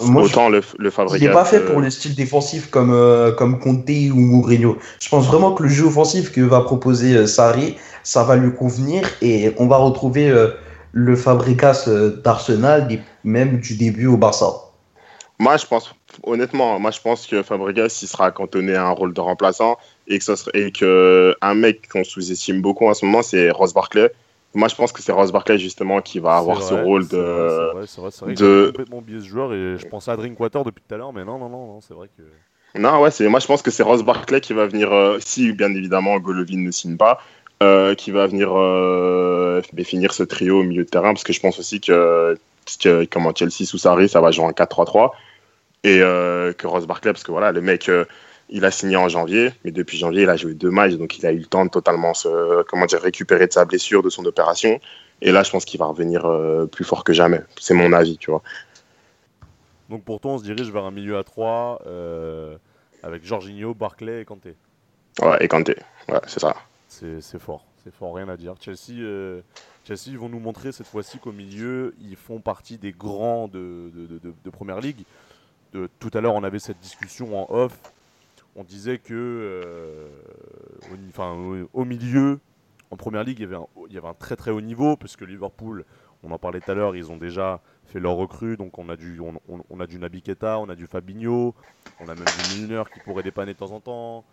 euh, 0.00 0.06
Moi, 0.06 0.22
je- 0.22 0.26
autant 0.28 0.48
le, 0.48 0.60
le 0.78 0.90
Fabregas. 0.90 1.18
Il 1.18 1.26
n'est 1.26 1.32
pas 1.32 1.44
fait 1.44 1.58
euh, 1.58 1.66
pour 1.66 1.80
le 1.80 1.90
style 1.90 2.14
défensif 2.14 2.70
comme, 2.70 2.92
euh, 2.92 3.32
comme 3.32 3.58
Conte 3.58 3.88
ou 3.88 4.18
Mourinho. 4.20 4.78
Je 5.00 5.08
pense 5.08 5.26
vraiment 5.26 5.52
que 5.52 5.62
le 5.62 5.68
jeu 5.68 5.86
offensif 5.86 6.32
que 6.32 6.40
va 6.40 6.60
proposer 6.62 7.16
euh, 7.16 7.26
Sarri, 7.26 7.76
ça 8.02 8.24
va 8.24 8.36
lui 8.36 8.54
convenir 8.54 9.02
et 9.22 9.52
on 9.58 9.66
va 9.66 9.76
retrouver 9.76 10.28
euh, 10.30 10.48
le 10.92 11.16
Fabregas 11.16 11.84
euh, 11.88 12.20
d'Arsenal, 12.22 12.88
même 13.24 13.58
du 13.60 13.76
début 13.76 14.06
au 14.06 14.16
Barça. 14.16 14.50
Moi, 15.38 15.56
je 15.56 15.64
pense, 15.64 15.94
honnêtement, 16.24 16.78
moi, 16.78 16.90
je 16.90 17.00
pense 17.00 17.26
que 17.26 17.42
Fabregas, 17.42 18.00
il 18.02 18.08
sera 18.08 18.30
cantonné 18.30 18.74
à 18.74 18.86
un 18.86 18.90
rôle 18.90 19.14
de 19.14 19.20
remplaçant 19.20 19.78
et 20.06 20.18
que, 20.18 20.24
ça 20.24 20.36
serait, 20.36 20.60
et 20.60 20.70
que 20.72 21.34
un 21.40 21.54
mec 21.54 21.88
qu'on 21.88 22.04
sous-estime 22.04 22.60
beaucoup 22.60 22.86
en 22.86 22.92
ce 22.94 23.06
moment, 23.06 23.22
c'est 23.22 23.50
Ross 23.50 23.72
Barkley, 23.72 24.12
moi, 24.54 24.68
je 24.68 24.74
pense 24.74 24.92
que 24.92 25.00
c'est 25.02 25.12
Ross 25.12 25.30
Barkley 25.32 25.58
justement 25.58 26.00
qui 26.00 26.18
va 26.18 26.36
avoir 26.36 26.62
ce 26.62 26.74
rôle 26.74 27.06
de. 27.06 27.08
c'est 27.08 27.16
vrai, 27.18 27.86
c'est 27.86 28.00
vrai, 28.00 28.10
c'est 28.10 28.24
vrai 28.24 28.34
de- 28.34 28.66
complètement 28.66 28.98
oublié 28.98 29.20
ce 29.20 29.26
joueur 29.26 29.52
et 29.52 29.78
je 29.78 29.86
pensais 29.86 30.10
à 30.10 30.16
Drinkwater 30.16 30.64
depuis 30.64 30.82
tout 30.86 30.94
à 30.94 30.98
l'heure, 30.98 31.12
mais 31.12 31.24
non, 31.24 31.38
non, 31.38 31.48
non, 31.48 31.66
non, 31.66 31.80
c'est 31.80 31.94
vrai 31.94 32.08
que. 32.16 32.22
Non, 32.78 33.00
ouais, 33.00 33.10
c'est 33.10 33.28
moi 33.28 33.40
je 33.40 33.46
pense 33.46 33.62
que 33.62 33.70
c'est 33.70 33.82
Ross 33.82 34.02
Barkley 34.02 34.40
qui 34.40 34.52
va 34.52 34.66
venir, 34.66 34.92
euh, 34.92 35.18
si 35.20 35.52
bien 35.52 35.72
évidemment 35.74 36.18
Golovin 36.18 36.58
ne 36.58 36.70
signe 36.70 36.96
pas, 36.96 37.20
euh, 37.62 37.94
qui 37.94 38.10
va 38.12 38.26
venir 38.26 38.50
euh, 38.56 39.60
finir 39.84 40.12
ce 40.12 40.22
trio 40.22 40.60
au 40.60 40.62
milieu 40.62 40.84
de 40.84 40.88
terrain, 40.88 41.12
parce 41.12 41.24
que 41.24 41.32
je 41.32 41.40
pense 41.40 41.58
aussi 41.58 41.80
que, 41.80 42.38
que 42.82 43.04
comment 43.06 43.32
Chelsea 43.34 43.64
sous 43.66 43.78
Sarri, 43.78 44.08
ça 44.08 44.20
va 44.20 44.30
jouer 44.30 44.44
en 44.44 44.52
4-3-3, 44.52 45.12
et 45.82 46.00
euh, 46.00 46.52
que 46.52 46.66
Ross 46.66 46.86
Barkley, 46.86 47.12
parce 47.12 47.24
que 47.24 47.32
voilà, 47.32 47.50
le 47.52 47.60
mec, 47.60 47.90
il 48.50 48.64
a 48.64 48.70
signé 48.70 48.96
en 48.96 49.08
janvier, 49.08 49.52
mais 49.64 49.70
depuis 49.70 49.96
janvier, 49.98 50.22
il 50.22 50.28
a 50.28 50.36
joué 50.36 50.54
deux 50.54 50.70
matchs, 50.70 50.94
donc 50.94 51.18
il 51.18 51.26
a 51.26 51.32
eu 51.32 51.38
le 51.38 51.46
temps 51.46 51.64
de 51.64 51.70
totalement 51.70 52.14
se, 52.14 52.62
comment 52.64 52.86
dire, 52.86 53.00
récupérer 53.00 53.46
de 53.46 53.52
sa 53.52 53.64
blessure, 53.64 54.02
de 54.02 54.10
son 54.10 54.24
opération, 54.26 54.80
et 55.22 55.32
là 55.32 55.42
je 55.42 55.50
pense 55.50 55.64
qu'il 55.64 55.78
va 55.80 55.86
revenir 55.86 56.24
euh, 56.26 56.66
plus 56.66 56.84
fort 56.84 57.04
que 57.04 57.12
jamais, 57.12 57.40
c'est 57.58 57.74
mon 57.74 57.92
avis, 57.92 58.18
tu 58.18 58.30
vois. 58.30 58.42
Donc 59.88 60.04
pour 60.04 60.20
toi, 60.20 60.32
on 60.32 60.38
se 60.38 60.44
dirige 60.44 60.70
vers 60.70 60.84
un 60.84 60.90
milieu 60.90 61.18
à 61.18 61.24
3 61.24 61.80
avec 63.02 63.24
Jorginho, 63.24 63.74
Barclay 63.74 64.22
et 64.22 64.24
Kanté. 64.24 64.54
Ouais, 65.22 65.36
et 65.40 65.48
Kanté, 65.48 65.76
ouais, 66.08 66.20
c'est 66.26 66.40
ça. 66.40 66.54
C'est 66.88 67.38
fort, 67.38 67.64
c'est 67.84 67.94
fort, 67.94 68.14
rien 68.14 68.28
à 68.28 68.36
dire. 68.36 68.54
Chelsea, 68.60 69.00
euh, 69.00 69.40
Chelsea 69.86 70.08
ils 70.08 70.18
vont 70.18 70.28
nous 70.28 70.40
montrer 70.40 70.72
cette 70.72 70.86
fois-ci 70.86 71.18
qu'au 71.18 71.32
milieu, 71.32 71.94
ils 72.00 72.16
font 72.16 72.40
partie 72.40 72.78
des 72.78 72.92
grands 72.92 73.48
de, 73.48 73.90
de, 73.94 74.06
de, 74.06 74.18
de- 74.18 74.34
de 74.44 74.50
Première 74.50 74.80
Ligue. 74.80 75.04
De, 75.72 75.88
tout 76.00 76.10
à 76.14 76.20
l'heure, 76.20 76.34
on 76.34 76.42
avait 76.42 76.58
cette 76.58 76.80
discussion 76.80 77.38
en 77.40 77.46
off. 77.54 77.78
On 78.56 78.64
disait 78.64 78.98
que 78.98 79.14
euh, 79.14 80.08
au, 80.86 80.96
au, 81.22 81.68
au 81.72 81.84
milieu, 81.84 82.40
en 82.90 82.96
Première 82.96 83.24
Ligue, 83.24 83.38
il 83.38 83.42
y, 83.42 83.44
avait 83.46 83.56
un, 83.56 83.66
il 83.88 83.94
y 83.94 83.98
avait 83.98 84.08
un 84.08 84.14
très 84.14 84.36
très 84.36 84.50
haut 84.50 84.60
niveau, 84.60 84.96
puisque 84.96 85.22
Liverpool, 85.22 85.84
on 86.22 86.30
en 86.32 86.38
parlait 86.38 86.60
tout 86.60 86.70
à 86.72 86.74
l'heure, 86.74 86.96
ils 86.96 87.10
ont 87.12 87.16
déjà 87.16 87.62
fait 87.86 88.00
leur 88.00 88.14
recrue, 88.16 88.56
donc 88.56 88.78
on 88.78 88.88
a 88.88 88.96
du, 88.96 89.20
on, 89.20 89.34
on- 89.48 89.62
on 89.70 89.80
a 89.80 89.86
du 89.86 89.98
Naby 89.98 90.22
Keita, 90.22 90.58
on 90.58 90.68
a 90.68 90.74
du 90.74 90.86
Fabinho, 90.86 91.54
on 92.00 92.08
a 92.08 92.14
même 92.14 92.32
du 92.32 92.42
Milner 92.42 92.82
qui 92.90 93.00
pourrait 93.00 93.22
dépanner 93.22 93.52
de 93.54 93.58
temps 93.58 93.72
en 93.72 93.80
temps. 93.80 94.24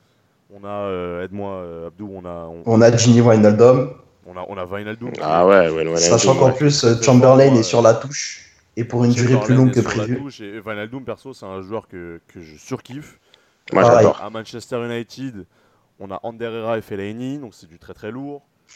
On 0.50 0.64
a, 0.64 0.70
euh, 0.70 1.24
aide-moi 1.24 1.52
euh, 1.52 1.88
Abdou, 1.88 2.10
on 2.14 2.26
a, 2.26 2.48
on, 2.48 2.64
On 2.66 2.82
a 2.82 2.96
Gini 2.98 3.22
Wijnaldum, 3.22 3.94
on 4.26 4.38
a, 4.38 4.46
on 4.48 4.58
a 4.58 4.66
Wijnaldum. 4.66 5.12
Ah 5.22 5.46
ouais, 5.48 5.70
ouais, 5.70 5.88
ouais. 5.88 5.98
sachant 5.98 6.36
qu'en 6.36 6.52
plus 6.52 6.86
Chamberlain 7.02 7.56
est 7.56 7.64
sur 7.64 7.82
la 7.82 7.94
touche 7.94 8.44
et 8.76 8.84
pour 8.84 9.04
une 9.06 9.14
durée 9.14 9.38
plus 9.40 9.56
longue 9.56 9.70
est 9.70 9.74
que 9.74 9.82
sur 9.82 9.90
la 9.98 10.08
prévu. 10.08 10.18
touche, 10.18 10.42
Et 10.42 10.60
Wijnaldum, 10.60 11.04
perso, 11.06 11.34
c'est 11.34 11.46
un 11.46 11.62
joueur 11.62 11.88
que, 11.88 12.22
que 12.28 12.42
je 12.42 12.58
surkiffe. 12.58 13.20
Moi 13.74 13.84
j'adore. 13.84 14.22
À 14.22 14.30
Manchester 14.30 14.84
United, 14.86 15.46
on 16.00 16.12
a 16.12 16.20
Ander 16.24 16.46
Herrera 16.46 16.78
et 16.78 16.82
Fellaini, 16.82 17.40
donc 17.40 17.54
c'est 17.54 17.68
du 17.68 17.80
très 17.80 17.94
très 17.94 18.12
lourd. 18.12 18.44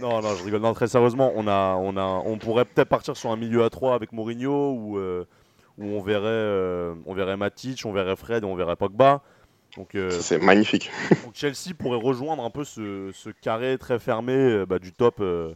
non, 0.00 0.20
non, 0.20 0.34
je 0.34 0.44
rigole. 0.44 0.60
Non, 0.60 0.74
très 0.74 0.88
sérieusement, 0.88 1.32
on, 1.36 1.46
a, 1.46 1.76
on, 1.76 1.96
a, 1.96 2.02
on 2.02 2.38
pourrait 2.38 2.64
peut-être 2.64 2.88
partir 2.88 3.16
sur 3.16 3.30
un 3.30 3.36
milieu 3.36 3.62
à 3.64 3.70
3 3.70 3.94
avec 3.94 4.12
Mourinho 4.12 4.72
où, 4.72 4.98
euh, 4.98 5.24
où 5.78 5.84
on, 5.84 6.02
verrait, 6.02 6.26
euh, 6.26 6.94
on 7.06 7.14
verrait 7.14 7.36
Matic, 7.36 7.82
on 7.84 7.92
verrait 7.92 8.16
Fred 8.16 8.42
et 8.42 8.46
on 8.46 8.56
verrait 8.56 8.76
Pogba. 8.76 9.22
Donc, 9.76 9.94
euh, 9.94 10.10
C'est 10.10 10.38
magnifique. 10.38 10.90
donc 11.24 11.34
Chelsea 11.34 11.74
pourrait 11.78 12.00
rejoindre 12.00 12.42
un 12.42 12.50
peu 12.50 12.64
ce, 12.64 13.10
ce 13.12 13.30
carré 13.30 13.76
très 13.78 13.98
fermé 13.98 14.32
euh, 14.32 14.66
bah, 14.66 14.78
du 14.78 14.92
top, 14.92 15.16
euh, 15.20 15.54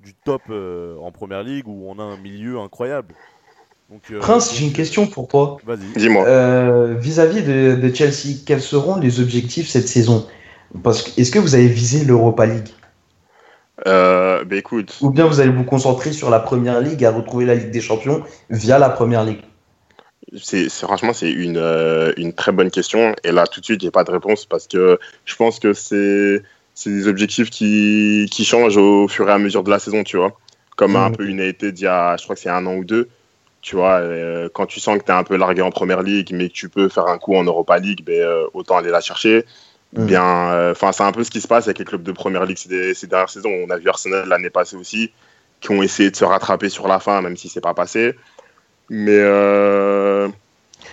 du 0.00 0.14
top 0.14 0.42
euh, 0.50 0.96
en 0.98 1.10
première 1.10 1.42
ligue 1.42 1.66
où 1.68 1.86
on 1.88 1.98
a 1.98 2.02
un 2.02 2.16
milieu 2.18 2.58
incroyable. 2.60 3.14
Donc, 3.92 4.00
euh, 4.10 4.20
Prince, 4.20 4.54
j'ai 4.56 4.64
une 4.64 4.72
question 4.72 5.06
pour 5.06 5.28
toi. 5.28 5.58
Vas-y. 5.66 5.98
Dis-moi. 5.98 6.26
Euh, 6.26 6.94
Vis-à-vis 6.98 7.42
de, 7.42 7.74
de 7.74 7.94
Chelsea, 7.94 8.38
quels 8.46 8.62
seront 8.62 8.96
les 8.96 9.20
objectifs 9.20 9.68
cette 9.68 9.86
saison? 9.86 10.26
Parce 10.82 11.02
que 11.02 11.20
est-ce 11.20 11.30
que 11.30 11.38
vous 11.38 11.54
avez 11.54 11.66
visé 11.68 12.04
l'Europa 12.06 12.46
League? 12.46 12.68
Euh, 13.86 14.44
bah 14.44 14.56
écoute, 14.56 14.96
ou 15.02 15.10
bien 15.10 15.26
vous 15.26 15.40
allez 15.40 15.50
vous 15.50 15.64
concentrer 15.64 16.12
sur 16.12 16.30
la 16.30 16.40
Première 16.40 16.80
Ligue 16.80 17.02
et 17.02 17.06
à 17.06 17.10
retrouver 17.10 17.44
la 17.44 17.54
Ligue 17.54 17.70
des 17.70 17.80
Champions 17.82 18.22
via 18.48 18.78
la 18.78 18.88
Première 18.88 19.24
Ligue? 19.24 19.42
C'est 20.40 20.68
c'est- 20.70 20.86
franchement 20.86 21.12
c'est 21.12 21.30
une, 21.30 21.58
euh, 21.58 22.12
une 22.16 22.32
très 22.32 22.52
bonne 22.52 22.70
question 22.70 23.14
et 23.24 23.32
là 23.32 23.46
tout 23.46 23.60
de 23.60 23.64
suite 23.64 23.82
j'ai 23.82 23.90
pas 23.90 24.04
de 24.04 24.10
réponse 24.12 24.46
parce 24.46 24.66
que 24.68 24.98
je 25.26 25.36
pense 25.36 25.58
que 25.58 25.74
c'est 25.74 26.42
c'est 26.74 26.90
des 26.90 27.08
objectifs 27.08 27.50
qui, 27.50 28.28
qui 28.30 28.44
changent 28.46 28.76
au 28.78 29.08
fur 29.08 29.28
et 29.28 29.32
à 29.32 29.38
mesure 29.38 29.62
de 29.64 29.70
la 29.70 29.78
saison, 29.78 30.04
tu 30.04 30.16
vois. 30.16 30.38
Comme 30.76 30.96
un 30.96 31.10
Mhm. 31.10 31.16
peu 31.16 31.26
une 31.26 31.40
a 31.40 31.44
été 31.46 31.72
d'il 31.72 31.84
y 31.84 31.88
a, 31.88 32.16
je 32.16 32.22
crois 32.22 32.34
que 32.36 32.40
c'est 32.40 32.48
un 32.48 32.64
an 32.66 32.76
ou 32.76 32.84
deux. 32.84 33.08
Tu 33.62 33.76
vois, 33.76 34.00
euh, 34.00 34.48
quand 34.52 34.66
tu 34.66 34.80
sens 34.80 34.98
que 34.98 35.04
tu 35.04 35.12
es 35.12 35.14
un 35.14 35.22
peu 35.22 35.36
largué 35.36 35.62
en 35.62 35.70
première 35.70 36.02
ligue, 36.02 36.32
mais 36.32 36.48
que 36.48 36.52
tu 36.52 36.68
peux 36.68 36.88
faire 36.88 37.06
un 37.06 37.16
coup 37.16 37.36
en 37.36 37.44
Europa 37.44 37.78
League, 37.78 38.02
ben, 38.04 38.20
euh, 38.20 38.44
autant 38.54 38.76
aller 38.76 38.90
la 38.90 39.00
chercher. 39.00 39.46
Mhm. 39.92 40.06
Bien, 40.06 40.50
euh, 40.50 40.72
enfin, 40.72 40.90
c'est 40.90 41.04
un 41.04 41.12
peu 41.12 41.22
ce 41.22 41.30
qui 41.30 41.40
se 41.40 41.46
passe 41.46 41.66
avec 41.66 41.78
les 41.78 41.84
clubs 41.84 42.02
de 42.02 42.10
première 42.12 42.44
ligue 42.44 42.58
ces, 42.58 42.92
ces 42.92 43.06
dernières 43.06 43.30
saisons. 43.30 43.52
On 43.64 43.70
a 43.70 43.76
vu 43.78 43.88
Arsenal 43.88 44.28
l'année 44.28 44.50
passée 44.50 44.74
aussi, 44.74 45.12
qui 45.60 45.70
ont 45.70 45.80
essayé 45.80 46.10
de 46.10 46.16
se 46.16 46.24
rattraper 46.24 46.68
sur 46.70 46.88
la 46.88 46.98
fin, 46.98 47.22
même 47.22 47.36
si 47.36 47.48
c'est 47.48 47.60
pas 47.60 47.72
passé. 47.72 48.14
Mais 48.90 49.20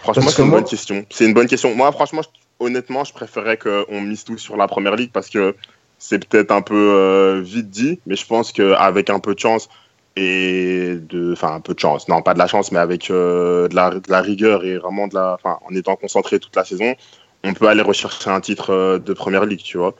franchement, 0.04 0.30
c'est 0.30 0.44
une 0.44 0.52
bonne 0.52 0.64
question. 0.64 1.06
C'est 1.10 1.26
une 1.26 1.34
bonne 1.34 1.48
question. 1.48 1.74
Moi, 1.74 1.92
franchement, 1.92 2.22
je- 2.22 2.66
honnêtement, 2.66 3.04
je 3.04 3.14
préférais 3.14 3.58
qu'on 3.58 4.02
mise 4.02 4.24
tout 4.26 4.38
sur 4.38 4.58
la 4.58 4.68
première 4.68 4.96
ligue 4.96 5.12
parce 5.12 5.30
que 5.30 5.56
c'est 5.98 6.24
peut-être 6.24 6.52
un 6.52 6.62
peu 6.62 7.42
vite 7.44 7.72
dit, 7.72 8.00
mais 8.06 8.16
je 8.16 8.28
pense 8.28 8.52
qu'avec 8.52 9.10
un 9.10 9.20
peu 9.20 9.34
de 9.34 9.40
chance 9.40 9.70
et 10.16 10.96
de, 10.96 11.34
enfin 11.34 11.56
un 11.56 11.62
peu 11.62 11.74
de 11.74 11.80
chance, 11.80 12.08
non 12.08 12.22
pas 12.22 12.34
de 12.34 12.40
la 12.40 12.48
chance, 12.48 12.72
mais 12.72 12.80
avec 12.80 13.10
euh, 13.10 13.68
de, 13.68 13.76
la, 13.76 14.22
rigueur 14.22 14.66
et 14.66 14.78
vraiment 14.78 15.08
de 15.08 15.16
la, 15.16 15.36
enfin 15.36 15.60
en 15.70 15.76
étant 15.76 15.96
concentré 15.96 16.40
toute 16.40 16.56
la 16.56 16.66
saison, 16.66 16.96
on 17.44 17.54
peut 17.54 17.68
aller 17.68 17.82
rechercher 17.82 18.30
un 18.30 18.42
titre 18.42 18.74
euh, 18.74 19.00
de 19.00 19.14
première 19.14 19.46
ligue, 19.46 19.62
tu 19.64 19.78
vois. 19.78 19.96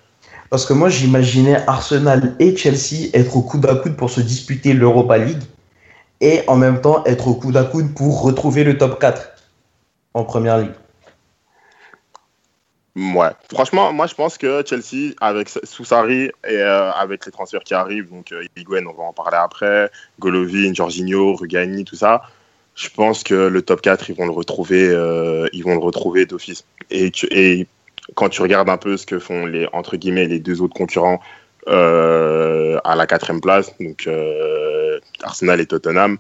Parce 0.50 0.66
que 0.66 0.74
moi, 0.74 0.90
j'imaginais 0.90 1.58
Arsenal 1.68 2.36
et 2.40 2.56
Chelsea 2.56 3.10
être 3.14 3.38
au 3.38 3.42
coude 3.42 3.66
à 3.68 3.76
coude 3.76 3.96
pour 3.96 4.10
se 4.10 4.20
disputer 4.20 4.74
l'Europa 4.74 5.18
League 5.18 5.44
et 6.22 6.42
en 6.48 6.56
même 6.56 6.82
temps 6.82 7.04
être 7.06 7.28
au 7.28 7.36
coude 7.36 7.56
à 7.56 7.64
coude 7.64 7.94
pour 7.94 8.22
retrouver 8.22 8.64
le 8.64 8.78
top 8.78 9.00
4 9.00 9.30
en 10.16 10.24
Première 10.24 10.58
Ligue. 10.58 10.72
Ouais. 13.00 13.30
Franchement, 13.50 13.94
moi 13.94 14.08
je 14.08 14.14
pense 14.14 14.38
que 14.38 14.62
Chelsea, 14.66 15.14
avec 15.22 15.48
sous 15.64 15.86
Sarri 15.86 16.26
et 16.26 16.32
euh, 16.58 16.92
avec 16.92 17.26
les 17.26 17.32
transferts 17.32 17.64
qui 17.64 17.74
arrivent, 17.74 18.10
donc 18.10 18.34
euh, 18.34 18.44
on 18.58 18.94
va 18.94 19.04
en 19.04 19.14
parler 19.14 19.38
après, 19.38 19.90
Golovin, 20.20 20.74
Jorginho, 20.74 21.34
Rugani, 21.34 21.86
tout 21.86 21.96
ça, 21.96 22.24
je 22.76 22.90
pense 22.90 23.24
que 23.24 23.36
le 23.36 23.62
top 23.62 23.80
4, 23.80 24.10
ils 24.10 24.16
vont 24.18 24.26
le 24.26 24.32
retrouver, 24.32 24.90
euh, 24.90 25.48
ils 25.54 25.64
vont 25.64 25.76
le 25.76 25.80
retrouver 25.80 26.26
d'office. 26.26 26.66
Et, 26.92 27.10
et 27.32 27.68
quand 28.16 28.28
tu 28.28 28.42
regardes 28.42 28.70
un 28.70 28.78
peu 28.78 28.98
ce 28.98 29.06
que 29.06 29.18
font 29.18 29.46
les 29.46 29.66
entre 29.72 29.96
guillemets 29.96 30.28
les 30.28 30.40
deux 30.40 30.62
autres 30.62 30.76
concurrents 30.76 31.22
euh, 31.70 32.80
à 32.84 32.98
la 32.98 33.08
quatrième 33.08 33.40
place, 33.40 33.74
donc 33.80 34.10
Arsenal 35.24 35.62
et 35.62 35.68
Tottenham. 35.68 36.18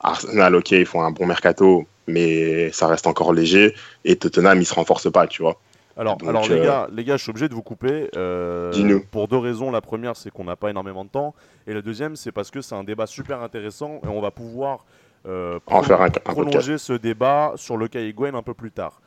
Arsenal, 0.00 0.54
ok, 0.56 0.72
ils 0.72 0.86
font 0.86 1.02
un 1.02 1.10
bon 1.10 1.24
mercato, 1.24 1.86
mais 2.06 2.70
ça 2.72 2.86
reste 2.86 3.06
encore 3.06 3.32
léger. 3.32 3.74
Et 4.04 4.16
Tottenham, 4.16 4.60
ils 4.60 4.66
se 4.66 4.74
renforcent 4.74 5.10
pas, 5.10 5.26
tu 5.26 5.40
vois. 5.40 5.58
Alors, 5.98 6.16
Donc, 6.16 6.28
alors 6.28 6.42
les, 6.48 6.60
euh, 6.60 6.64
gars, 6.64 6.88
les 6.92 7.04
gars, 7.04 7.16
je 7.16 7.22
suis 7.24 7.30
obligé 7.30 7.48
de 7.48 7.54
vous 7.54 7.62
couper. 7.62 8.08
euh, 8.16 8.72
pour 9.10 9.26
deux 9.28 9.36
raisons. 9.38 9.70
La 9.72 9.80
première, 9.80 10.16
c'est 10.16 10.30
qu'on 10.30 10.44
n'a 10.44 10.56
pas 10.56 10.70
énormément 10.70 11.04
de 11.04 11.10
temps. 11.10 11.34
Et 11.66 11.74
la 11.74 11.82
deuxième, 11.82 12.14
c'est 12.16 12.32
parce 12.32 12.50
que 12.50 12.60
c'est 12.60 12.74
un 12.76 12.84
débat 12.84 13.06
super 13.06 13.42
intéressant 13.42 14.00
et 14.04 14.08
on 14.08 14.20
va 14.20 14.30
pouvoir 14.30 14.84
euh, 15.26 15.58
faire 15.82 16.00
un- 16.02 16.10
prolonger 16.44 16.78
ce 16.78 16.92
débat 16.92 17.52
sur 17.56 17.76
le 17.76 17.88
cas 17.88 18.00
Higuain 18.00 18.34
un 18.34 18.42
peu 18.42 18.54
plus 18.54 18.70
tard. 18.70 19.00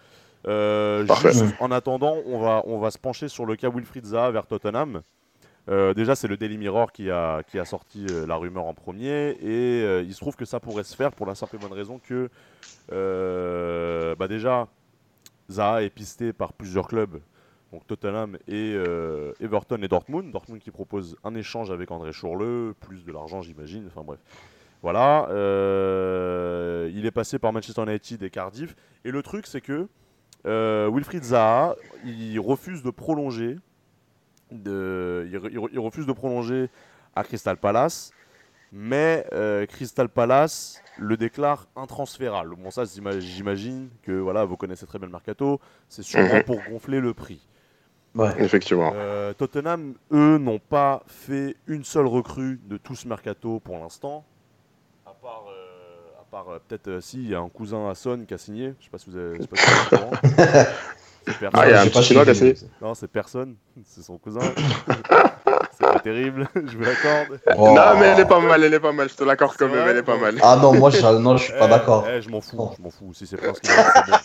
Euh, 0.47 1.05
juste 1.31 1.45
en 1.61 1.71
attendant, 1.71 2.17
on 2.25 2.39
va, 2.39 2.61
on 2.65 2.77
va 2.79 2.91
se 2.91 2.97
pencher 2.97 3.27
sur 3.29 3.45
le 3.45 3.55
cas 3.55 3.69
Wilfried 3.69 4.05
Zaha 4.05 4.29
vers 4.31 4.45
Tottenham. 4.45 5.01
Euh, 5.69 5.93
déjà, 5.93 6.15
c'est 6.15 6.27
le 6.27 6.35
Daily 6.37 6.57
Mirror 6.57 6.91
qui 6.91 7.09
a, 7.11 7.43
qui 7.43 7.59
a 7.59 7.65
sorti 7.65 8.05
la 8.27 8.35
rumeur 8.35 8.65
en 8.65 8.73
premier. 8.73 9.37
Et 9.41 10.01
il 10.01 10.13
se 10.13 10.19
trouve 10.19 10.35
que 10.35 10.43
ça 10.45 10.59
pourrait 10.59 10.83
se 10.83 10.95
faire 10.95 11.11
pour 11.11 11.25
la 11.27 11.35
simple 11.35 11.55
et 11.55 11.59
bonne 11.59 11.71
raison 11.71 11.99
que, 12.05 12.29
bah 12.89 14.27
déjà, 14.27 14.67
Zaha 15.51 15.83
est 15.83 15.89
pisté 15.89 16.33
par 16.33 16.53
plusieurs 16.53 16.87
clubs, 16.87 17.19
donc 17.71 17.85
Tottenham 17.87 18.37
et 18.47 18.73
euh, 18.75 19.33
Everton 19.39 19.77
et 19.81 19.87
Dortmund. 19.87 20.31
Dortmund 20.31 20.61
qui 20.61 20.71
propose 20.71 21.17
un 21.23 21.35
échange 21.35 21.71
avec 21.71 21.91
André 21.91 22.11
Chourleux, 22.11 22.73
plus 22.79 23.05
de 23.05 23.11
l'argent, 23.11 23.41
j'imagine. 23.41 23.85
Enfin 23.87 24.03
bref. 24.03 24.19
Voilà. 24.81 25.27
euh, 25.29 26.89
il 26.93 27.05
est 27.05 27.11
passé 27.11 27.37
par 27.37 27.53
Manchester 27.53 27.83
United 27.83 28.23
et 28.23 28.29
Cardiff. 28.29 28.75
Et 29.05 29.11
le 29.11 29.21
truc, 29.21 29.45
c'est 29.45 29.61
que 29.61 29.87
euh, 30.45 30.89
Wilfried 30.91 31.23
Zaha, 31.23 31.75
il 32.03 32.39
refuse 32.39 32.81
de 32.81 32.89
prolonger. 32.89 33.57
Il 34.51 35.77
refuse 35.77 36.05
de 36.05 36.13
prolonger 36.13 36.69
à 37.15 37.23
Crystal 37.23 37.57
Palace. 37.57 38.11
Mais 38.71 39.25
euh, 39.33 39.65
Crystal 39.65 40.07
Palace 40.07 40.81
le 40.97 41.17
déclare 41.17 41.67
intransférable. 41.75 42.55
Bon, 42.55 42.71
ça, 42.71 42.83
j'ima- 42.85 43.19
j'imagine 43.19 43.89
que 44.03 44.11
voilà, 44.13 44.45
vous 44.45 44.55
connaissez 44.55 44.85
très 44.85 44.97
bien 44.99 45.07
le 45.07 45.11
mercato. 45.11 45.59
C'est 45.89 46.03
sûrement 46.03 46.35
Mhm. 46.35 46.43
pour 46.43 46.57
gonfler 46.69 46.99
le 47.01 47.13
prix. 47.13 47.45
Ouais. 48.15 48.31
Effectivement. 48.39 48.91
Euh, 48.95 49.33
Tottenham, 49.33 49.95
eux, 50.11 50.37
n'ont 50.37 50.59
pas 50.59 51.03
fait 51.07 51.55
une 51.67 51.83
seule 51.83 52.07
recrue 52.07 52.59
de 52.65 52.77
tout 52.77 52.95
ce 52.95 53.07
mercato 53.07 53.59
pour 53.59 53.77
l'instant. 53.77 54.25
À 55.05 55.11
part, 55.11 55.45
euh, 55.49 56.21
à 56.21 56.23
part 56.29 56.49
euh, 56.49 56.59
peut-être, 56.67 56.87
euh, 56.87 57.01
si, 57.01 57.17
il 57.23 57.29
y 57.29 57.35
a 57.35 57.39
un 57.39 57.49
cousin 57.49 57.89
à 57.89 57.95
Son 57.95 58.25
qui 58.27 58.33
a 58.33 58.37
signé. 58.37 58.73
Je 58.79 58.85
sais 58.85 58.89
pas 58.89 58.97
si 58.97 59.09
vous 59.09 59.17
avez. 59.17 59.35
je 59.37 59.41
sais 59.41 59.47
pas 59.47 59.57
si 59.57 59.69
vous. 59.69 60.17
C'est 60.23 60.67
personne. 61.25 61.49
Ah, 61.53 61.67
il 61.67 61.71
y 61.71 61.73
a 61.73 61.79
un 61.81 61.83
J'ai 61.83 61.89
petit 61.89 61.97
pas 61.99 62.03
chinois 62.03 62.23
qui 62.23 62.29
a 62.31 62.33
suivi. 62.35 62.55
signé. 62.57 62.71
Non, 62.81 62.93
c'est 62.93 63.07
personne. 63.07 63.55
C'est 63.85 64.01
son 64.03 64.17
cousin. 64.17 64.39
c'est 65.71 65.85
pas 65.85 65.99
terrible, 65.99 66.47
je 66.55 66.77
vous 66.77 66.83
l'accorde. 66.83 67.39
Oh. 67.57 67.73
Non, 67.75 67.99
mais 67.99 68.07
elle 68.07 68.19
est 68.19 68.25
pas 68.25 68.39
mal, 68.39 68.63
elle 68.63 68.73
est 68.73 68.79
pas 68.79 68.91
mal, 68.91 69.09
je 69.09 69.15
te 69.15 69.23
l'accorde 69.23 69.55
quand 69.57 69.67
même, 69.69 69.87
elle 69.87 69.97
est 69.97 70.03
pas 70.03 70.17
mal. 70.17 70.37
Ah 70.41 70.57
non, 70.61 70.73
moi, 70.73 70.89
je, 70.89 71.01
non, 71.17 71.37
je 71.37 71.43
suis 71.45 71.53
pas 71.53 71.65
Eh, 71.65 71.69
d'accord. 71.69 72.05
eh, 72.09 72.21
je 72.21 72.29
m'en 72.29 72.41
fous, 72.41 72.57
Oh. 72.59 72.71
je 72.77 72.81
m'en 72.83 72.89
fous. 72.91 73.13
Si 73.13 73.25
c'est 73.27 73.41
gagne, 73.41 73.53
c'est 73.61 73.71
bon. 74.09 74.17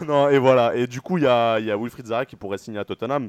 non, 0.06 0.28
et 0.28 0.38
voilà. 0.38 0.74
Et 0.74 0.86
du 0.86 1.00
coup, 1.00 1.18
il 1.18 1.24
y 1.24 1.26
a, 1.26 1.58
il 1.58 1.66
y 1.66 1.70
a 1.70 1.76
Wilfried 1.76 2.06
Zaha 2.06 2.24
qui 2.26 2.36
pourrait 2.36 2.58
signer 2.58 2.78
à 2.78 2.84
Tottenham. 2.84 3.28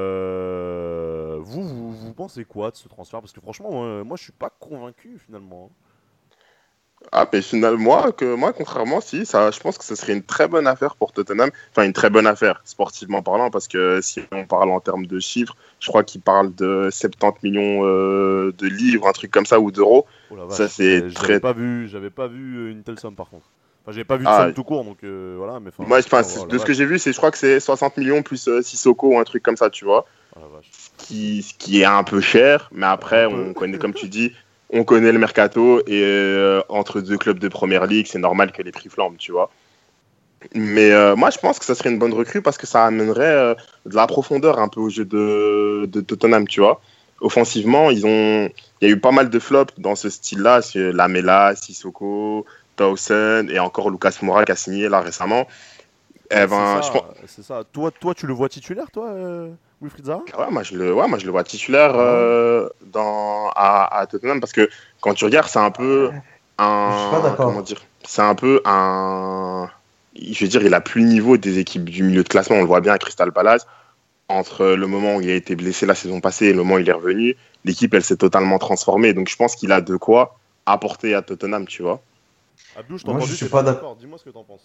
Euh, 0.00 1.36
Vous, 1.40 1.62
vous, 1.62 1.92
vous 1.94 2.12
pensez 2.14 2.44
quoi 2.44 2.70
de 2.70 2.76
ce 2.76 2.88
transfert? 2.88 3.20
Parce 3.20 3.32
que 3.32 3.40
franchement, 3.40 3.70
moi, 3.70 4.04
moi, 4.04 4.16
je 4.16 4.22
suis 4.24 4.32
pas 4.32 4.50
convaincu 4.58 5.18
finalement. 5.24 5.70
Ah, 7.12 7.26
mais 7.32 7.42
finalement, 7.42 7.82
moi, 7.82 8.12
que, 8.12 8.34
moi, 8.34 8.52
contrairement, 8.52 9.00
si, 9.00 9.26
ça, 9.26 9.50
je 9.50 9.58
pense 9.58 9.78
que 9.78 9.84
ce 9.84 9.94
serait 9.94 10.12
une 10.12 10.22
très 10.22 10.46
bonne 10.46 10.66
affaire 10.66 10.94
pour 10.96 11.12
Tottenham. 11.12 11.50
Enfin, 11.72 11.84
une 11.84 11.92
très 11.92 12.10
bonne 12.10 12.26
affaire, 12.26 12.60
sportivement 12.64 13.22
parlant, 13.22 13.50
parce 13.50 13.68
que 13.68 14.00
si 14.00 14.20
on 14.32 14.44
parle 14.44 14.70
en 14.70 14.80
termes 14.80 15.06
de 15.06 15.18
chiffres, 15.18 15.56
je 15.80 15.88
crois 15.88 16.04
qu'il 16.04 16.20
parle 16.20 16.54
de 16.54 16.88
70 16.92 17.42
millions 17.42 17.84
euh, 17.84 18.52
de 18.56 18.66
livres, 18.68 19.08
un 19.08 19.12
truc 19.12 19.30
comme 19.30 19.46
ça, 19.46 19.58
ou 19.58 19.70
d'euros. 19.70 20.06
Oh 20.30 20.36
Ça, 20.50 20.68
c'est 20.68 21.12
très- 21.14 21.40
pas 21.40 21.52
vu, 21.52 21.88
j'avais 21.88 22.10
pas 22.10 22.28
vu 22.28 22.58
euh, 22.58 22.70
une 22.70 22.82
telle 22.82 22.98
somme 23.00 23.16
par 23.16 23.28
contre. 23.28 23.46
Enfin, 23.82 23.92
j'avais 23.92 24.04
pas 24.04 24.16
vu 24.16 24.24
de 24.24 24.30
Ah, 24.30 24.42
somme 24.44 24.54
tout 24.54 24.64
court, 24.64 24.84
donc 24.84 24.98
euh, 25.02 25.34
voilà. 25.38 25.58
Mais 25.58 25.70
Moi, 25.78 26.00
oh, 26.12 26.46
de 26.46 26.58
ce 26.58 26.64
que 26.64 26.74
j'ai 26.74 26.84
vu, 26.84 26.98
c'est, 26.98 27.12
je 27.12 27.16
crois 27.16 27.30
que 27.30 27.38
c'est 27.38 27.58
60 27.60 27.96
millions 27.96 28.22
plus 28.22 28.46
euh, 28.46 28.62
Sissoko 28.62 29.14
ou 29.14 29.18
un 29.18 29.24
truc 29.24 29.42
comme 29.42 29.56
ça, 29.56 29.70
tu 29.70 29.84
vois. 29.84 30.04
oh 30.36 30.40
la 30.40 30.46
vache. 30.46 30.70
qui, 30.98 31.42
ce 31.42 31.54
qui 31.54 31.80
est 31.80 31.86
un 31.86 32.04
peu 32.04 32.20
cher, 32.20 32.68
mais 32.72 32.86
après, 32.86 33.24
on 33.26 33.54
connaît, 33.54 33.78
comme 33.78 33.94
tu 33.94 34.08
dis, 34.08 34.32
on 34.72 34.84
connaît 34.84 35.12
le 35.12 35.18
mercato 35.18 35.80
et 35.86 36.02
euh, 36.02 36.62
entre 36.68 37.00
deux 37.00 37.18
clubs 37.18 37.38
de 37.38 37.48
première 37.48 37.86
ligue, 37.86 38.06
c'est 38.06 38.18
normal 38.18 38.52
que 38.52 38.62
les 38.62 38.72
prix 38.72 38.88
flambent, 38.88 39.16
tu 39.16 39.32
vois. 39.32 39.50
Mais 40.54 40.90
euh, 40.92 41.16
moi, 41.16 41.30
je 41.30 41.38
pense 41.38 41.58
que 41.58 41.64
ça 41.64 41.74
serait 41.74 41.90
une 41.90 41.98
bonne 41.98 42.14
recrue 42.14 42.40
parce 42.40 42.56
que 42.56 42.66
ça 42.66 42.86
amènerait 42.86 43.24
euh, 43.24 43.54
de 43.84 43.94
la 43.94 44.06
profondeur 44.06 44.58
un 44.58 44.68
peu 44.68 44.80
au 44.80 44.88
jeu 44.88 45.04
de, 45.04 45.86
de 45.86 46.00
Tottenham, 46.00 46.46
tu 46.46 46.60
vois. 46.60 46.80
Offensivement, 47.20 47.90
ils 47.90 48.06
ont, 48.06 48.48
il 48.80 48.88
y 48.88 48.90
a 48.90 48.94
eu 48.94 48.98
pas 48.98 49.10
mal 49.10 49.28
de 49.28 49.38
flops 49.38 49.74
dans 49.78 49.94
ce 49.94 50.08
style-là, 50.08 50.62
c'est 50.62 50.92
Lamela, 50.92 51.54
Sissoko, 51.54 52.46
Dawson 52.78 53.48
et 53.50 53.58
encore 53.58 53.90
Lucas 53.90 54.16
Moura 54.22 54.44
qui 54.44 54.52
a 54.52 54.56
signé 54.56 54.88
là 54.88 55.00
récemment. 55.00 55.46
Eh 56.30 56.36
C'est 56.36 56.46
ben, 56.46 56.80
ça, 56.80 57.02
je 57.22 57.26
c'est 57.26 57.42
ça. 57.42 57.62
Toi, 57.70 57.90
toi, 57.90 58.14
tu 58.14 58.26
le 58.26 58.32
vois 58.32 58.48
titulaire, 58.48 58.90
toi, 58.90 59.12
Wilfried 59.80 60.06
Zaha 60.06 60.22
Ouais, 60.38 60.50
moi 60.50 60.62
je 60.62 60.74
le, 60.76 60.92
ouais, 60.92 61.08
moi 61.08 61.18
je 61.18 61.24
le 61.24 61.30
vois 61.30 61.44
titulaire 61.44 61.92
euh, 61.94 62.68
dans, 62.92 63.50
à, 63.56 63.98
à 64.00 64.06
Tottenham 64.06 64.40
parce 64.40 64.52
que 64.52 64.68
quand 65.00 65.14
tu 65.14 65.24
regardes, 65.24 65.48
c'est 65.48 65.58
un 65.58 65.70
peu 65.70 66.10
un. 66.58 66.90
Je 66.92 66.98
suis 66.98 67.10
pas 67.10 67.28
d'accord. 67.28 67.46
Comment 67.46 67.62
dire 67.62 67.80
C'est 68.04 68.22
un 68.22 68.34
peu 68.34 68.60
un. 68.64 69.68
Je 70.20 70.44
veux 70.44 70.48
dire, 70.48 70.62
il 70.62 70.74
a 70.74 70.80
plus 70.80 71.00
le 71.02 71.08
niveau 71.08 71.36
des 71.36 71.58
équipes 71.58 71.88
du 71.88 72.02
milieu 72.02 72.22
de 72.22 72.28
classement. 72.28 72.56
On 72.56 72.60
le 72.60 72.66
voit 72.66 72.80
bien 72.80 72.92
à 72.92 72.98
Crystal 72.98 73.32
Palace. 73.32 73.66
Entre 74.28 74.64
le 74.64 74.86
moment 74.86 75.16
où 75.16 75.20
il 75.20 75.30
a 75.30 75.34
été 75.34 75.56
blessé 75.56 75.86
la 75.86 75.94
saison 75.94 76.20
passée 76.20 76.46
et 76.46 76.52
le 76.52 76.58
moment 76.58 76.74
où 76.74 76.78
il 76.78 76.88
est 76.88 76.92
revenu, 76.92 77.36
l'équipe 77.64 77.92
elle 77.94 78.04
s'est 78.04 78.16
totalement 78.16 78.58
transformée. 78.58 79.12
Donc 79.12 79.28
je 79.28 79.36
pense 79.36 79.56
qu'il 79.56 79.72
a 79.72 79.80
de 79.80 79.96
quoi 79.96 80.38
apporter 80.66 81.14
à 81.14 81.22
Tottenham, 81.22 81.66
tu 81.66 81.82
vois. 81.82 82.00
Abdou, 82.78 82.98
je 82.98 83.06
Moi, 83.06 83.20
je 83.20 83.34
suis 83.34 83.48
pas 83.48 83.62
d'accord. 83.62 83.96
Dis-moi 83.96 84.18
ce 84.18 84.24
que 84.24 84.30
t'en 84.30 84.44
penses. 84.44 84.62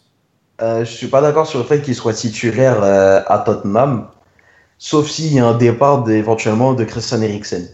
Euh, 0.61 0.85
je 0.85 0.91
suis 0.91 1.07
pas 1.07 1.21
d'accord 1.21 1.47
sur 1.47 1.59
le 1.59 1.65
fait 1.65 1.81
qu'il 1.81 1.95
soit 1.95 2.13
titulaire 2.13 2.81
euh, 2.83 3.21
à 3.27 3.39
Tottenham, 3.39 4.07
sauf 4.77 5.09
s'il 5.09 5.33
y 5.33 5.39
a 5.39 5.45
un 5.45 5.57
départ 5.57 6.09
éventuellement 6.09 6.73
de 6.73 6.83
Christian 6.83 7.21
Eriksen. 7.21 7.67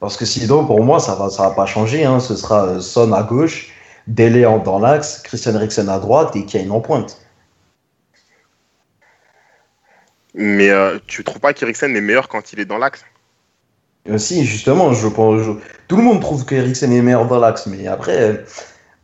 Parce 0.00 0.16
que 0.16 0.24
sinon, 0.24 0.64
pour 0.64 0.84
moi, 0.84 1.00
ça 1.00 1.14
va, 1.16 1.28
ça 1.30 1.48
va 1.48 1.54
pas 1.54 1.66
changer. 1.66 2.04
Hein. 2.04 2.20
Ce 2.20 2.36
sera 2.36 2.66
euh, 2.66 2.80
Son 2.80 3.12
à 3.12 3.22
gauche, 3.22 3.72
en- 4.08 4.58
dans 4.58 4.78
l'axe, 4.78 5.20
Christian 5.24 5.54
Eriksen 5.54 5.88
à 5.88 5.98
droite 5.98 6.36
et 6.36 6.46
Kane 6.46 6.70
en 6.70 6.80
pointe. 6.80 7.20
Mais 10.34 10.70
euh, 10.70 10.98
tu 11.06 11.24
trouves 11.24 11.40
pas 11.40 11.52
qu'Eriksen 11.52 11.96
est 11.96 12.00
meilleur 12.00 12.28
quand 12.28 12.52
il 12.52 12.60
est 12.60 12.64
dans 12.64 12.78
l'axe? 12.78 13.04
Euh, 14.08 14.18
si, 14.18 14.44
justement, 14.44 14.92
je 14.92 15.08
pense, 15.08 15.42
je- 15.42 15.52
tout 15.88 15.96
le 15.96 16.02
monde 16.02 16.20
trouve 16.20 16.46
qu'Eriksen 16.46 16.92
est 16.92 17.02
meilleur 17.02 17.26
dans 17.26 17.40
l'axe, 17.40 17.66
mais 17.66 17.88
après, 17.88 18.44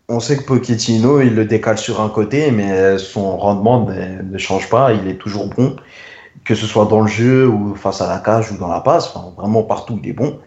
on 0.09 0.20
sait 0.20 0.37
que 0.37 0.44
Pochettino, 0.44 1.20
il 1.20 1.35
le 1.35 1.44
décale 1.44 1.79
sur 1.79 2.00
un 2.00 2.09
côté, 2.09 2.53
mais 2.53 2.98
son 2.98 3.37
rendement 3.37 3.85
ne, 3.85 4.22
ne 4.22 4.38
change 4.38 4.68
pas, 4.68 4.92
il 4.92 5.09
est 5.09 5.16
toujours 5.16 5.48
bon, 5.48 5.77
que 6.44 6.54
ce 6.54 6.66
soit 6.66 6.87
dans 6.87 7.00
le 7.00 7.07
jeu 7.07 7.48
ou 7.48 7.74
face 7.74 8.00
à 8.00 8.09
la 8.09 8.18
cage 8.18 8.52
ou 8.52 8.57
dans 8.57 8.68
la 8.68 8.80
passe, 8.80 9.09
enfin, 9.14 9.33
vraiment 9.37 9.62
partout, 9.62 9.98
il 10.02 10.09
est 10.09 10.12
bon. 10.12 10.38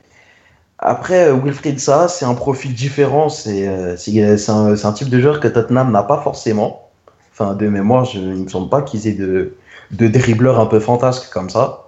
Après, 0.79 1.29
euh, 1.29 1.33
Wilfried 1.33 1.79
Zaha, 1.79 2.07
c'est 2.07 2.25
un 2.25 2.36
profil 2.36 2.73
différent, 2.73 3.29
c'est 3.29 3.67
euh, 3.67 3.97
c'est 3.97 4.49
un, 4.49 4.75
un 4.75 4.91
type 4.93 5.10
de 5.10 5.19
joueur 5.19 5.39
que 5.39 5.47
Tottenham 5.47 5.91
n'a 5.91 6.03
pas 6.03 6.21
forcément. 6.21 6.89
Enfin, 7.31 7.55
de 7.55 7.67
mémoire, 7.67 8.05
je, 8.05 8.19
il 8.19 8.43
me 8.43 8.47
semble 8.47 8.69
pas 8.69 8.81
qu'ils 8.81 9.07
aient 9.07 9.13
de, 9.13 9.55
de 9.91 10.07
dribbleurs 10.07 10.60
un 10.60 10.65
peu 10.65 10.79
fantasques 10.79 11.31
comme 11.31 11.49
ça. 11.49 11.88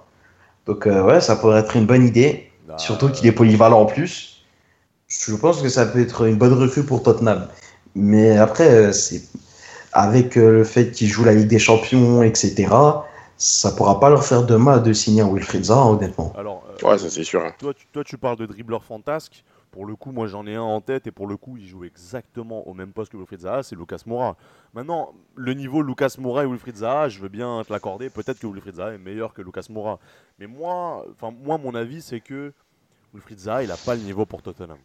Donc, 0.66 0.86
euh, 0.86 1.02
ouais, 1.02 1.20
ça 1.20 1.36
pourrait 1.36 1.60
être 1.60 1.76
une 1.76 1.86
bonne 1.86 2.06
idée. 2.06 2.50
Bah, 2.68 2.78
Surtout 2.78 3.08
qu'il 3.10 3.26
est 3.26 3.32
polyvalent 3.32 3.80
en 3.80 3.86
plus. 3.86 4.44
Je 5.08 5.34
pense 5.34 5.60
que 5.60 5.68
ça 5.68 5.86
peut 5.86 6.00
être 6.00 6.26
une 6.26 6.36
bonne 6.36 6.52
recrue 6.52 6.84
pour 6.84 7.02
Tottenham. 7.02 7.48
Mais 7.94 8.38
après, 8.38 8.70
euh, 8.70 8.92
c'est 8.92 9.22
avec 9.92 10.36
euh, 10.36 10.52
le 10.52 10.64
fait 10.64 10.92
qu'il 10.92 11.08
joue 11.08 11.24
la 11.24 11.34
Ligue 11.34 11.48
des 11.48 11.58
Champions, 11.58 12.22
etc., 12.22 12.68
ça 13.40 13.72
pourra 13.72 13.98
pas 13.98 14.10
leur 14.10 14.22
faire 14.24 14.44
de 14.44 14.54
mal 14.54 14.82
de 14.82 14.92
signer 14.92 15.22
un 15.22 15.32
Wilfried 15.32 15.64
Zaha, 15.64 15.86
honnêtement. 15.86 16.32
Alors, 16.36 16.62
euh, 16.84 16.88
Ouais, 16.88 16.98
ça 16.98 17.08
c'est 17.08 17.24
sûr. 17.24 17.42
hein. 17.42 17.52
toi, 17.58 17.72
tu, 17.74 17.86
toi, 17.86 18.04
tu 18.04 18.18
parles 18.18 18.36
de 18.36 18.44
dribbleur 18.46 18.84
fantasque. 18.84 19.44
Pour 19.70 19.86
le 19.86 19.94
coup, 19.94 20.10
moi 20.10 20.26
j'en 20.26 20.46
ai 20.48 20.56
un 20.56 20.62
en 20.62 20.80
tête 20.80 21.06
et 21.06 21.12
pour 21.12 21.26
le 21.28 21.36
coup, 21.36 21.56
il 21.56 21.64
joue 21.66 21.84
exactement 21.84 22.66
au 22.68 22.74
même 22.74 22.92
poste 22.92 23.12
que 23.12 23.16
Wilfried 23.16 23.40
Zaha, 23.42 23.62
c'est 23.62 23.76
Lucas 23.76 24.00
Moura. 24.04 24.36
Maintenant, 24.74 25.12
le 25.36 25.54
niveau 25.54 25.80
Lucas 25.80 26.16
Moura 26.18 26.42
et 26.42 26.46
Wilfried 26.46 26.76
Zaha, 26.76 27.08
je 27.08 27.20
veux 27.20 27.28
bien 27.28 27.62
te 27.64 27.72
l'accorder. 27.72 28.10
Peut-être 28.10 28.40
que 28.40 28.46
Wilfried 28.48 28.74
Zaha 28.76 28.92
est 28.94 28.98
meilleur 28.98 29.32
que 29.32 29.42
Lucas 29.42 29.66
Moura. 29.70 30.00
Mais 30.40 30.46
moi, 30.48 31.06
enfin 31.12 31.32
moi, 31.44 31.56
mon 31.56 31.74
avis, 31.76 32.02
c'est 32.02 32.18
que 32.20 32.52
Wilfried 33.14 33.38
Zaha, 33.38 33.62
il 33.62 33.70
a 33.70 33.76
pas 33.76 33.94
le 33.94 34.00
niveau 34.02 34.26
pour 34.26 34.42
Tottenham. 34.42 34.78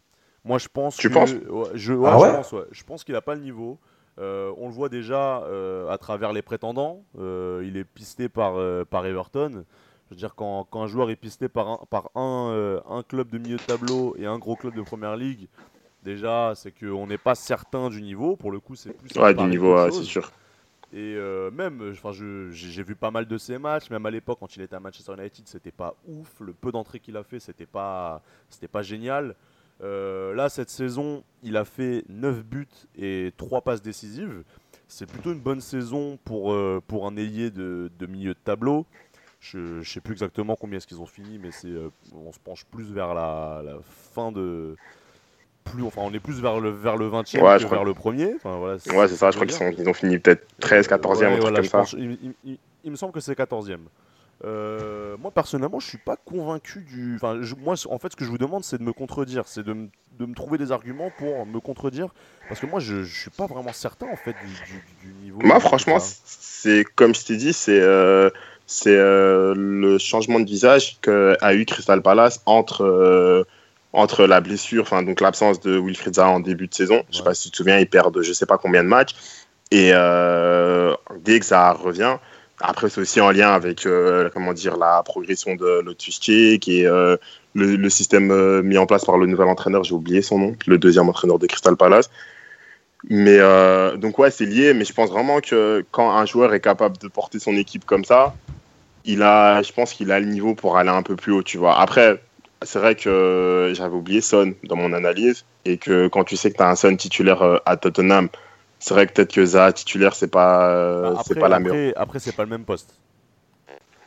Moi, 0.43 0.59
je 0.59 0.67
pense. 0.71 0.97
Tu 0.97 1.09
que- 1.09 1.13
penses? 1.15 1.31
ouais, 1.31 1.69
je, 1.73 1.93
ouais, 1.93 2.09
Ah 2.13 2.17
je 2.19 2.35
pense, 2.35 2.51
ouais. 2.51 2.65
Je 2.71 2.83
pense 2.83 3.03
qu'il 3.03 3.15
a 3.15 3.21
pas 3.21 3.33
le 3.35 3.41
niveau. 3.41 3.79
Euh, 4.17 4.53
on 4.57 4.67
le 4.67 4.73
voit 4.73 4.89
déjà 4.89 5.43
euh, 5.43 5.89
à 5.89 5.97
travers 5.97 6.31
les 6.31 6.41
prétendants. 6.41 7.03
Euh, 7.19 7.63
il 7.65 7.75
est 7.77 7.83
pisté 7.83 8.29
par, 8.29 8.55
par 8.85 9.05
Everton. 9.05 9.65
Je 10.05 10.09
veux 10.11 10.15
dire, 10.15 10.35
quand, 10.35 10.67
quand 10.69 10.83
un 10.83 10.87
joueur 10.87 11.09
est 11.09 11.15
pisté 11.15 11.49
par 11.49 11.67
un, 11.67 11.79
par 11.89 12.11
un, 12.15 12.81
un 12.87 13.03
club 13.03 13.29
de 13.29 13.37
milieu 13.37 13.57
de 13.57 13.63
tableau 13.63 14.15
et 14.17 14.25
un 14.25 14.37
gros 14.37 14.55
club 14.55 14.75
de 14.75 14.81
première 14.83 15.17
ligue, 15.17 15.47
déjà, 16.03 16.53
c'est 16.55 16.71
qu'on 16.71 17.07
n'est 17.07 17.17
pas 17.17 17.35
certain 17.35 17.89
du 17.89 18.01
niveau. 18.01 18.35
Pour 18.35 18.51
le 18.51 18.59
coup, 18.59 18.75
c'est 18.75 18.93
plus. 18.93 19.19
Ouais, 19.19 19.33
du 19.33 19.43
niveau, 19.45 19.89
c'est 19.91 20.03
sûr. 20.03 20.31
Et 20.93 21.17
même, 21.51 21.93
j'ai 22.51 22.83
vu 22.83 22.95
pas 22.95 23.11
mal 23.11 23.25
de 23.25 23.37
ses 23.37 23.57
matchs, 23.57 23.89
même 23.89 24.05
à 24.05 24.11
l'époque 24.11 24.37
quand 24.39 24.55
il 24.55 24.61
était 24.61 24.75
à 24.75 24.79
Manchester 24.79 25.13
United, 25.17 25.47
c'était 25.47 25.71
pas 25.71 25.95
ouf. 26.07 26.39
Le 26.39 26.53
peu 26.53 26.71
d'entrées 26.71 26.99
qu'il 26.99 27.17
a 27.17 27.23
fait, 27.23 27.39
c'était 27.39 27.65
pas, 27.65 28.21
c'était 28.49 28.69
pas 28.69 28.83
génial. 28.83 29.35
Euh, 29.83 30.33
là, 30.33 30.49
cette 30.49 30.69
saison, 30.69 31.23
il 31.43 31.57
a 31.57 31.65
fait 31.65 32.03
9 32.09 32.43
buts 32.43 32.67
et 32.97 33.33
3 33.37 33.61
passes 33.61 33.81
décisives. 33.81 34.43
C'est 34.87 35.05
plutôt 35.07 35.33
une 35.33 35.39
bonne 35.41 35.61
saison 35.61 36.17
pour, 36.23 36.53
euh, 36.53 36.81
pour 36.87 37.07
un 37.07 37.15
ailier 37.17 37.49
de, 37.51 37.91
de 37.99 38.05
milieu 38.05 38.33
de 38.33 38.39
tableau. 38.43 38.85
Je 39.41 39.57
ne 39.79 39.83
sais 39.83 39.99
plus 39.99 40.13
exactement 40.13 40.55
combien 40.55 40.77
est-ce 40.77 40.87
qu'ils 40.87 41.01
ont 41.01 41.05
fini, 41.05 41.37
mais 41.41 41.51
c'est, 41.51 41.67
euh, 41.67 41.89
on 42.15 42.31
se 42.31 42.39
penche 42.39 42.65
plus 42.65 42.91
vers 42.91 43.13
la, 43.13 43.61
la 43.63 43.77
fin 44.13 44.31
de. 44.31 44.75
Plus, 45.63 45.83
enfin, 45.83 46.01
on 46.03 46.13
est 46.13 46.19
plus 46.19 46.39
vers 46.41 46.59
le, 46.59 46.69
vers 46.69 46.95
le 46.95 47.07
20e 47.09 47.41
Ouais, 47.41 47.55
que 47.55 47.61
je 47.61 47.65
crois 47.65 47.77
vers 47.79 47.83
le 47.83 47.93
premier. 47.95 48.33
Enfin, 48.35 48.57
voilà, 48.57 48.75
Ouais, 48.75 49.07
c'est 49.07 49.15
ça, 49.15 49.31
je 49.31 49.35
crois 49.35 49.47
qu'ils 49.47 49.55
sont- 49.55 49.71
ils 49.77 49.89
ont 49.89 49.93
fini 49.93 50.19
peut-être 50.19 50.45
13, 50.59 50.87
14e, 50.87 51.21
Ouais, 51.21 51.25
un 51.25 51.31
truc 51.31 51.41
voilà, 51.41 51.55
comme 51.57 51.65
ça. 51.69 51.77
pense- 51.79 51.93
il, 51.93 52.11
il- 52.23 52.33
il- 52.45 52.59
il 52.83 52.91
me 52.91 52.95
semble 52.95 53.11
que 53.11 53.19
c'est 53.19 53.33
14e. 53.35 53.81
Euh, 54.43 55.15
moi 55.17 55.31
personnellement, 55.31 55.79
je 55.79 55.87
suis 55.87 55.97
pas 55.97 56.17
convaincu 56.17 56.81
du. 56.81 57.15
Enfin, 57.15 57.37
je- 57.41 57.55
moi, 57.55 57.75
en 57.89 57.97
fait, 57.99 58.11
ce 58.11 58.17
que 58.17 58.25
je 58.25 58.29
vous 58.29 58.37
demande, 58.37 58.63
c'est 58.65 58.77
de 58.77 58.83
me 58.83 58.91
contredire, 58.91 59.47
c'est 59.47 59.63
de, 59.63 59.71
me- 59.73 59.87
de 60.19 60.25
me 60.25 60.35
trouver 60.35 60.57
des 60.57 60.71
arguments 60.73 61.09
pour 61.09 61.45
me 61.45 61.59
contredire, 61.61 62.09
parce 62.49 62.59
que 62.59 62.65
moi, 62.65 62.79
je, 62.81 63.03
je 63.03 63.21
suis 63.21 63.29
pas 63.29 63.47
vraiment 63.47 63.71
certain 63.71 64.07
en 64.07 64.17
fait 64.17 64.37
du, 64.37 64.47
du- 64.47 64.83
du 65.01 65.13
niveau. 65.23 65.39
Moi, 65.41 65.59
franchement, 65.61 65.97
c'est 65.99 66.83
comme 66.95 67.15
je 67.15 67.23
t'ai 67.25 67.37
dit, 67.37 67.53
c'est 67.53 67.79
euh, 67.79 68.29
c'est 68.67 68.95
euh, 68.97 69.53
le 69.55 69.97
changement 69.97 70.39
de 70.41 70.45
visage 70.45 70.97
qu'a 71.01 71.53
eu 71.53 71.65
Crystal 71.65 72.01
Palace 72.01 72.41
entre, 72.45 73.45
entre 73.93 74.25
la 74.27 74.41
blessure, 74.41 74.83
enfin 74.83 75.01
donc 75.01 75.21
l'absence 75.21 75.61
de 75.61 75.77
Wilfried 75.79 76.15
Zaha 76.15 76.29
en 76.29 76.39
début 76.41 76.67
de 76.67 76.73
saison. 76.73 77.03
Je 77.09 77.15
sais 77.15 77.21
Ouais. 77.21 77.25
pas 77.29 77.33
si 77.35 77.43
tu 77.45 77.51
te 77.51 77.57
souviens, 77.57 77.79
il 77.79 77.89
perd 77.89 78.13
de 78.13 78.21
je 78.21 78.33
sais 78.33 78.45
pas 78.45 78.57
combien 78.57 78.83
de 78.83 78.89
matchs. 78.89 79.15
Et 79.71 79.91
dès 81.21 81.39
que 81.39 81.45
ça 81.45 81.71
revient, 81.71 82.17
après 82.59 82.89
c'est 82.89 83.01
aussi 83.01 83.19
en 83.21 83.31
lien 83.31 83.49
avec 83.49 83.85
euh, 83.85 84.29
comment 84.33 84.53
dire 84.53 84.77
la 84.77 85.03
progression 85.03 85.55
de 85.55 85.81
Lotus 85.81 86.19
et 86.29 86.59
euh, 86.85 87.17
le, 87.53 87.89
système 87.89 88.31
euh, 88.31 88.61
mis 88.61 88.77
en 88.77 88.85
place 88.85 89.05
par 89.05 89.17
le 89.17 89.27
nouvel 89.27 89.47
entraîneur, 89.47 89.83
j'ai 89.83 89.93
oublié 89.93 90.21
son 90.21 90.39
nom, 90.39 90.55
le 90.67 90.77
deuxième 90.77 91.09
entraîneur 91.09 91.39
de 91.39 91.47
Crystal 91.47 91.75
Palace. 91.75 92.09
Mais 93.09 93.37
euh, 93.39 93.97
donc 93.97 94.17
ouais, 94.19 94.31
c'est 94.31 94.45
lié, 94.45 94.73
mais 94.73 94.83
je 94.83 94.93
pense 94.93 95.09
vraiment 95.09 95.39
que 95.39 95.85
quand 95.91 96.11
un 96.11 96.25
joueur 96.25 96.53
est 96.53 96.59
capable 96.59 96.97
de 96.97 97.07
porter 97.07 97.39
son 97.39 97.55
équipe 97.55 97.85
comme 97.85 98.03
ça, 98.03 98.33
il 99.05 99.21
a, 99.21 99.61
je 99.61 99.71
pense 99.71 99.93
qu'il 99.93 100.11
a 100.11 100.19
le 100.19 100.25
niveau 100.25 100.55
pour 100.55 100.77
aller 100.77 100.89
un 100.89 101.03
peu 101.03 101.15
plus 101.15 101.31
haut, 101.31 101.43
tu 101.43 101.57
vois. 101.57 101.79
Après, 101.79 102.21
c'est 102.63 102.79
vrai 102.79 102.95
que 102.95 103.71
j'avais 103.75 103.95
oublié 103.95 104.21
Son 104.21 104.53
dans 104.63 104.75
mon 104.75 104.93
analyse 104.93 105.45
et 105.65 105.77
que 105.77 106.07
quand 106.07 106.23
tu 106.23 106.35
sais 106.35 106.51
que 106.51 106.57
tu 106.57 106.63
as 106.63 106.69
un 106.69 106.75
Son 106.75 106.95
titulaire 106.95 107.61
à 107.65 107.77
Tottenham, 107.77 108.29
c'est 108.85 108.93
vrai 108.93 109.07
que 109.07 109.13
peut-être 109.13 109.33
que 109.33 109.43
Zaha 109.43 109.73
titulaire, 109.73 110.13
c'est 110.15 110.27
pas, 110.27 110.69
euh, 110.69 111.15
Bah, 111.15 111.23
c'est 111.25 111.39
pas 111.39 111.49
la 111.49 111.59
meilleure. 111.59 111.75
après, 111.75 111.93
après, 111.95 112.19
c'est 112.19 112.35
pas 112.35 112.43
le 112.43 112.49
même 112.49 112.65
poste. 112.65 112.93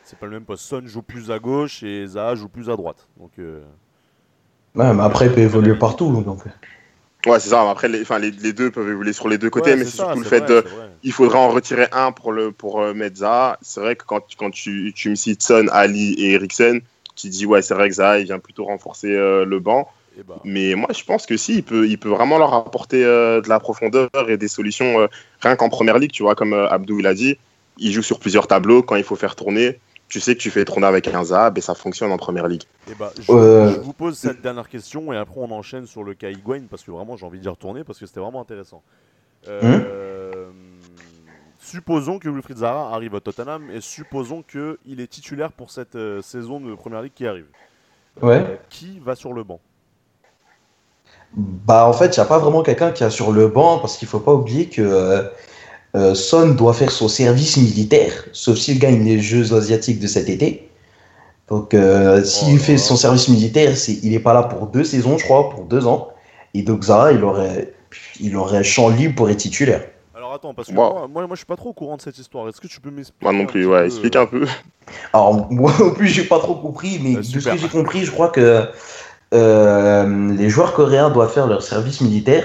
C'est 0.03 0.17
pas 0.17 0.25
le 0.25 0.31
même 0.31 0.45
poste. 0.45 0.63
Son 0.63 0.85
joue 0.87 1.01
plus 1.01 1.31
à 1.31 1.39
gauche 1.39 1.83
et 1.83 2.07
Zaha 2.07 2.35
joue 2.35 2.49
plus 2.49 2.69
à 2.69 2.75
droite. 2.75 3.07
Donc, 3.17 3.31
euh, 3.39 3.61
Ouais, 4.75 4.93
mais 4.93 5.03
après, 5.03 5.25
il 5.27 5.33
peut 5.33 5.41
évoluer 5.41 5.75
partout. 5.75 6.23
Donc. 6.23 6.39
Ouais, 7.25 7.39
c'est 7.39 7.49
ça. 7.49 7.69
Après, 7.69 7.89
les, 7.89 8.01
enfin, 8.01 8.17
les, 8.19 8.31
les 8.31 8.53
deux 8.53 8.71
peuvent 8.71 8.89
évoluer 8.89 9.13
sur 9.13 9.27
les 9.27 9.37
deux 9.37 9.49
côtés, 9.49 9.71
ouais, 9.71 9.75
mais 9.75 9.83
c'est 9.85 9.97
surtout 9.97 10.19
le 10.19 10.23
fait 10.25 10.39
vrai, 10.39 10.49
de. 10.49 10.63
Il 11.03 11.11
faudra 11.11 11.39
en 11.39 11.49
retirer 11.49 11.87
un 11.91 12.11
pour, 12.11 12.31
le, 12.31 12.51
pour 12.51 12.81
euh, 12.81 12.93
mettre 12.93 13.17
Zaha. 13.17 13.57
C'est 13.61 13.81
vrai 13.81 13.95
que 13.95 14.05
quand, 14.05 14.21
tu- 14.21 14.37
quand 14.37 14.51
tu, 14.51 14.93
tu 14.95 15.09
me 15.09 15.15
cites 15.15 15.43
Son, 15.43 15.67
Ali 15.71 16.13
et 16.13 16.31
Eriksen, 16.33 16.81
tu 17.15 17.29
dis, 17.29 17.45
ouais, 17.45 17.61
c'est 17.61 17.73
vrai 17.73 17.89
que 17.89 17.95
Zaha, 17.95 18.19
il 18.19 18.25
vient 18.25 18.39
plutôt 18.39 18.65
renforcer 18.65 19.11
euh, 19.13 19.45
le 19.45 19.59
banc. 19.59 19.89
Et 20.19 20.23
bah, 20.23 20.39
Mais 20.43 20.75
moi, 20.75 20.89
je 20.95 21.03
pense 21.03 21.25
que 21.25 21.37
si, 21.37 21.55
il 21.55 21.63
peut, 21.63 21.87
il 21.87 21.97
peut 21.97 22.09
vraiment 22.09 22.37
leur 22.37 22.53
apporter 22.53 23.03
euh, 23.05 23.41
de 23.41 23.49
la 23.49 23.59
profondeur 23.59 24.09
et 24.27 24.37
des 24.37 24.47
solutions, 24.47 24.99
euh, 24.99 25.07
rien 25.39 25.55
qu'en 25.55 25.69
première 25.69 25.97
ligue, 25.97 26.11
tu 26.11 26.23
vois, 26.23 26.35
comme 26.35 26.53
euh, 26.53 26.67
Abdou 26.69 26.99
il 26.99 27.07
a 27.07 27.13
dit, 27.13 27.37
il 27.77 27.91
joue 27.91 28.01
sur 28.01 28.19
plusieurs 28.19 28.47
tableaux. 28.47 28.83
Quand 28.83 28.95
il 28.97 29.03
faut 29.03 29.15
faire 29.15 29.35
tourner, 29.35 29.79
tu 30.09 30.19
sais 30.19 30.35
que 30.35 30.41
tu 30.41 30.49
fais 30.49 30.65
tourner 30.65 30.87
avec 30.87 31.07
un 31.07 31.23
Zaha, 31.23 31.53
et 31.55 31.61
ça 31.61 31.75
fonctionne 31.75 32.11
en 32.11 32.17
première 32.17 32.47
ligue. 32.47 32.63
et 32.91 32.95
bah, 32.95 33.11
je, 33.17 33.31
Euh, 33.31 33.73
je 33.73 33.79
vous 33.79 33.93
pose 33.93 34.17
cette 34.17 34.41
dernière 34.41 34.67
question 34.67 35.13
et 35.13 35.17
après 35.17 35.39
on 35.39 35.51
enchaîne 35.51 35.85
sur 35.85 36.03
le 36.03 36.15
cas 36.15 36.29
Higuain 36.29 36.63
parce 36.69 36.83
que 36.83 36.91
vraiment 36.91 37.15
j'ai 37.15 37.25
envie 37.25 37.39
d'y 37.39 37.47
retourner 37.47 37.83
parce 37.83 37.99
que 37.99 38.05
c'était 38.05 38.19
vraiment 38.19 38.41
intéressant. 38.41 38.81
Euh, 39.47 40.49
supposons 41.59 42.19
que 42.19 42.27
Wilfried 42.27 42.57
Zaha 42.57 42.89
arrive 42.93 43.15
à 43.15 43.21
Tottenham 43.21 43.69
et 43.71 43.81
supposons 43.81 44.43
qu'il 44.43 44.99
est 44.99 45.07
titulaire 45.07 45.51
pour 45.51 45.71
cette 45.71 45.95
euh, 45.95 46.21
saison 46.21 46.59
de 46.59 46.73
première 46.75 47.01
ligue 47.01 47.13
qui 47.13 47.27
arrive. 47.27 47.47
Ouais. 48.21 48.41
Euh, 48.41 48.55
qui 48.69 48.99
va 48.99 49.15
sur 49.15 49.33
le 49.33 49.43
banc? 49.43 49.59
Bah, 51.35 51.87
en 51.87 51.93
fait, 51.93 52.15
il 52.17 52.19
n'y 52.19 52.23
a 52.23 52.27
pas 52.27 52.39
vraiment 52.39 52.63
quelqu'un 52.63 52.91
qui 52.91 53.03
est 53.03 53.09
sur 53.09 53.31
le 53.31 53.47
banc 53.47 53.79
parce 53.79 53.97
qu'il 53.97 54.07
faut 54.07 54.19
pas 54.19 54.33
oublier 54.33 54.65
que 54.67 54.81
euh, 54.81 55.21
euh, 55.95 56.15
Son 56.15 56.49
doit 56.49 56.73
faire 56.73 56.91
son 56.91 57.07
service 57.07 57.57
militaire, 57.57 58.11
sauf 58.31 58.57
s'il 58.57 58.79
gagne 58.79 59.03
les 59.03 59.19
Jeux 59.19 59.53
asiatiques 59.53 59.99
de 59.99 60.07
cet 60.07 60.29
été. 60.29 60.69
Donc, 61.49 61.73
euh, 61.73 62.23
s'il 62.23 62.55
Oh 62.55 62.63
fait 62.63 62.77
son 62.77 62.95
service 62.95 63.27
militaire, 63.27 63.75
c'est, 63.77 63.93
il 64.03 64.11
n'est 64.11 64.19
pas 64.19 64.33
là 64.33 64.43
pour 64.43 64.67
deux 64.67 64.83
saisons, 64.83 65.17
je 65.17 65.23
crois, 65.23 65.49
pour 65.49 65.63
deux 65.65 65.85
ans. 65.87 66.09
Et 66.53 66.61
donc, 66.63 66.83
Zara, 66.83 67.11
il 67.11 67.23
aurait, 67.23 67.73
il 68.19 68.35
aurait 68.35 68.63
champ 68.63 68.89
libre 68.89 69.15
pour 69.15 69.29
être 69.29 69.37
titulaire. 69.37 69.81
Alors 70.15 70.33
attends, 70.33 70.53
parce 70.53 70.67
que 70.67 70.73
Wow. 70.73 70.93
moi, 70.93 71.07
moi, 71.07 71.27
moi, 71.27 71.35
je 71.35 71.37
suis 71.37 71.45
pas 71.45 71.55
trop 71.55 71.69
au 71.69 71.73
courant 71.73 71.95
de 71.97 72.01
cette 72.01 72.17
histoire. 72.19 72.47
Est-ce 72.49 72.59
que 72.61 72.67
tu 72.67 72.81
peux 72.81 72.91
m'expliquer 72.91 73.23
Moi 73.25 73.33
non 73.33 73.45
plus, 73.47 73.65
ouais, 73.65 73.85
explique 73.85 74.15
un 74.15 74.25
peu. 74.25 74.45
Alors, 75.13 75.47
moi 75.51 75.71
non 75.79 75.91
plus, 75.91 76.07
j'ai 76.07 76.23
pas 76.23 76.39
trop 76.39 76.55
compris, 76.55 76.99
mais 77.01 77.15
Euh, 77.15 77.19
de 77.19 77.23
ce 77.23 77.39
que 77.49 77.57
j'ai 77.57 77.67
compris, 77.69 78.03
je 78.05 78.11
crois 78.11 78.29
que 78.29 78.63
euh, 79.33 80.33
les 80.35 80.49
joueurs 80.49 80.73
coréens 80.73 81.09
doivent 81.09 81.31
faire 81.31 81.47
leur 81.47 81.63
service 81.63 82.01
militaire. 82.01 82.43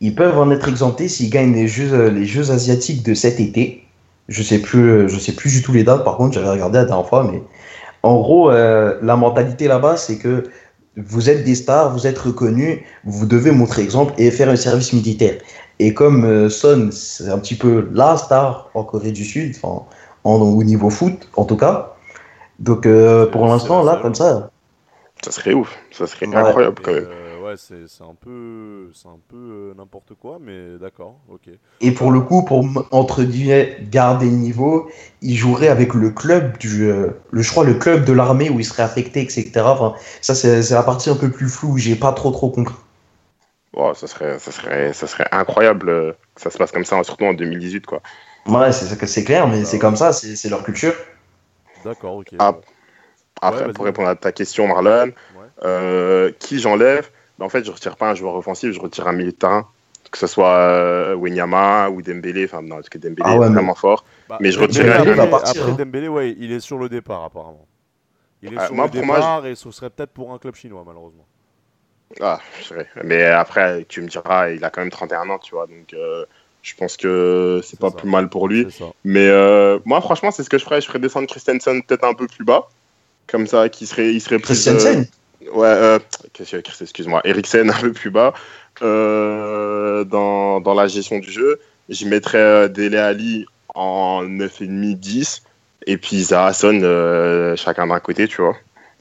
Ils 0.00 0.14
peuvent 0.14 0.38
en 0.38 0.50
être 0.50 0.68
exemptés 0.68 1.08
s'ils 1.08 1.30
gagnent 1.30 1.54
les 1.54 1.68
jeux, 1.68 1.92
euh, 1.92 2.10
les 2.10 2.26
jeux 2.26 2.50
asiatiques 2.50 3.02
de 3.04 3.14
cet 3.14 3.40
été. 3.40 3.84
Je 4.28 4.42
sais 4.42 4.58
plus, 4.58 4.90
euh, 4.90 5.08
je 5.08 5.18
sais 5.18 5.32
plus 5.32 5.50
du 5.50 5.62
tout 5.62 5.72
les 5.72 5.84
dates. 5.84 6.04
Par 6.04 6.16
contre, 6.16 6.34
j'avais 6.34 6.50
regardé 6.50 6.78
la 6.78 6.84
dernière 6.84 7.06
fois, 7.06 7.28
mais 7.30 7.42
en 8.02 8.20
gros, 8.20 8.50
euh, 8.50 8.98
la 9.02 9.16
mentalité 9.16 9.68
là-bas, 9.68 9.96
c'est 9.96 10.16
que 10.18 10.44
vous 10.96 11.30
êtes 11.30 11.44
des 11.44 11.54
stars, 11.54 11.92
vous 11.92 12.06
êtes 12.06 12.18
reconnus, 12.18 12.80
vous 13.04 13.26
devez 13.26 13.50
montrer 13.50 13.82
exemple 13.82 14.12
et 14.18 14.30
faire 14.30 14.48
un 14.48 14.56
service 14.56 14.92
militaire. 14.92 15.38
Et 15.78 15.94
comme 15.94 16.24
euh, 16.24 16.48
Son, 16.48 16.90
c'est 16.92 17.28
un 17.28 17.38
petit 17.38 17.54
peu 17.54 17.88
la 17.92 18.16
star 18.16 18.70
en 18.74 18.84
Corée 18.84 19.12
du 19.12 19.24
Sud, 19.24 19.56
en, 19.62 19.86
au 20.24 20.62
niveau 20.64 20.90
foot 20.90 21.28
en 21.36 21.44
tout 21.44 21.56
cas. 21.56 21.94
Donc 22.58 22.86
euh, 22.86 23.26
pour 23.26 23.46
l'instant, 23.46 23.82
là, 23.82 23.98
comme 24.02 24.14
ça, 24.14 24.50
Ça 25.24 25.32
serait 25.32 25.54
ouf, 25.54 25.78
ça 25.92 26.06
serait 26.06 26.28
Ouais. 26.28 26.34
incroyable 26.34 26.80
quand 26.82 26.92
même. 26.92 27.08
euh, 27.08 27.36
ouais, 27.38 27.56
c'est 27.56 27.86
c'est 27.88 28.04
un 28.04 28.14
peu, 28.14 28.90
c'est 28.94 29.08
un 29.08 29.18
peu 29.28 29.36
euh, 29.70 29.74
n'importe 29.74 30.14
quoi, 30.14 30.38
mais 30.38 30.78
d'accord, 30.78 31.20
ok. 31.28 31.50
et 31.82 31.92
pour 31.92 32.10
le 32.12 32.20
coup, 32.20 32.44
pour 32.44 32.64
entre 32.90 33.22
guillemets 33.24 33.78
garder 33.90 34.26
le 34.26 34.32
niveau, 34.32 34.90
il 35.22 35.34
jouerait 35.36 35.68
avec 35.68 35.94
le 35.94 36.10
club 36.10 36.58
du, 36.58 36.84
euh, 36.84 37.08
le, 37.30 37.42
je 37.42 37.50
crois 37.50 37.64
le 37.64 37.74
club 37.74 38.04
de 38.04 38.12
l'armée 38.12 38.50
où 38.50 38.60
il 38.60 38.64
serait 38.64 38.82
affecté, 38.82 39.22
etc. 39.22 39.72
Enfin, 39.72 39.94
ça 40.20 40.34
c'est 40.34 40.62
c'est 40.62 40.74
la 40.74 40.82
partie 40.82 41.08
un 41.10 41.16
peu 41.16 41.30
plus 41.30 41.48
floue, 41.48 41.78
j'ai 41.78 41.96
pas 41.96 42.12
trop 42.12 42.30
trop 42.30 42.50
compris. 42.50 42.74
Wow, 43.72 43.94
ça, 43.94 44.06
serait, 44.08 44.38
ça, 44.38 44.50
serait, 44.52 44.92
ça 44.92 45.06
serait 45.06 45.28
incroyable 45.32 45.86
que 46.34 46.40
ça 46.42 46.50
se 46.50 46.58
passe 46.58 46.72
comme 46.72 46.84
ça, 46.84 47.02
surtout 47.04 47.24
en 47.24 47.34
2018. 47.34 47.86
Quoi. 47.86 48.02
Ouais, 48.46 48.72
c'est 48.72 48.86
ça- 48.86 49.06
c'est 49.06 49.24
clair, 49.24 49.48
mais 49.48 49.64
Bah 49.64 49.66
c'est 49.66 49.78
ouais. 49.78 49.78
comme 49.78 49.96
ça, 49.96 50.12
c'est 50.12 50.36
c'est 50.36 50.48
leur 50.50 50.62
culture. 50.64 50.94
D'accord, 51.76 52.18
ok. 52.18 52.34
Ah. 52.38 52.60
Après, 53.42 53.66
Ouais, 53.66 53.72
pour 53.72 53.84
répondre 53.84 54.08
à 54.08 54.14
ta 54.16 54.32
question, 54.32 54.66
Marlon, 54.68 55.06
Ouais. 55.06 55.12
euh, 55.64 56.30
qui 56.38 56.58
j'enlève? 56.58 57.08
Ben, 57.38 57.46
En 57.46 57.48
fait, 57.48 57.64
je 57.64 57.70
retire 57.70 57.96
pas 57.96 58.10
un 58.10 58.14
joueur 58.14 58.34
offensif, 58.34 58.72
je 58.72 58.80
retire 58.80 59.08
un 59.08 59.12
milieu 59.12 59.32
de 59.32 59.36
terrain. 59.36 59.66
Que 60.10 60.18
ce 60.18 60.26
soit 60.26 60.56
euh, 60.56 61.14
Wenyama 61.14 61.88
ou 61.88 62.02
Dembélé. 62.02 62.44
Enfin, 62.46 62.62
non, 62.62 62.76
parce 62.76 62.88
que 62.88 62.98
Dembélé 62.98 63.22
Ah 63.24 63.36
ouais, 63.38 63.46
est 63.46 63.48
mais- 63.48 63.54
vraiment 63.54 63.74
fort. 63.76 64.04
Bah, 64.28 64.38
mais 64.40 64.50
je 64.50 64.58
après, 64.60 64.66
Dembélé 64.84 65.14
va 65.14 65.26
partir, 65.28 65.62
après 65.62 65.72
hein. 65.72 65.76
Dembélé, 65.78 66.08
ouais, 66.08 66.34
il 66.36 66.50
est 66.52 66.58
sur 66.60 66.78
le 66.78 66.88
départ 66.88 67.22
apparemment. 67.24 67.66
Il 68.42 68.52
est 68.52 68.56
Ah, 68.58 68.66
sur 68.66 68.74
moi, 68.74 68.86
le 68.86 68.90
pour 68.90 69.04
moi, 69.04 69.16
départ 69.16 69.46
et 69.46 69.54
ce 69.54 69.70
serait 69.70 69.88
peut-être 69.90 70.10
pour 70.10 70.32
un 70.32 70.38
club 70.38 70.54
chinois 70.56 70.82
malheureusement. 70.84 71.26
Ah, 72.20 72.40
je 72.60 72.68
dirais. 72.68 72.88
Mais 73.04 73.24
après, 73.24 73.84
tu 73.88 74.02
me 74.02 74.08
diras, 74.08 74.50
il 74.50 74.64
a 74.64 74.70
quand 74.70 74.80
même 74.80 74.90
31 74.90 75.30
ans, 75.30 75.38
tu 75.38 75.54
vois. 75.54 75.66
Donc, 75.68 75.94
euh, 75.94 76.24
je 76.62 76.74
pense 76.74 76.96
que 76.96 77.60
c'est 77.62 77.78
pas 77.78 77.90
ça. 77.90 77.96
plus 77.96 78.08
mal 78.10 78.28
pour 78.28 78.48
lui. 78.48 78.66
Mais 79.04 79.28
euh, 79.28 79.78
moi, 79.84 80.00
franchement, 80.00 80.32
c'est 80.32 80.42
ce 80.42 80.50
que 80.50 80.58
je 80.58 80.64
ferais. 80.64 80.80
Je 80.80 80.86
ferais 80.88 80.98
descendre 80.98 81.28
Christensen 81.28 81.82
peut-être 81.84 82.02
un 82.04 82.14
peu 82.14 82.26
plus 82.26 82.44
bas. 82.44 82.68
Comme 83.30 83.46
ça, 83.46 83.68
qui 83.68 83.86
serait, 83.86 84.12
il 84.12 84.20
serait 84.20 84.38
plus. 84.38 84.54
Christiansen, 84.54 85.06
euh, 85.46 85.50
ouais, 85.54 85.66
euh, 85.66 85.98
excuse-moi. 86.80 87.20
Eriksen 87.24 87.70
un 87.74 87.80
peu 87.80 87.92
plus 87.92 88.10
bas 88.10 88.34
euh, 88.82 90.04
dans, 90.04 90.60
dans 90.60 90.74
la 90.74 90.88
gestion 90.88 91.18
du 91.18 91.30
jeu. 91.30 91.60
J'y 91.88 92.06
mettrais 92.06 92.68
Dele 92.68 92.96
Ali 92.96 93.46
en 93.74 94.24
9,5-10. 94.24 95.42
Et 95.86 95.96
puis 95.96 96.24
Zaha, 96.24 96.52
Son, 96.52 96.80
euh, 96.82 97.56
chacun 97.56 97.86
d'un 97.86 98.00
côté, 98.00 98.28
tu 98.28 98.42
vois. 98.42 98.56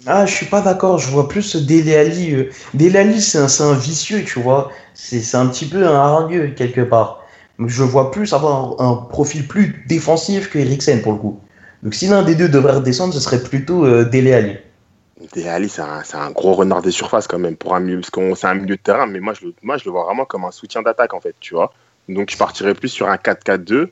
Ah, 0.05 0.25
je 0.25 0.33
suis 0.33 0.45
pas 0.45 0.61
d'accord, 0.61 0.97
je 0.97 1.09
vois 1.09 1.27
plus 1.27 1.57
Dele 1.57 1.89
euh. 2.33 2.49
Dele 2.73 2.97
Alli, 2.97 3.21
c'est 3.21 3.37
un, 3.37 3.73
vicieux, 3.73 4.23
tu 4.23 4.39
vois. 4.39 4.71
C'est 4.93 5.19
c'est 5.19 5.35
un 5.35 5.47
petit 5.47 5.65
peu 5.65 5.85
un 5.85 5.95
hargneux, 5.95 6.53
quelque 6.55 6.81
part. 6.81 7.25
Je 7.59 7.83
vois 7.83 8.11
plus 8.11 8.31
avoir 8.33 8.81
un, 8.81 8.91
un 8.91 8.95
profil 8.95 9.45
plus 9.45 9.83
défensif 9.87 10.49
que 10.49 10.57
Eriksen, 10.57 11.01
pour 11.01 11.11
le 11.11 11.17
coup. 11.17 11.41
Donc, 11.83 11.93
si 11.93 12.07
l'un 12.07 12.23
des 12.23 12.35
deux 12.35 12.49
devrait 12.49 12.73
redescendre, 12.73 13.13
ce 13.13 13.19
serait 13.19 13.41
plutôt 13.41 13.85
euh, 13.85 14.03
Dele 14.05 14.33
Alli. 14.33 14.57
Dele 15.33 15.47
Ali, 15.47 15.69
c'est 15.69 15.81
un, 15.81 16.03
c'est 16.03 16.17
un 16.17 16.31
gros 16.31 16.53
renard 16.53 16.81
des 16.81 16.91
surfaces 16.91 17.27
quand 17.27 17.39
même 17.39 17.55
pour 17.55 17.75
un 17.75 17.79
milieu, 17.79 17.99
parce 17.99 18.09
qu'on 18.09 18.35
c'est 18.35 18.47
un 18.47 18.53
milieu 18.55 18.75
de 18.75 18.81
terrain, 18.81 19.05
mais 19.05 19.19
moi 19.19 19.33
je, 19.33 19.45
le, 19.47 19.53
moi 19.63 19.77
je 19.77 19.85
le 19.85 19.91
vois 19.91 20.03
vraiment 20.05 20.25
comme 20.25 20.45
un 20.45 20.51
soutien 20.51 20.81
d'attaque 20.81 21.13
en 21.13 21.19
fait, 21.21 21.35
tu 21.39 21.53
vois. 21.53 21.73
Donc 22.07 22.31
je 22.31 22.37
partirais 22.37 22.73
plus 22.73 22.87
sur 22.89 23.09
un 23.09 23.17
4-4-2 23.17 23.91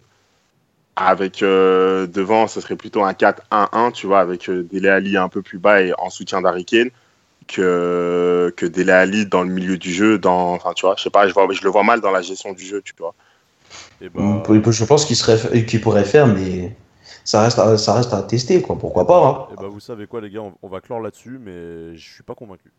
avec 0.96 1.44
euh, 1.44 2.08
devant, 2.08 2.48
ce 2.48 2.60
serait 2.60 2.76
plutôt 2.76 3.04
un 3.04 3.14
4-1-1, 3.14 3.92
tu 3.92 4.08
vois, 4.08 4.20
avec 4.20 4.50
euh, 4.50 4.68
Dele 4.72 4.88
Ali 4.90 5.18
un 5.18 5.30
peu 5.30 5.42
plus 5.42 5.60
bas 5.60 5.82
et 5.82 5.94
en 5.98 6.10
soutien 6.10 6.42
d'Harry 6.42 6.66
Kane 6.66 6.90
que 7.48 8.54
que 8.58 8.66
Dele 8.66 8.92
Ali 8.92 9.26
dans 9.26 9.44
le 9.44 9.50
milieu 9.50 9.78
du 9.78 9.94
jeu, 9.94 10.18
dans, 10.18 10.54
enfin 10.54 10.74
tu 10.76 10.86
vois, 10.86 10.96
je 10.98 11.04
sais 11.04 11.10
pas, 11.10 11.28
je 11.28 11.34
vois, 11.34 11.48
je 11.52 11.62
le 11.64 11.70
vois 11.70 11.84
mal 11.84 12.02
dans 12.02 12.12
la 12.12 12.22
gestion 12.22 12.54
du 12.54 12.66
jeu, 12.66 12.82
tu 12.84 12.94
vois. 12.98 13.14
Et 14.02 14.10
bah, 14.10 14.22
On 14.24 14.40
peut- 14.42 14.72
Je 14.72 14.84
pense 14.86 15.06
qu'il 15.06 15.16
serait, 15.16 15.66
qu'il 15.66 15.82
pourrait 15.82 16.04
faire, 16.06 16.28
mais 16.28 16.76
ça 17.28 17.42
reste, 17.42 17.60
à, 17.60 17.78
ça 17.78 17.94
reste 17.94 18.14
à 18.14 18.24
tester, 18.24 18.62
quoi. 18.62 18.78
Pourquoi 18.78 19.06
pas, 19.06 19.28
hein. 19.28 19.48
et 19.52 19.56
bah, 19.62 19.68
vous 19.68 19.82
savez 19.82 20.08
quoi 20.08 20.22
les 20.22 20.30
gars, 20.30 20.44
on, 20.44 20.54
on 20.62 20.70
va 20.70 20.80
clore 20.80 21.02
là-dessus, 21.02 21.40
mais 21.44 21.94
je 21.94 22.14
suis 22.14 22.24
pas 22.24 22.36
convaincu. 22.36 22.72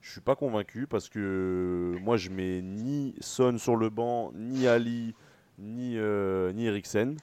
Je 0.00 0.12
suis 0.12 0.20
pas 0.20 0.36
convaincu 0.36 0.86
parce 0.86 1.08
que 1.08 1.96
moi 2.00 2.16
je 2.16 2.30
mets 2.30 2.62
ni 2.62 3.16
Son 3.20 3.58
sur 3.58 3.74
le 3.74 3.90
banc, 3.90 4.30
ni 4.32 4.68
Ali, 4.68 5.12
ni, 5.58 5.98
euh, 5.98 6.52
ni 6.52 6.66
Eriksen. 6.66 7.16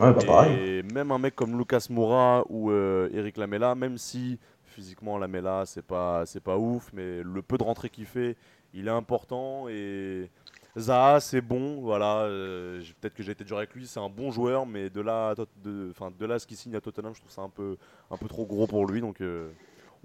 Ouais, 0.00 0.14
bah, 0.14 0.24
pareil. 0.26 0.58
Et 0.58 0.82
même 0.82 1.12
un 1.12 1.18
mec 1.18 1.36
comme 1.36 1.58
Lucas 1.58 1.86
Moura 1.90 2.44
ou 2.48 2.70
euh, 2.70 3.10
Eric 3.12 3.36
Lamela, 3.36 3.74
même 3.74 3.98
si 3.98 4.38
physiquement 4.64 5.18
Lamela 5.18 5.64
c'est 5.66 5.84
pas 5.84 6.24
c'est 6.24 6.42
pas 6.42 6.56
ouf, 6.56 6.90
mais 6.94 7.22
le 7.22 7.42
peu 7.42 7.58
de 7.58 7.62
rentrée 7.62 7.90
qu'il 7.90 8.06
fait, 8.06 8.36
il 8.72 8.88
est 8.88 8.90
important 8.90 9.68
et 9.68 10.30
Zaha 10.78 11.20
c'est 11.20 11.40
bon, 11.40 11.80
voilà. 11.80 12.22
euh, 12.22 12.82
Peut-être 13.00 13.14
que 13.14 13.22
j'ai 13.22 13.32
été 13.32 13.44
dur 13.44 13.58
avec 13.58 13.74
lui, 13.74 13.86
c'est 13.86 14.00
un 14.00 14.08
bon 14.08 14.30
joueur, 14.30 14.66
mais 14.66 14.88
de 14.90 15.00
là, 15.00 15.30
à 15.30 15.34
de, 15.34 15.88
enfin 15.90 16.12
de 16.16 16.26
là 16.26 16.36
à 16.36 16.38
ce 16.38 16.46
qu'il 16.46 16.56
signe 16.56 16.76
à 16.76 16.80
Tottenham, 16.80 17.14
je 17.14 17.20
trouve 17.20 17.32
ça 17.32 17.42
un 17.42 17.48
peu 17.48 17.76
un 18.10 18.16
peu 18.16 18.28
trop 18.28 18.46
gros 18.46 18.66
pour 18.66 18.86
lui, 18.86 19.00
donc 19.00 19.20
euh, 19.20 19.50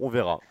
on 0.00 0.08
verra. 0.08 0.42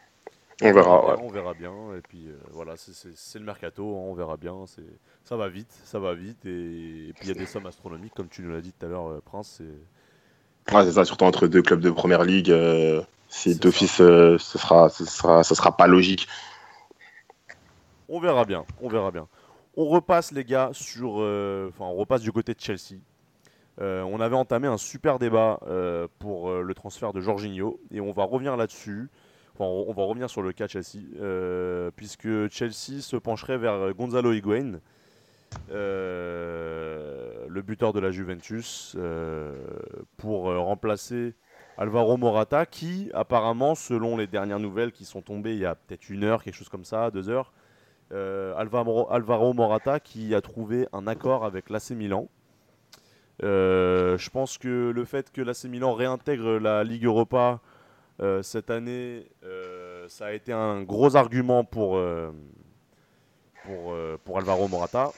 On 0.62 0.72
verra, 0.74 1.00
bien, 1.00 1.14
ouais. 1.14 1.18
on 1.18 1.30
verra 1.30 1.54
bien. 1.54 1.74
Et 1.98 2.02
puis 2.02 2.28
euh, 2.30 2.38
voilà, 2.52 2.78
c'est- 2.78 3.40
le 3.40 3.46
mercato, 3.46 3.84
hein, 3.96 4.00
on 4.10 4.14
verra 4.14 4.38
bien. 4.38 4.66
c'est 4.68 4.84
Ça 5.26 5.36
va 5.38 5.50
vite, 5.50 5.72
ça 5.86 6.00
va 6.00 6.14
vite. 6.16 6.46
Et, 6.46 7.10
et 7.10 7.14
puis 7.14 7.28
il 7.28 7.30
y 7.30 7.32
a 7.32 7.36
des 7.36 7.46
sommes 7.48 7.66
astronomiques, 7.68 8.14
comme 8.16 8.30
tu 8.30 8.42
nous 8.44 8.52
l'as 8.52 8.62
dit 8.62 8.74
tout 8.74 8.86
à 8.86 8.90
l'heure, 8.90 9.08
euh, 9.10 9.22
Prince. 9.26 9.56
c'est- 9.58 9.88
Ouais, 10.72 10.84
c'est 10.84 10.92
ça, 10.94 11.06
surtout 11.06 11.26
entre 11.26 11.48
deux 11.48 11.62
clubs 11.62 11.80
de 11.80 11.90
première 11.92 12.24
ligue, 12.24 12.52
euh, 12.52 13.02
C'est 13.30 13.60
d'office, 13.60 14.00
euh, 14.02 14.38
ce 14.40 14.58
sera, 14.58 14.90
ce 14.90 15.06
sera, 15.06 15.44
ce 15.44 15.54
sera 15.56 15.76
pas 15.76 15.88
logique. 15.88 16.28
On 18.08 18.20
verra 18.20 18.46
bien, 18.46 18.66
on 18.82 18.90
verra 18.90 19.12
bien. 19.12 19.28
On 19.78 19.86
repasse 19.86 20.32
les 20.32 20.46
gars 20.46 20.70
sur, 20.72 21.16
euh, 21.20 21.70
on 21.80 21.96
repasse 21.96 22.22
du 22.22 22.32
côté 22.32 22.54
de 22.54 22.60
Chelsea. 22.60 23.02
Euh, 23.82 24.04
on 24.04 24.22
avait 24.22 24.38
entamé 24.38 24.68
un 24.68 24.78
super 24.78 25.20
débat 25.20 25.60
euh, 25.68 26.08
pour 26.20 26.50
le 26.50 26.74
transfert 26.74 27.12
de 27.12 27.20
Jorginho 27.20 27.82
et 27.92 28.00
on 28.00 28.14
va 28.14 28.24
revenir 28.24 28.56
là-dessus. 28.56 29.10
Enfin, 29.54 29.66
on, 29.66 29.92
va 29.94 30.04
revenir 30.04 30.30
sur 30.30 30.42
le 30.42 30.54
cas 30.54 30.68
Chelsea, 30.68 31.00
puisque 31.96 32.50
Chelsea 32.50 33.02
se 33.02 33.16
pencherait 33.16 33.58
vers 33.58 33.94
Gonzalo 33.94 34.34
Higuain. 34.34 34.80
le 35.70 37.62
buteur 37.62 37.94
de 37.94 38.00
la 38.02 38.12
Juventus, 38.12 38.98
pour 40.18 40.44
remplacer 40.44 41.36
Alvaro 41.78 42.18
Morata, 42.18 42.66
qui 42.66 43.10
apparemment, 43.14 43.76
selon 43.76 44.18
les 44.18 44.28
dernières 44.28 44.60
nouvelles 44.60 44.92
qui 44.92 45.06
sont 45.06 45.22
tombées 45.22 45.54
il 45.54 45.60
y 45.60 45.66
a 45.66 45.76
peut-être 45.76 46.10
une 46.10 46.26
heure, 46.26 46.44
quelque 46.44 46.56
chose 46.56 46.70
comme 46.70 46.86
ça, 46.86 47.10
deux 47.12 47.30
heures, 47.30 47.54
Alvaro, 48.12 49.12
Alvaro 49.12 49.54
Morata 49.54 50.00
qui 50.00 50.34
a 50.36 50.42
trouvé 50.42 50.88
un 50.94 51.08
accord 51.08 51.44
avec 51.46 51.70
l'AC 51.70 51.92
Milan. 51.92 52.28
Euh, 53.44 54.18
je 54.18 54.30
pense 54.30 54.58
que 54.58 54.92
le 54.96 55.06
fait 55.06 55.32
que 55.32 55.42
l'AC 55.42 55.66
Milan 55.66 55.94
réintègre 55.94 56.58
la 56.60 56.84
Ligue 56.84 57.06
Europa 57.06 57.60
euh, 58.22 58.42
cette 58.42 58.70
année, 58.70 59.28
euh, 59.44 60.08
ça 60.08 60.28
a 60.28 60.32
été 60.32 60.54
un 60.54 60.84
gros 60.84 61.16
argument 61.18 61.66
pour, 61.66 61.98
euh, 61.98 62.32
pour, 63.66 63.94
euh, 63.94 64.18
Alvaro 64.36 64.68
Morata. 64.68 65.12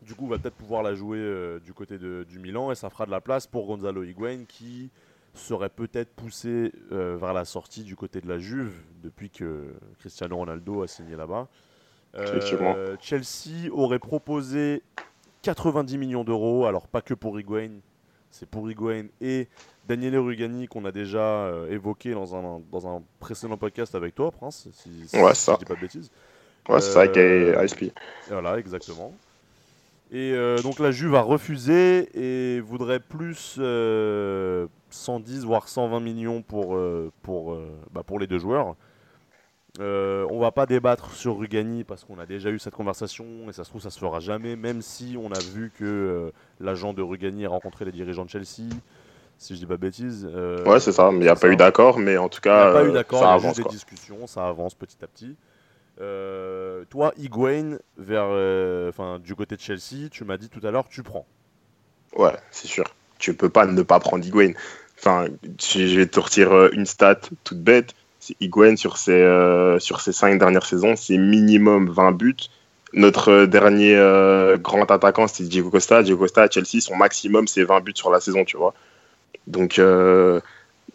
Du 0.00 0.14
coup, 0.14 0.24
il 0.24 0.30
va 0.30 0.38
peut-être 0.38 0.54
pouvoir 0.54 0.82
la 0.82 0.94
jouer 0.94 1.18
euh, 1.18 1.58
du 1.60 1.74
côté 1.74 1.98
de- 1.98 2.24
du 2.26 2.38
Milan 2.38 2.70
et 2.70 2.74
ça 2.76 2.88
fera 2.88 3.04
de 3.04 3.10
la 3.10 3.20
place 3.20 3.46
pour 3.46 3.66
Gonzalo 3.66 4.04
Higuain 4.04 4.44
qui 4.46 4.90
serait 5.34 5.68
peut-être 5.68 6.14
poussé 6.14 6.72
euh, 6.92 7.16
vers 7.20 7.32
la 7.34 7.44
sortie 7.44 7.82
du 7.82 7.94
côté 7.96 8.20
de 8.20 8.28
la 8.28 8.38
Juve 8.38 8.72
depuis 9.02 9.28
que 9.28 9.74
Cristiano 9.98 10.36
Ronaldo 10.36 10.82
a 10.82 10.86
signé 10.88 11.14
là-bas. 11.16 11.48
Euh. 12.16 12.96
Chelsea 13.00 13.70
aurait 13.72 13.98
proposé 13.98 14.82
90 15.42 15.98
millions 15.98 16.24
d'euros, 16.24 16.66
alors 16.66 16.86
pas 16.88 17.00
que 17.00 17.14
pour 17.14 17.38
Higuain, 17.38 17.70
c'est 18.30 18.48
pour 18.48 18.70
Higuain 18.70 19.06
et 19.20 19.48
Daniele 19.86 20.18
Rugani 20.18 20.66
qu'on 20.68 20.84
a 20.84 20.92
déjà 20.92 21.18
euh, 21.20 21.70
évoqué 21.70 22.12
dans 22.12 22.34
un, 22.36 22.60
dans 22.72 22.86
un 22.88 23.02
précédent 23.20 23.56
podcast 23.56 23.94
avec 23.94 24.14
toi, 24.14 24.30
Prince, 24.30 24.68
si, 24.72 24.90
si- 25.06 25.16
Ouais, 25.20 25.34
si 25.34 25.44
ça. 25.44 25.52
je 25.54 25.58
dis 25.58 25.64
pas 25.64 25.74
de 25.74 25.80
bêtises. 25.80 26.10
Ouais, 26.68 26.80
c'est 26.80 26.98
Euh, 26.98 27.06
qu'avec 27.06 27.56
ASP. 27.56 27.84
Voilà, 28.28 28.58
exactement. 28.58 29.14
Et 30.10 30.32
euh, 30.32 30.60
donc 30.62 30.78
la 30.78 30.90
Juve 30.90 31.14
a 31.14 31.20
refusé 31.22 32.08
et 32.18 32.60
voudrait 32.60 33.00
plus 33.00 33.56
euh, 33.58 34.66
110 34.90 35.44
voire 35.44 35.68
120 35.68 36.00
millions 36.00 36.42
pour, 36.42 36.78
pour, 37.22 37.56
bah, 37.92 38.02
pour 38.02 38.18
les 38.18 38.26
deux 38.26 38.38
joueurs. 38.38 38.74
Euh, 39.80 40.26
on 40.30 40.40
va 40.40 40.50
pas 40.50 40.66
débattre 40.66 41.12
sur 41.12 41.38
Rugani 41.38 41.84
parce 41.84 42.02
qu'on 42.04 42.18
a 42.18 42.26
déjà 42.26 42.50
eu 42.50 42.58
cette 42.58 42.74
conversation 42.74 43.24
et 43.48 43.52
ça 43.52 43.62
se 43.62 43.70
trouve 43.70 43.80
ça 43.80 43.90
se 43.90 43.98
fera 44.00 44.18
jamais, 44.18 44.56
même 44.56 44.82
si 44.82 45.16
on 45.20 45.30
a 45.30 45.38
vu 45.40 45.70
que 45.78 45.84
euh, 45.84 46.30
l'agent 46.58 46.92
de 46.94 47.02
Rugani 47.02 47.46
a 47.46 47.48
rencontré 47.48 47.84
les 47.84 47.92
dirigeants 47.92 48.24
de 48.24 48.30
Chelsea, 48.30 48.68
si 49.38 49.54
je 49.54 49.60
dis 49.60 49.66
pas 49.66 49.76
de 49.76 49.80
bêtises. 49.82 50.28
Euh, 50.34 50.64
Ouais, 50.64 50.80
c'est 50.80 50.90
ça, 50.92 51.10
mais 51.12 51.18
il 51.18 51.22
n'y 51.22 51.28
a 51.28 51.36
pas 51.36 51.48
eu 51.48 51.56
d'accord, 51.56 51.98
mais 52.00 52.16
en 52.16 52.28
tout 52.28 52.40
il 52.44 52.54
n'y 52.54 52.54
cas, 52.54 52.70
a 52.70 52.72
pas 52.72 52.84
eu 52.84 52.88
euh, 52.88 52.92
d'accord, 52.92 53.20
il 53.20 53.22
y 53.22 53.26
ça 53.26 53.30
a 53.30 53.34
avance. 53.34 53.56
juste 53.56 53.56
des 53.56 53.64
discussions, 53.64 54.26
ça 54.26 54.48
avance 54.48 54.74
petit 54.74 54.96
à 55.02 55.06
petit. 55.06 55.36
Toi, 56.90 57.12
Higuain, 57.16 57.78
vers, 57.96 58.26
enfin, 58.88 59.18
du 59.20 59.34
côté 59.36 59.56
de 59.56 59.60
Chelsea, 59.60 60.08
tu 60.10 60.24
m'as 60.24 60.36
dit 60.38 60.48
tout 60.48 60.64
à 60.66 60.70
l'heure, 60.70 60.88
tu 60.88 61.02
prends. 61.02 61.26
Ouais, 62.16 62.36
c'est 62.50 62.66
sûr. 62.68 62.84
Tu 63.18 63.34
peux 63.34 63.48
pas 63.48 63.66
ne 63.66 63.82
pas 63.82 64.00
prendre 64.00 64.24
Higuain. 64.24 64.52
Enfin, 64.98 65.26
je 65.60 65.96
vais 65.98 66.06
te 66.06 66.18
retirer 66.20 66.70
une 66.72 66.86
stat 66.86 67.20
toute 67.44 67.60
bête. 67.60 67.94
C'est 68.28 68.36
Higuain 68.40 68.76
sur 68.76 68.98
ses, 68.98 69.12
euh, 69.12 69.78
sur 69.78 70.02
ses 70.02 70.12
cinq 70.12 70.38
dernières 70.38 70.66
saisons, 70.66 70.96
c'est 70.96 71.16
minimum 71.16 71.88
20 71.88 72.12
buts. 72.12 72.36
Notre 72.92 73.30
euh, 73.30 73.46
dernier 73.46 73.96
euh, 73.96 74.58
grand 74.58 74.84
attaquant, 74.90 75.26
c'était 75.26 75.48
Diego 75.48 75.70
Costa. 75.70 76.02
Diego 76.02 76.18
Costa 76.18 76.42
à 76.42 76.50
Chelsea, 76.50 76.80
son 76.82 76.94
maximum, 76.96 77.48
c'est 77.48 77.64
20 77.64 77.80
buts 77.80 77.92
sur 77.94 78.10
la 78.10 78.20
saison, 78.20 78.44
tu 78.44 78.58
vois. 78.58 78.74
Donc, 79.46 79.80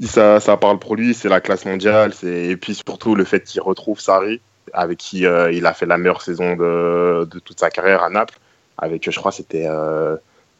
ça, 0.03 0.39
ça 0.39 0.57
parle 0.57 0.77
pour 0.77 0.95
lui, 0.95 1.15
c'est 1.15 1.27
la 1.29 1.41
classe 1.41 1.65
mondiale. 1.65 2.13
c'est- 2.13 2.45
Et 2.49 2.55
puis 2.57 2.75
surtout, 2.75 3.15
le 3.15 3.23
fait 3.23 3.43
qu'il 3.43 3.61
retrouve 3.61 3.99
Sarri, 3.99 4.39
avec 4.73 4.99
qui 4.99 5.21
il 5.21 5.65
a 5.65 5.73
fait 5.73 5.87
la 5.87 5.97
meilleure 5.97 6.21
saison 6.21 6.55
de, 6.55 7.25
de 7.25 7.39
toute 7.39 7.59
sa 7.59 7.71
carrière 7.71 8.03
à 8.03 8.11
Naples. 8.11 8.37
Avec, 8.77 9.09
je 9.09 9.17
crois, 9.19 9.31
c'était 9.31 9.67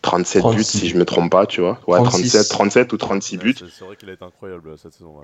euh, 0.03 0.09
37 0.09 0.41
buts, 0.41 0.49
36. 0.49 0.77
si 0.79 0.89
je 0.89 0.97
me 0.97 1.05
trompe 1.05 1.31
pas, 1.31 1.45
tu 1.45 1.61
vois. 1.61 1.79
Ouais, 1.87 2.01
36. 2.03 2.49
37, 2.49 2.49
37 2.49 2.93
ou 2.93 2.97
36 2.97 3.37
buts. 3.37 3.55
C'est 3.57 3.65
c'est 3.69 3.85
vrai 3.85 3.95
qu'il 3.95 4.09
a 4.09 4.13
été 4.13 4.23
incroyable 4.23 4.69
euh, 4.69 4.77
cette 4.77 4.93
saison. 4.93 5.15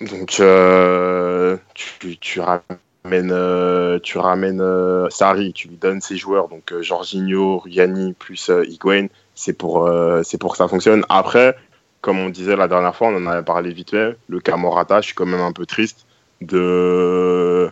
Donc, 0.00 0.36
euh, 0.40 1.56
tu, 1.74 2.18
tu 2.18 2.40
ramènes, 2.40 3.30
euh, 3.32 3.98
tu 4.02 4.18
ramènes 4.18 4.60
euh, 4.60 5.08
Sarri, 5.10 5.52
tu 5.52 5.68
lui 5.68 5.76
donnes 5.76 6.00
ses 6.00 6.16
joueurs, 6.16 6.48
donc 6.48 6.72
euh, 6.72 6.82
Jorginho, 6.82 7.58
Rugani 7.58 8.14
plus 8.14 8.50
euh, 8.50 8.64
Higuain, 8.66 9.06
c'est 9.34 9.52
pour, 9.52 9.86
euh, 9.86 10.22
c'est 10.24 10.38
pour 10.38 10.52
que 10.52 10.58
ça 10.58 10.68
fonctionne. 10.68 11.04
Après, 11.08 11.56
comme 12.00 12.18
on 12.18 12.30
disait 12.30 12.56
la 12.56 12.68
dernière 12.68 12.96
fois, 12.96 13.08
on 13.08 13.16
en 13.16 13.26
avait 13.26 13.44
parlé 13.44 13.72
vite 13.72 13.90
fait, 13.90 14.16
le 14.28 14.40
cas 14.40 14.56
Morata, 14.56 15.00
je 15.00 15.06
suis 15.06 15.14
quand 15.14 15.26
même 15.26 15.40
un 15.40 15.52
peu 15.52 15.66
triste 15.66 16.06
de. 16.40 17.70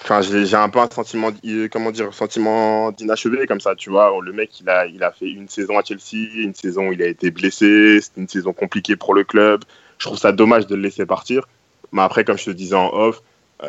Enfin, 0.00 0.22
j'ai 0.22 0.54
un 0.54 0.68
peu 0.68 0.78
un 0.78 0.88
sentiment, 0.90 1.32
d- 1.32 1.68
comment 1.72 1.90
dire, 1.90 2.14
sentiment 2.14 2.92
d'inachevé 2.92 3.46
comme 3.46 3.60
ça, 3.60 3.74
tu 3.74 3.90
vois. 3.90 4.16
Le 4.22 4.32
mec, 4.32 4.60
il 4.60 4.68
a, 4.70 4.86
il 4.86 5.02
a 5.02 5.10
fait 5.12 5.28
une 5.28 5.48
saison 5.48 5.76
à 5.78 5.82
Chelsea, 5.82 6.28
une 6.36 6.54
saison 6.54 6.88
où 6.88 6.92
il 6.92 7.02
a 7.02 7.06
été 7.08 7.30
blessé, 7.30 8.00
c'était 8.00 8.20
une 8.20 8.28
saison 8.28 8.52
compliquée 8.52 8.96
pour 8.96 9.12
le 9.14 9.24
club. 9.24 9.64
Je 9.98 10.06
trouve 10.06 10.18
ça 10.18 10.30
dommage 10.32 10.66
de 10.66 10.76
le 10.76 10.82
laisser 10.82 11.04
partir. 11.04 11.48
Mais 11.92 12.02
après, 12.02 12.24
comme 12.24 12.38
je 12.38 12.44
te 12.44 12.50
disais 12.50 12.76
en 12.76 12.90
off, 12.92 13.22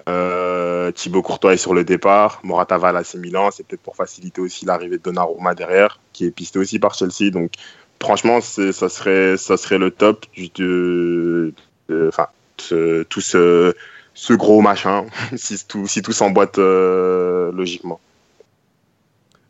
euh, 0.08 0.92
Thibaut 0.92 1.24
Courtois 1.24 1.54
est 1.54 1.58
sur 1.58 1.74
le 1.74 1.84
départ, 1.84 2.40
Morata 2.44 2.78
va 2.78 2.90
à 2.90 3.02
Milan, 3.18 3.50
c'est 3.52 3.66
peut-être 3.66 3.82
pour 3.82 3.96
faciliter 3.96 4.40
aussi 4.40 4.66
l'arrivée 4.66 4.98
de 4.98 5.04
Donnarumma 5.04 5.56
derrière, 5.56 6.00
qui 6.14 6.26
est 6.26 6.32
pisté 6.32 6.60
aussi 6.60 6.78
par 6.80 6.94
Chelsea. 6.94 7.32
Donc, 7.32 7.54
franchement, 8.02 8.40
ça 8.42 8.72
serait, 8.90 9.36
ça 9.38 9.58
serait 9.58 9.80
le 9.80 9.90
top 9.92 10.26
du, 10.34 10.50
de, 10.50 11.54
de- 11.90 12.08
enfin, 12.10 12.28
ce- 12.58 13.02
tout 13.04 13.22
ce, 13.22 13.74
ce 14.20 14.34
gros 14.34 14.60
machin, 14.60 15.06
si 15.38 15.66
tout, 15.66 15.88
si 15.88 16.02
tout 16.02 16.12
s'emboîte 16.12 16.60
euh, 16.60 17.54
logiquement. 17.54 18.02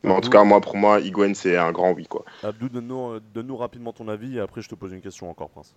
Mais 0.03 0.11
en 0.11 0.21
tout 0.21 0.29
cas, 0.29 0.43
moi, 0.43 0.61
pour 0.61 0.77
moi, 0.77 0.99
Higuain, 0.99 1.33
c'est 1.33 1.57
un 1.57 1.71
grand 1.71 1.91
oui, 1.91 2.05
quoi. 2.05 2.23
Abdou, 2.43 2.69
donne-nous 2.69 3.13
euh, 3.13 3.21
donne-nous 3.33 3.57
rapidement 3.57 3.93
ton 3.93 4.07
avis 4.07 4.37
et 4.37 4.39
après 4.39 4.61
je 4.61 4.69
te 4.69 4.75
pose 4.75 4.93
une 4.93 5.01
question 5.01 5.29
encore, 5.29 5.49
Prince. 5.49 5.73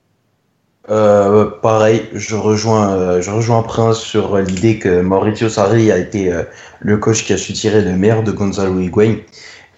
Euh, 0.91 1.47
pareil, 1.63 2.03
je 2.13 2.37
rejoins, 2.37 2.93
euh, 2.93 3.23
je 3.23 3.31
rejoins 3.31 3.63
Prince 3.63 4.01
sur 4.01 4.37
l'idée 4.39 4.79
que 4.79 5.01
Maurizio 5.01 5.49
Sarri 5.49 5.91
a 5.91 5.97
été 5.97 6.31
euh, 6.31 6.43
le 6.81 6.99
coach 6.99 7.25
qui 7.25 7.33
a 7.33 7.39
su 7.39 7.55
tirer 7.55 7.81
le 7.81 7.97
meilleur 7.97 8.23
de 8.23 8.31
Gonzalo 8.31 8.79
Higuain. 8.79 9.17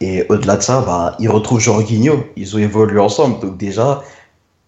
Et 0.01 0.27
au-delà 0.29 0.57
de 0.57 0.62
ça, 0.62 0.81
bah, 0.81 1.17
il 1.21 1.31
retrouve 1.31 1.61
Jorginho. 1.61 2.27
Ils 2.37 2.57
ont 2.57 2.59
évolué 2.59 2.99
ensemble. 2.99 3.39
Donc 3.41 3.59
déjà, 3.59 4.03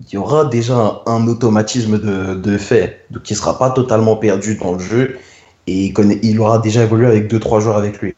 il 0.01 0.14
y 0.14 0.16
aura 0.16 0.44
déjà 0.44 1.03
un, 1.07 1.26
automatisme 1.26 1.99
de, 1.99 2.34
de 2.34 2.59
fait. 2.59 3.07
Donc 3.11 3.28
il 3.30 3.32
ne 3.32 3.38
sera 3.38 3.59
pas 3.59 3.70
totalement 3.70 4.16
perdu 4.16 4.57
dans 4.57 4.72
le 4.72 4.78
jeu. 4.78 5.18
Et 5.66 5.92
il, 6.22 6.40
aura 6.40 6.59
déjà 6.59 6.84
évolué 6.84 7.07
avec 7.07 7.28
deux 7.28 7.40
trois 7.40 7.61
joueurs 7.61 7.76
avec 7.76 8.01
lui. 8.01 8.14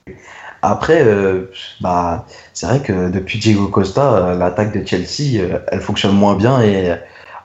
Après, 0.61 1.03
euh, 1.03 1.51
bah, 1.81 2.26
c'est 2.53 2.66
vrai 2.66 2.81
que 2.81 3.11
depuis 3.11 3.39
Diego 3.39 3.68
Costa, 3.68 4.16
euh, 4.16 4.35
l'attaque 4.35 4.76
de 4.79 4.87
Chelsea, 4.87 5.41
euh, 5.41 5.59
elle 5.68 5.81
fonctionne 5.81 6.12
moins 6.12 6.35
bien. 6.35 6.61
Et 6.62 6.95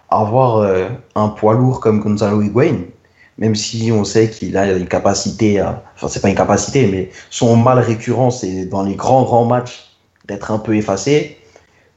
avoir 0.10 0.70
un 1.16 1.30
poids 1.30 1.56
lourd 1.56 1.80
comme 1.80 2.00
Gonzalo 2.00 2.44
Higuain, 2.44 2.82
même 3.40 3.56
si 3.56 3.92
on 3.92 4.04
sait 4.04 4.30
qu'il 4.30 4.56
a 4.58 4.72
une 4.74 4.88
capacité, 4.88 5.60
à... 5.60 5.82
enfin 5.96 6.08
c'est 6.08 6.20
pas 6.20 6.30
une 6.30 6.36
capacité, 6.36 6.86
mais 6.86 7.10
son 7.32 7.56
mal 7.56 7.80
récurrent, 7.80 8.30
c'est 8.30 8.66
dans 8.66 8.84
les 8.84 8.94
grands 8.94 9.24
grands 9.24 9.46
matchs 9.46 9.98
d'être 10.28 10.52
un 10.52 10.60
peu 10.60 10.76
effacé. 10.76 11.38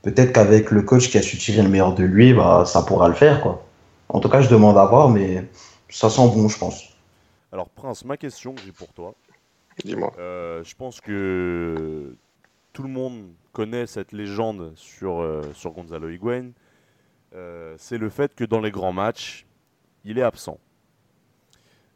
Peut-être 0.07 0.33
qu'avec 0.33 0.71
le 0.71 0.83
coach 0.83 1.11
qui 1.11 1.19
a 1.19 1.23
su 1.23 1.37
tirer 1.37 1.63
le 1.63 1.69
meilleur 1.69 1.93
de 1.93 2.05
lui, 2.05 2.33
bah, 2.33 2.63
ça 2.65 2.83
pourra 2.83 3.09
le 3.09 3.15
faire. 3.15 3.41
Quoi. 3.43 3.67
En 4.09 4.21
tout 4.21 4.29
cas, 4.29 4.41
je 4.41 4.49
demande 4.49 4.79
à 4.79 4.85
voir, 4.87 5.09
mais 5.09 5.45
ça 5.89 6.09
sent 6.11 6.29
bon, 6.29 6.47
je 6.49 6.57
pense. 6.57 6.97
Alors, 7.51 7.69
Prince, 7.71 8.05
ma 8.05 8.17
question 8.17 8.55
que 8.55 8.61
j'ai 8.63 8.71
pour 8.71 8.93
toi, 8.93 9.17
Dis-moi. 9.85 10.13
euh, 10.21 10.63
je 10.63 10.77
pense 10.77 11.01
que 11.01 12.15
tout 12.73 12.85
le 12.85 12.89
monde 12.89 13.25
connaît 13.53 13.89
cette 13.89 14.13
légende 14.13 14.75
sur, 14.77 15.23
euh, 15.23 15.43
sur 15.55 15.73
Gonzalo 15.73 16.09
Higuain. 16.09 16.51
Euh, 17.35 17.75
c'est 17.77 17.99
le 17.99 18.09
fait 18.09 18.33
que 18.33 18.45
dans 18.45 18.61
les 18.61 18.71
grands 18.71 18.93
matchs, 18.93 19.45
il 20.05 20.21
est 20.21 20.23
absent. 20.23 20.61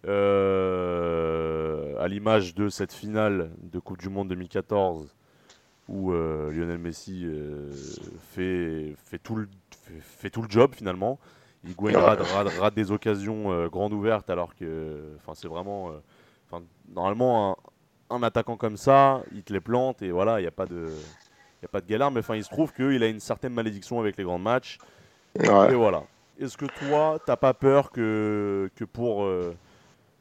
Euh, 0.09 1.97
à 2.01 2.09
l'image 2.09 2.57
de 2.57 2.69
cette 2.71 2.93
finale 2.93 3.53
de 3.63 3.79
Coupe 3.79 3.99
du 3.99 4.09
Monde 4.09 4.31
2014 4.31 5.15
où 5.91 6.13
euh, 6.13 6.51
Lionel 6.53 6.79
Messi 6.79 7.25
euh, 7.27 7.71
fait, 8.31 8.95
fait, 9.05 9.19
tout 9.19 9.35
le, 9.35 9.49
fait, 9.83 10.01
fait 10.01 10.31
tout 10.31 10.41
le 10.41 10.49
job 10.49 10.73
finalement. 10.75 11.19
Higuain 11.69 11.91
Ouais. 11.91 12.01
rate, 12.01 12.21
rate- 12.21 12.59
rate 12.59 12.75
des 12.75 12.91
occasions 12.93 13.53
euh, 13.53 13.69
grandes 13.69 13.93
ouvertes 13.93 14.31
alors 14.31 14.55
que 14.55 15.17
c'est 15.35 15.49
vraiment... 15.49 15.93
normalement, 16.95 17.59
un, 18.09 18.17
un 18.17 18.23
attaquant 18.23 18.57
comme 18.57 18.77
ça, 18.77 19.23
il 19.33 19.43
te 19.43 19.53
les 19.53 19.61
plante 19.61 20.01
et 20.01 20.11
voilà, 20.11 20.39
il 20.41 20.45
n'y 20.45 20.49
a 20.49 20.53
pas 20.53 20.67
de... 20.67 20.87
Il 21.63 21.67
a 21.67 21.69
pas 21.69 21.83
de 21.83 21.87
galère, 21.87 22.11
mais 22.11 22.21
enfin, 22.21 22.37
il 22.37 22.45
se 22.45 22.49
trouve 22.49 22.73
qu'il 22.73 23.03
a 23.03 23.07
une 23.07 23.21
certaine 23.21 23.53
malédiction 23.53 24.01
avec 24.01 24.17
les 24.17 24.25
grands 24.25 24.39
matchs. 24.39 24.79
Ouais. 25.39 25.73
Et 25.73 25.75
voilà. 25.75 26.05
Est-ce 26.41 26.57
que 26.57 26.65
toi, 26.65 27.19
t'as 27.27 27.37
pas 27.37 27.53
peur 27.53 27.91
que, 27.91 28.71
que 28.75 28.85
pour, 28.87 29.29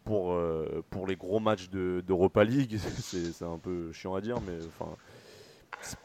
pour, 0.04 0.38
pour 0.90 1.08
les 1.08 1.16
gros 1.16 1.40
matchs 1.40 1.70
de- 1.70 2.04
d'Europa 2.06 2.44
League, 2.44 2.78
c'est 3.00 3.46
un 3.46 3.58
peu 3.58 3.94
chiant 3.94 4.16
à 4.16 4.20
dire, 4.20 4.36
mais 4.42 4.58
enfin, 4.68 4.92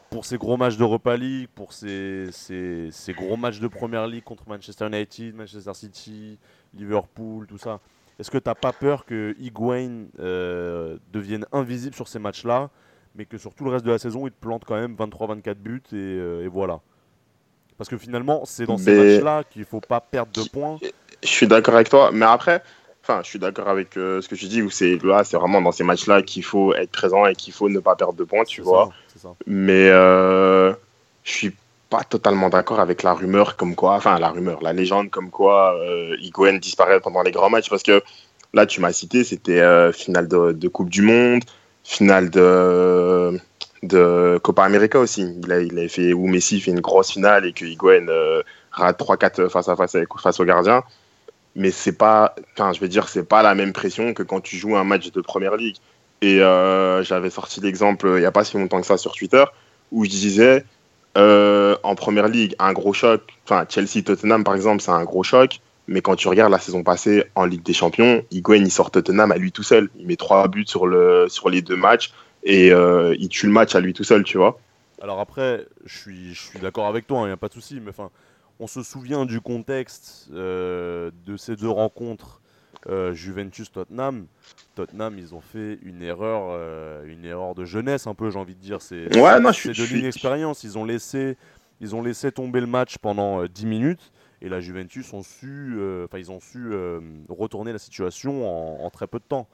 pour 0.09 0.25
ces 0.25 0.37
gros 0.37 0.57
matchs 0.57 0.77
d'Europa 0.77 1.17
League, 1.17 1.49
pour 1.53 1.73
ces, 1.73 2.29
ces, 2.31 2.89
ces 2.91 3.13
gros 3.13 3.37
matchs 3.37 3.59
de 3.59 3.67
Première 3.67 4.07
League 4.07 4.23
contre 4.23 4.47
Manchester 4.47 4.87
United, 4.87 5.35
Manchester 5.35 5.73
City, 5.73 6.37
Liverpool, 6.73 7.47
tout 7.47 7.57
ça, 7.57 7.79
est-ce 8.17 8.31
que 8.31 8.37
t'as 8.37 8.55
pas 8.55 8.71
peur 8.71 9.05
que 9.05 9.35
Higuain 9.39 10.05
euh, 10.19 10.97
devienne 11.11 11.45
invisible 11.51 11.95
sur 11.95 12.07
ces 12.07 12.19
matchs-là 12.19 12.69
mais 13.15 13.25
que 13.25 13.37
sur 13.37 13.53
tout 13.53 13.63
le 13.63 13.71
reste 13.71 13.85
de 13.85 13.91
la 13.91 13.97
saison, 13.97 14.27
il 14.27 14.31
te 14.31 14.39
plante 14.39 14.63
quand 14.65 14.75
même 14.75 14.95
23-24 14.95 15.53
buts 15.55 15.81
et, 15.91 15.95
euh, 15.95 16.43
et 16.43 16.47
voilà? 16.47 16.81
Parce 17.77 17.89
que 17.89 17.97
finalement, 17.97 18.45
c'est 18.45 18.65
dans 18.65 18.77
ces 18.77 18.95
matchs-là 18.95 19.43
qu'il 19.43 19.65
faut 19.65 19.81
pas 19.81 19.99
perdre 19.99 20.31
de 20.31 20.47
points. 20.49 20.77
Je 21.23 21.27
suis 21.27 21.47
d'accord 21.47 21.75
avec 21.75 21.89
toi, 21.89 22.11
mais 22.13 22.25
après, 22.25 22.61
enfin, 23.07 23.21
je 23.23 23.29
suis 23.29 23.39
d'accord 23.39 23.67
avec 23.67 23.97
euh, 23.97 24.21
ce 24.21 24.27
que 24.27 24.35
tu 24.35 24.45
dis, 24.47 24.61
où 24.61 24.69
c'est 24.69 24.97
là, 25.03 25.23
c'est 25.23 25.37
vraiment 25.37 25.61
dans 25.61 25.71
ces 25.71 25.83
matchs-là 25.83 26.23
qu'il 26.23 26.43
faut 26.43 26.73
être 26.73 26.91
présent 26.91 27.25
et 27.25 27.35
qu'il 27.35 27.53
faut 27.53 27.69
ne 27.69 27.79
pas 27.79 27.95
perdre 27.95 28.15
de 28.15 28.23
points, 28.23 28.43
tu 28.43 28.61
vois. 28.61 28.89
ça. 29.15 29.35
Mais 29.45 29.89
euh, 29.89 30.73
je 31.23 31.31
suis 31.31 31.55
pas 31.89 32.03
totalement 32.03 32.49
d'accord 32.49 32.79
avec 32.79 33.03
la 33.03 33.13
rumeur 33.13 33.57
comme 33.57 33.75
quoi, 33.75 33.93
enfin 33.93 34.17
la 34.19 34.29
rumeur, 34.29 34.61
la 34.61 34.73
légende 34.73 35.09
comme 35.11 35.29
quoi 35.29 35.75
euh, 35.75 36.15
disparaît 36.59 36.99
pendant 36.99 37.21
les 37.21 37.31
grands 37.31 37.49
matchs 37.49 37.69
parce 37.69 37.83
que 37.83 38.01
là 38.53 38.65
tu 38.65 38.81
m'as 38.81 38.91
cité, 38.91 39.23
c'était 39.23 39.61
euh, 39.61 39.91
finale 39.91 40.27
de, 40.27 40.51
de 40.51 40.67
Coupe 40.67 40.89
du 40.89 41.01
Monde, 41.01 41.43
finale 41.83 42.29
de, 42.29 43.39
de 43.83 44.39
Copa 44.41 44.63
América 44.63 44.99
aussi. 44.99 45.27
Il 45.43 45.51
a, 45.51 45.61
il 45.61 45.77
a 45.77 45.87
fait 45.87 46.13
où 46.13 46.27
Messi 46.27 46.59
fait 46.59 46.71
une 46.71 46.81
grosse 46.81 47.11
finale 47.11 47.45
et 47.45 47.53
que 47.53 47.65
Higuaín 47.65 48.09
euh, 48.09 48.41
rate 48.71 48.99
3-4 48.99 49.49
face 49.49 49.69
à 49.69 49.75
face 49.75 49.95
face 50.21 50.39
au 50.39 50.45
gardien. 50.45 50.83
Mais 51.55 51.71
c'est 51.71 51.97
pas, 51.97 52.35
enfin 52.53 52.73
je 52.73 52.79
veux 52.79 52.87
dire, 52.87 53.07
c'est 53.07 53.23
pas 53.23 53.41
la 53.41 53.55
même 53.55 53.73
pression 53.73 54.13
que 54.13 54.23
quand 54.23 54.41
tu 54.41 54.57
joues 54.57 54.75
un 54.75 54.83
match 54.83 55.11
de 55.11 55.21
première 55.21 55.55
ligue. 55.55 55.77
Et 56.21 56.41
euh, 56.41 57.03
j'avais 57.03 57.29
sorti 57.29 57.61
l'exemple 57.61 58.07
il 58.15 58.19
n'y 58.19 58.25
a 58.25 58.31
pas 58.31 58.43
si 58.43 58.57
longtemps 58.57 58.79
que 58.79 58.87
ça 58.87 58.97
sur 58.97 59.13
Twitter 59.13 59.43
où 59.91 60.05
je 60.05 60.09
disais 60.09 60.65
euh, 61.17 61.77
en 61.83 61.95
première 61.95 62.27
ligue, 62.27 62.55
un 62.59 62.73
gros 62.73 62.93
choc, 62.93 63.21
enfin 63.45 63.65
Chelsea-Tottenham 63.67 64.43
par 64.43 64.55
exemple, 64.55 64.81
c'est 64.81 64.91
un 64.91 65.03
gros 65.03 65.23
choc. 65.23 65.59
Mais 65.87 66.01
quand 66.01 66.15
tu 66.15 66.27
regardes 66.27 66.51
la 66.51 66.59
saison 66.59 66.83
passée 66.83 67.25
en 67.35 67.45
Ligue 67.45 67.61
des 67.61 67.73
Champions, 67.73 68.23
Higuain 68.31 68.55
il 68.55 68.71
sort 68.71 68.89
Tottenham 68.89 69.31
à 69.31 69.37
lui 69.37 69.51
tout 69.51 69.63
seul. 69.63 69.89
Il 69.97 70.07
met 70.07 70.15
trois 70.15 70.47
buts 70.47 70.65
sur, 70.65 70.87
le, 70.87 71.27
sur 71.29 71.49
les 71.49 71.61
deux 71.61 71.75
matchs 71.75 72.11
et 72.43 72.71
euh, 72.71 73.15
il 73.19 73.29
tue 73.29 73.45
le 73.45 73.51
match 73.51 73.75
à 73.75 73.79
lui 73.79 73.93
tout 73.93 74.03
seul, 74.03 74.23
tu 74.23 74.37
vois. 74.37 74.59
Alors 75.01 75.19
après, 75.19 75.65
je 75.85 75.97
suis, 75.97 76.33
je 76.33 76.41
suis 76.41 76.59
d'accord 76.59 76.87
avec 76.87 77.05
toi, 77.05 77.21
il 77.21 77.27
n'y 77.27 77.31
a 77.31 77.37
pas 77.37 77.49
de 77.49 77.53
souci, 77.53 77.79
mais 77.79 77.91
enfin, 77.91 78.09
on 78.59 78.67
se 78.67 78.83
souvient 78.83 79.25
du 79.25 79.41
contexte 79.41 80.29
euh, 80.33 81.11
de 81.25 81.37
ces 81.37 81.55
deux 81.55 81.69
rencontres 81.69 82.41
euh, 82.87 83.13
Juventus-Tottenham. 83.13 84.27
Tottenham, 84.75 85.17
ils 85.17 85.33
ont 85.33 85.41
fait 85.41 85.79
une 85.81 86.03
erreur, 86.03 86.49
euh, 86.51 87.03
une 87.07 87.25
erreur 87.25 87.55
de 87.55 87.65
jeunesse 87.65 88.05
un 88.05 88.13
peu, 88.13 88.29
j'ai 88.29 88.37
envie 88.37 88.55
de 88.55 88.61
dire. 88.61 88.81
C'est 88.81 89.17
Ouais, 89.17 89.39
de 89.39 89.93
l'inexpérience. 89.95 90.63
Ils 90.63 90.77
ont 90.77 90.85
laissé, 90.85 91.35
ils 91.81 91.95
ont 91.95 92.03
laissé 92.03 92.31
tomber 92.31 92.59
le 92.61 92.67
match 92.67 92.97
pendant 92.99 93.41
euh, 93.41 93.47
10 93.47 93.65
minutes. 93.65 94.11
Et 94.41 94.49
la 94.49 94.59
Juventus 94.59 95.11
ont 95.13 95.23
su, 95.23 95.79
enfin 96.03 96.19
ils 96.19 96.29
ont 96.29 96.41
su 96.41 96.69
retourner 97.29 97.71
la 97.71 97.79
situation 97.79 98.45
en, 98.45 98.85
en 98.85 98.89
très 98.91 99.07
peu 99.07 99.17
de 99.17 99.23
temps. 99.23 99.47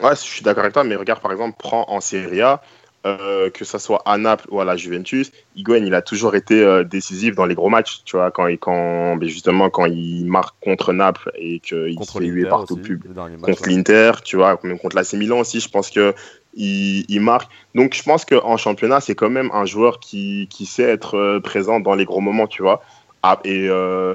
Ouais, 0.00 0.10
je 0.14 0.20
suis 0.20 0.42
d'accord 0.42 0.62
avec 0.62 0.74
toi, 0.74 0.84
mais 0.84 0.94
regarde 0.94 1.20
par 1.20 1.32
exemple, 1.32 1.56
prends 1.58 1.86
en 1.88 2.00
Serie 2.00 2.42
A, 2.42 2.60
euh, 3.06 3.48
que 3.50 3.64
ce 3.64 3.78
soit 3.78 4.02
à 4.06 4.18
Naples 4.18 4.46
ou 4.50 4.60
à 4.60 4.64
la 4.64 4.76
Juventus, 4.76 5.30
Higuain 5.54 5.84
il 5.84 5.94
a 5.94 6.02
toujours 6.02 6.34
été 6.34 6.62
euh, 6.62 6.82
décisif 6.82 7.36
dans 7.36 7.46
les 7.46 7.54
gros 7.54 7.68
matchs, 7.68 8.02
tu 8.04 8.16
vois, 8.16 8.30
quand, 8.32 8.48
il- 8.48 8.58
quand 8.58 9.16
mais 9.16 9.28
justement 9.28 9.70
quand 9.70 9.86
il 9.86 10.24
marque 10.26 10.56
contre 10.62 10.92
Naples 10.92 11.30
et 11.36 11.60
qu'il 11.60 11.94
se 12.04 12.10
fait 12.18 12.26
huer 12.34 12.42
aussi, 12.64 12.74
pub 12.82 13.04
le 13.04 13.14
match, 13.14 13.30
contre 13.46 13.62
l'Inter, 13.76 14.12
tu 14.24 14.36
vois, 14.36 14.58
même 14.64 14.78
contre 14.78 14.96
l'AC 14.96 15.12
Milan 15.14 15.38
aussi, 15.38 15.60
je 15.60 15.68
pense 15.68 15.90
que 15.90 16.12
il, 16.54 17.04
il 17.08 17.20
marque. 17.20 17.50
Donc 17.76 17.94
je 17.94 18.02
pense 18.02 18.24
qu'en 18.24 18.56
championnat, 18.56 19.00
c'est 19.00 19.14
quand 19.14 19.30
même 19.30 19.50
un 19.52 19.64
joueur 19.64 20.00
qui, 20.00 20.48
qui 20.50 20.66
sait 20.66 20.82
être 20.82 21.16
euh, 21.16 21.40
présent 21.40 21.78
dans 21.78 21.94
les 21.94 22.04
gros 22.04 22.20
moments, 22.20 22.48
tu 22.48 22.62
vois. 22.62 22.82
Ah, 23.22 23.38
et 23.44 23.68
euh, 23.68 24.14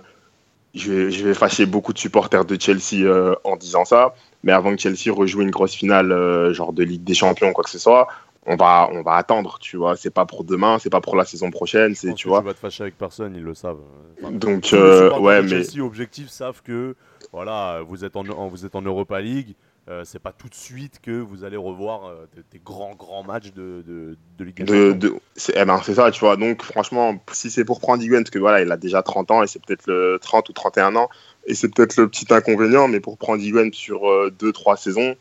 je, 0.76 0.92
vais, 0.92 1.12
je 1.12 1.26
vais 1.26 1.34
fâcher 1.34 1.66
beaucoup 1.66 1.94
de 1.94 2.00
supporters 2.00 2.44
de 2.46 2.60
Chelsea 2.60 3.08
en 3.46 3.56
disant 3.56 3.86
ça, 3.86 4.14
mais 4.44 4.52
avant 4.52 4.76
que 4.76 4.82
Chelsea 4.82 5.10
rejoue 5.14 5.42
une 5.42 5.52
grosse 5.52 5.74
finale, 5.74 6.52
genre 6.54 6.74
de 6.74 6.84
Ligue 6.84 7.04
des 7.06 7.14
Champions 7.14 7.50
ou 7.50 7.54
quoi 7.54 7.64
que 7.64 7.70
ce 7.70 7.80
soit, 7.80 8.08
on 8.46 8.56
va, 8.56 8.90
on 8.92 9.02
va 9.04 9.14
attendre, 9.16 9.58
tu 9.60 9.78
vois. 9.78 9.96
C'est 9.96 10.10
pas 10.10 10.26
pour 10.26 10.44
demain, 10.44 10.78
c'est 10.80 10.90
pas 10.90 11.02
pour 11.02 11.16
la 11.16 11.26
saison 11.26 11.50
prochaine, 11.52 11.96
c'est, 11.96 12.14
tu 12.14 12.28
vois. 12.28 12.40
tu 12.42 12.46
vas 12.46 12.54
te 12.54 12.60
fâcher 12.60 12.84
avec 12.84 12.98
personne, 12.98 13.36
ils 13.36 13.44
le 13.44 13.54
savent. 13.54 13.80
Enfin, 14.22 14.32
Donc, 14.32 14.72
euh, 14.74 15.18
ouais, 15.20 15.42
mais. 15.42 15.48
Chelsea 15.64 15.84
objectifs 15.84 16.30
savent 16.30 16.62
que 16.62 16.96
voilà, 17.32 17.82
vous 17.88 18.04
êtes 18.06 18.16
en, 18.16 18.28
en- 18.28 18.48
vous 18.48 18.66
êtes 18.66 18.76
en 18.76 18.82
Europa 18.82 19.20
League. 19.22 19.56
euh, 19.90 20.04
c'est 20.06 20.20
pas 20.20 20.32
tout 20.32 20.48
de 20.48 20.56
suite 20.56 21.00
que 21.02 21.12
vous 21.12 21.44
allez 21.44 21.58
revoir 21.58 22.06
euh, 22.06 22.26
des, 22.36 22.42
des 22.54 22.62
grands 22.64 22.96
grands 22.96 23.24
matchs 23.24 23.52
de, 23.52 23.84
de, 23.86 24.18
de 24.38 24.44
Ligue 24.46 24.64
de, 24.64 24.94
de- 24.94 25.14
c'est 25.36 25.54
eh 25.58 25.66
ben, 25.66 25.82
c'est 25.84 25.96
ça, 25.96 26.10
tu 26.12 26.20
vois. 26.22 26.38
Donc, 26.38 26.62
franchement, 26.64 27.16
si 27.34 27.50
c'est 27.52 27.66
pour 27.66 27.80
prendre 27.82 28.02
parce 28.10 28.30
que 28.30 28.40
voilà, 28.40 28.62
il 28.62 28.72
a 28.72 28.78
déjà 28.78 29.02
30 29.04 29.32
ans 29.32 29.44
et 29.44 29.48
c'est 29.48 29.60
peut-être 29.66 29.88
le 29.88 30.20
30 30.22 30.48
ou 30.50 30.54
31 30.54 30.96
ans, 30.96 31.10
et 31.48 31.54
c'est 31.56 31.68
peut-être 31.74 31.98
le 31.98 32.08
petit 32.08 32.32
inconvénient, 32.34 32.88
mais 32.88 33.00
pour 33.02 33.18
prendre 33.18 33.42
Higuain 33.42 33.70
sur 33.74 34.02
2-3 34.04 34.78
saisons, 34.78 35.16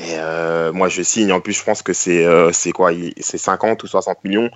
euh, 0.00 0.72
moi 0.72 0.88
je 0.88 1.02
signe. 1.02 1.32
En 1.32 1.40
plus, 1.40 1.52
je 1.52 1.64
pense 1.64 1.82
que 1.82 1.92
c'est 1.92 2.24
euh, 2.24 2.52
quoi 2.74 2.90
C'est 3.20 3.38
50 3.38 3.82
ou 3.82 3.86
60 3.86 4.24
millions. 4.24 4.50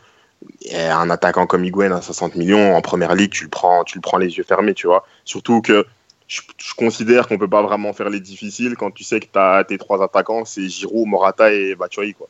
Et 0.63 0.79
un 0.79 1.09
attaquant 1.11 1.47
comme 1.47 1.65
Higuain 1.65 1.93
à 1.93 2.03
60 2.03 2.37
millions 2.37 2.77
en 2.77 2.81
première 2.83 3.15
ligue, 3.15 3.33
tu 3.33 3.45
le 3.45 3.51
prends, 3.51 3.83
tu 3.85 3.97
le 3.97 4.03
prends 4.03 4.19
les 4.19 4.37
yeux 4.37 4.45
fermés, 4.45 4.75
tu 4.75 4.87
vois. 4.87 5.07
Surtout 5.25 5.63
que 5.63 5.87
je, 6.27 6.41
considère 6.77 7.29
qu'on 7.29 7.39
peut 7.39 7.49
pas 7.49 7.63
vraiment 7.63 7.93
faire 7.93 8.11
les 8.11 8.21
difficiles 8.21 8.77
quand 8.77 8.91
tu 8.91 9.05
sais 9.05 9.21
que 9.21 9.27
tu 9.27 9.39
as 9.39 9.65
tes 9.65 9.79
trois 9.79 10.03
attaquants, 10.03 10.45
c'est 10.45 10.69
Giroud, 10.69 11.09
Morata 11.09 11.53
et 11.53 11.75
Batshuayi, 11.75 12.15
quoi. 12.15 12.29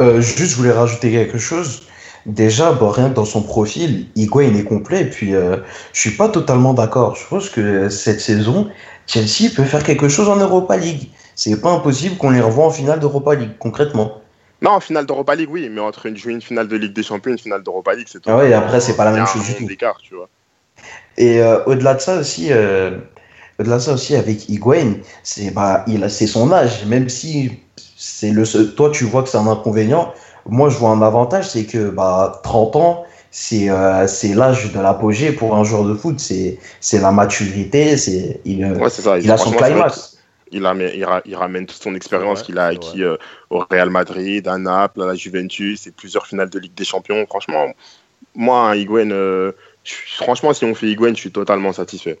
Euh, 0.00 0.20
juste, 0.20 0.52
je 0.52 0.56
voulais 0.56 0.72
rajouter 0.72 1.10
quelque 1.10 1.38
chose. 1.38 1.82
Déjà, 2.26 2.72
bon, 2.72 2.90
rien 2.90 3.10
que 3.10 3.14
dans 3.14 3.24
son 3.24 3.42
profil, 3.42 4.06
Higuain 4.14 4.54
est 4.54 4.64
complet. 4.64 5.02
Et 5.02 5.10
puis, 5.10 5.34
euh, 5.34 5.56
je 5.92 6.00
suis 6.00 6.12
pas 6.12 6.28
totalement 6.28 6.74
d'accord. 6.74 7.16
Je 7.16 7.26
pense 7.26 7.48
que 7.48 7.88
cette 7.88 8.20
saison, 8.20 8.68
Chelsea 9.06 9.50
peut 9.54 9.64
faire 9.64 9.82
quelque 9.82 10.08
chose 10.08 10.28
en 10.28 10.36
Europa 10.36 10.76
League. 10.76 11.08
C'est 11.34 11.60
pas 11.60 11.70
impossible 11.70 12.16
qu'on 12.16 12.30
les 12.30 12.40
revoie 12.40 12.66
en 12.66 12.70
finale 12.70 13.00
d'Europa 13.00 13.34
League, 13.34 13.52
concrètement. 13.58 14.20
Non, 14.60 14.70
en 14.70 14.80
finale 14.80 15.06
d'Europa 15.06 15.34
League, 15.34 15.48
oui, 15.50 15.68
mais 15.68 15.80
entre 15.80 16.06
une, 16.06 16.16
finale 16.40 16.68
de 16.68 16.76
Ligue 16.76 16.92
des 16.92 17.02
Champions 17.02 17.30
et 17.30 17.34
une 17.34 17.38
finale 17.38 17.64
d'Europa 17.64 17.94
League, 17.94 18.06
c'est 18.08 18.20
tout. 18.20 18.30
Ah 18.30 18.36
ouais, 18.36 18.50
et 18.50 18.54
après, 18.54 18.80
c'est 18.80 18.96
pas 18.96 19.04
la 19.04 19.10
même 19.10 19.26
chose 19.26 19.44
du 19.44 19.54
tout. 19.54 19.66
d'écart, 19.66 19.98
tu 20.00 20.14
vois. 20.14 20.28
Et 21.18 21.40
euh, 21.40 21.64
au-delà 21.64 21.94
de 21.94 22.00
ça 22.00 22.18
aussi, 22.18 22.48
euh, 22.50 22.98
au-delà 23.58 23.76
de 23.76 23.82
ça 23.82 23.94
aussi 23.94 24.14
avec 24.14 24.48
Higuain, 24.48 24.94
c'est 25.22 25.50
bah, 25.50 25.84
il 25.88 26.04
a 26.04 26.08
son 26.08 26.52
âge. 26.52 26.84
Même 26.86 27.08
si 27.08 27.60
c'est 27.96 28.30
le 28.30 28.44
seul- 28.44 28.74
toi 28.74 28.90
tu 28.90 29.04
vois 29.04 29.22
que 29.22 29.28
c'est 29.28 29.38
un 29.38 29.46
inconvénient, 29.46 30.12
moi 30.48 30.68
je 30.68 30.76
vois 30.76 30.90
un 30.90 31.02
avantage, 31.02 31.48
c'est 31.50 31.64
que 31.66 31.90
bah 31.90 32.40
30 32.42 32.76
ans, 32.76 33.04
c'est 33.30 33.70
euh, 33.70 34.06
c'est 34.06 34.34
l'âge 34.34 34.72
de 34.72 34.80
l'apogée 34.80 35.32
pour 35.32 35.56
un 35.56 35.64
joueur 35.64 35.84
de 35.84 35.94
foot. 35.94 36.18
C'est 36.20 36.58
c'est 36.80 37.00
la 37.00 37.12
maturité, 37.12 37.96
c'est 37.96 38.40
il, 38.44 38.64
euh, 38.64 38.74
Ouais, 38.78 38.90
c'est 38.90 39.02
ça. 39.02 39.18
il 39.18 39.30
a 39.30 39.36
son 39.38 39.52
climax. 39.52 40.18
Il, 40.54 40.66
ramène, 40.66 40.90
il, 40.94 41.02
ra- 41.06 41.22
il 41.24 41.34
ramène 41.34 41.64
toute 41.64 41.82
son 41.82 41.94
expérience 41.94 42.42
qu'il 42.42 42.58
a 42.58 42.66
acquis 42.66 43.02
euh, 43.02 43.16
au 43.48 43.64
Real 43.70 43.88
Madrid, 43.88 44.46
à 44.46 44.58
Naples, 44.58 45.00
à 45.00 45.06
la 45.06 45.14
Juventus 45.14 45.86
et 45.86 45.92
plusieurs 45.92 46.26
finales 46.26 46.50
de 46.50 46.58
Ligue 46.58 46.74
des 46.74 46.84
Champions. 46.84 47.24
Franchement, 47.26 47.72
moi, 48.34 48.68
un 48.68 48.74
Higuain, 48.74 49.10
euh, 49.12 49.52
franchement, 50.18 50.52
si 50.52 50.66
on 50.66 50.74
fait 50.74 50.88
Higuain, 50.88 51.14
je 51.14 51.20
suis 51.20 51.32
totalement 51.32 51.72
satisfait. 51.72 52.20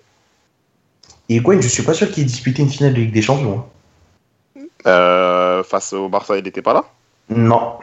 Higuain, 1.28 1.60
je 1.60 1.68
suis 1.68 1.82
pas 1.82 1.92
sûr 1.92 2.10
qu'il 2.10 2.22
ait 2.22 2.26
disputé 2.26 2.62
une 2.62 2.70
finale 2.70 2.94
de 2.94 3.00
Ligue 3.00 3.12
des 3.12 3.20
Champions. 3.20 3.66
hein. 4.56 4.62
Euh, 4.86 5.62
face 5.62 5.92
au 5.92 6.08
Barça, 6.08 6.38
il 6.38 6.44
n'était 6.44 6.62
pas 6.62 6.72
là? 6.72 6.84
Non, 7.28 7.74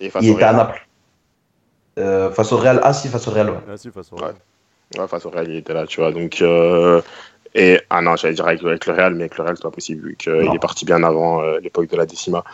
Et 0.00 0.10
face 0.10 0.24
il 0.24 0.30
au 0.30 0.34
était 0.34 0.44
à 0.44 0.52
Naples. 0.52 0.86
Euh, 1.98 2.30
face 2.30 2.52
au 2.52 2.58
Real, 2.58 2.80
ah 2.82 2.92
si, 2.92 3.08
face 3.08 3.26
au 3.26 3.30
Real. 3.30 3.50
ouais. 3.50 3.58
Ah, 3.70 3.76
si, 3.76 3.90
face 3.90 4.12
au. 4.12 4.16
Real. 4.16 4.34
Ouais, 4.98 5.08
face 5.08 5.24
au 5.24 5.30
Real, 5.30 5.48
il 5.48 5.56
était 5.56 5.74
là, 5.74 5.86
tu 5.86 6.00
vois. 6.00 6.12
Donc, 6.12 6.42
euh, 6.42 7.00
et, 7.54 7.80
ah 7.88 8.02
non, 8.02 8.16
j'allais 8.16 8.34
dire 8.34 8.46
avec, 8.46 8.62
avec 8.62 8.84
le 8.84 8.92
Real, 8.92 9.14
mais 9.14 9.24
avec 9.24 9.38
le 9.38 9.44
Real, 9.44 9.56
c'est 9.56 9.62
pas 9.62 9.70
possible, 9.70 10.08
vu 10.08 10.16
qu'il 10.16 10.54
est 10.54 10.58
parti 10.58 10.84
bien 10.84 11.02
avant 11.02 11.42
euh, 11.42 11.58
l'époque 11.60 11.88
de 11.88 11.96
la 11.96 12.04
Décima. 12.04 12.44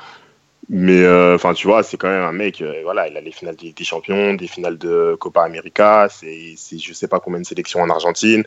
Mais, 0.69 1.03
euh, 1.03 1.35
enfin, 1.35 1.55
tu 1.55 1.67
vois, 1.67 1.83
c'est 1.83 1.97
quand 1.97 2.09
même 2.09 2.23
un 2.23 2.33
mec, 2.33 2.63
euh, 2.63 2.83
voilà, 2.85 3.09
il 3.09 3.17
a 3.17 3.21
les 3.21 3.33
finales 3.33 3.57
de 3.57 3.63
Ligue 3.63 3.77
des 3.77 3.85
Champions, 3.85 4.35
des 4.35 4.47
finales 4.47 4.79
de 4.79 5.17
Copa 5.19 5.43
América, 5.43 6.07
c'est, 6.09 6.55
c'est 6.57 6.79
je 6.79 6.93
sais 6.93 7.09
pas 7.09 7.19
combien 7.19 7.41
de 7.41 7.47
sélections 7.47 7.81
en 7.81 7.91
Argentine. 7.91 8.45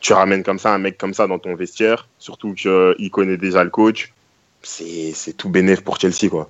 Tu 0.00 0.14
ramènes 0.14 0.42
comme 0.42 0.58
ça 0.58 0.72
un 0.72 0.78
mec 0.78 0.96
comme 0.96 1.12
ça 1.12 1.26
dans 1.26 1.38
ton 1.38 1.54
vestiaire, 1.54 2.08
surtout 2.18 2.54
qu'il 2.54 3.10
connaît 3.12 3.36
déjà 3.36 3.62
le 3.64 3.70
coach. 3.70 4.14
C'est, 4.62 5.12
c'est 5.12 5.34
tout 5.34 5.50
bénéf 5.50 5.82
pour 5.82 6.00
Chelsea, 6.00 6.30
quoi. 6.30 6.48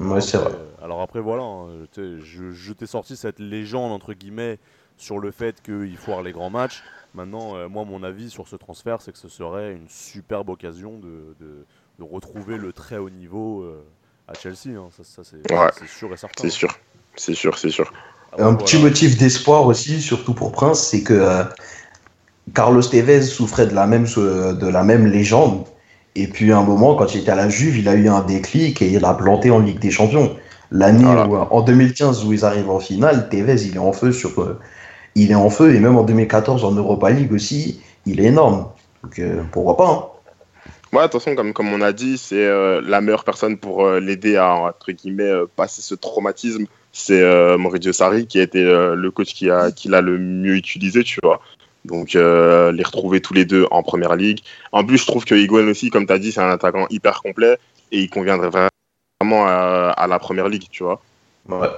Ouais, 0.00 0.20
c'est 0.20 0.36
vrai. 0.36 0.52
Euh, 0.52 0.84
Alors 0.84 1.00
après, 1.00 1.20
voilà, 1.20 1.42
hein, 1.42 1.68
je, 1.96 2.50
je 2.52 2.72
t'ai 2.72 2.86
sorti 2.86 3.16
cette 3.16 3.38
légende, 3.38 3.92
entre 3.92 4.12
guillemets, 4.12 4.58
sur 4.96 5.18
le 5.18 5.30
fait 5.30 5.62
qu'il 5.62 5.96
foire 5.96 6.22
les 6.22 6.32
grands 6.32 6.50
matchs. 6.50 6.82
Maintenant, 7.14 7.56
euh, 7.56 7.68
moi, 7.68 7.84
mon 7.84 8.02
avis 8.02 8.28
sur 8.30 8.46
ce 8.46 8.56
transfert, 8.56 9.00
c'est 9.00 9.12
que 9.12 9.18
ce 9.18 9.28
serait 9.28 9.72
une 9.72 9.88
superbe 9.88 10.50
occasion 10.50 10.98
de, 10.98 11.34
de- 11.40 11.64
de 11.98 12.02
retrouver 12.04 12.58
le 12.58 12.72
très 12.72 12.98
haut 12.98 13.08
niveau 13.08 13.62
euh, 13.62 13.82
à 14.28 14.34
Chelsea. 14.34 14.76
hein. 14.76 14.88
Ça, 14.90 15.02
ça, 15.02 15.22
c'est 15.24 15.50
Ouais. 15.50 15.70
sûr 15.88 16.12
et 16.12 16.16
certain. 16.16 16.42
C'est 16.42 16.50
sûr. 16.50 16.76
C'est 17.16 17.34
sûr, 17.34 17.56
c'est 17.58 17.70
sûr. 17.70 17.90
Après, 18.32 18.42
Un 18.42 18.52
voilà. 18.52 18.64
petit 18.64 18.78
motif 18.78 19.16
d'espoir 19.16 19.64
aussi, 19.66 20.02
surtout 20.02 20.34
pour 20.34 20.52
Prince, 20.52 20.86
c'est 20.88 21.02
que 21.02 21.14
euh, 21.14 21.44
Carlos 22.54 22.82
Tevez 22.82 23.22
souffrait 23.22 23.66
de 23.66 23.74
la 23.74 23.86
même 23.86 24.04
de 24.04 24.66
la 24.68 24.82
même 24.82 25.06
légende. 25.06 25.64
Et 26.18 26.26
puis 26.28 26.50
à 26.50 26.58
un 26.58 26.64
moment, 26.64 26.94
quand 26.94 27.14
il 27.14 27.20
était 27.20 27.30
à 27.30 27.36
la 27.36 27.48
Juve, 27.50 27.76
il 27.78 27.88
a 27.88 27.94
eu 27.94 28.08
un 28.08 28.22
déclic 28.22 28.80
et 28.80 28.88
il 28.88 29.04
a 29.04 29.12
planté 29.12 29.50
en 29.50 29.58
Ligue 29.58 29.78
des 29.78 29.90
Champions. 29.90 30.34
L'année 30.70 31.04
Voilà. 31.04 31.28
où, 31.28 31.36
en 31.36 31.60
2015 31.60 32.24
où 32.24 32.32
ils 32.32 32.44
arrivent 32.44 32.70
en 32.70 32.80
finale, 32.80 33.28
Tevez 33.28 33.66
il 33.66 33.76
est 33.76 33.78
en 33.78 33.92
feu 33.92 34.12
sur 34.12 34.40
euh, 34.40 34.58
il 35.14 35.30
est 35.30 35.34
en 35.36 35.50
feu 35.50 35.74
et 35.74 35.78
même 35.78 35.96
en 35.96 36.02
2014 36.02 36.64
en 36.64 36.72
Europa 36.72 37.10
League 37.10 37.32
aussi, 37.32 37.80
il 38.06 38.20
est 38.20 38.24
énorme. 38.24 38.66
Donc 39.04 39.18
euh, 39.18 39.42
pourquoi 39.52 39.76
pas 39.76 39.88
hein. 39.90 40.04
Ouais, 40.92 41.02
attention, 41.02 41.34
comme, 41.34 41.52
comme 41.52 41.72
on 41.72 41.82
a 41.82 41.92
dit, 41.92 42.16
c'est 42.16 42.46
euh, 42.46 42.80
la 42.80 43.00
meilleure 43.00 43.24
personne 43.24 43.58
pour 43.58 43.86
l'aider 43.90 44.36
à, 44.36 44.54
entre 44.54 44.92
guillemets, 44.92 45.32
passer 45.56 45.82
ce 45.82 45.94
traumatisme. 45.94 46.64
C'est 46.92 47.22
Maurizio 47.58 47.92
Sarri 47.92 48.26
qui 48.26 48.38
a 48.38 48.42
été 48.42 48.62
le 48.62 49.10
coach 49.10 49.34
qui 49.34 49.50
a- 49.50 49.70
qui 49.70 49.88
l'a 49.88 50.00
le 50.00 50.16
mieux 50.16 50.54
utilisé, 50.54 51.02
tu 51.02 51.18
vois. 51.22 51.40
Donc, 51.86 52.16
euh, 52.16 52.72
les 52.72 52.82
retrouver 52.82 53.20
tous 53.20 53.32
les 53.32 53.44
deux 53.44 53.66
en 53.70 53.82
première 53.82 54.16
ligue. 54.16 54.40
En 54.72 54.84
plus, 54.84 54.98
je 54.98 55.06
trouve 55.06 55.24
que 55.24 55.36
Higuain 55.36 55.68
aussi, 55.68 55.88
comme 55.90 56.06
tu 56.06 56.12
as 56.12 56.18
dit, 56.18 56.32
c'est 56.32 56.40
un 56.40 56.50
attaquant 56.50 56.86
hyper 56.90 57.22
complet 57.22 57.58
et 57.92 58.00
il 58.00 58.10
conviendrait 58.10 58.50
vraiment 58.50 59.46
à, 59.46 59.94
à 59.96 60.06
la 60.08 60.18
première 60.18 60.48
ligue, 60.48 60.66
tu 60.70 60.82
vois. 60.82 61.00
Ouais. 61.48 61.68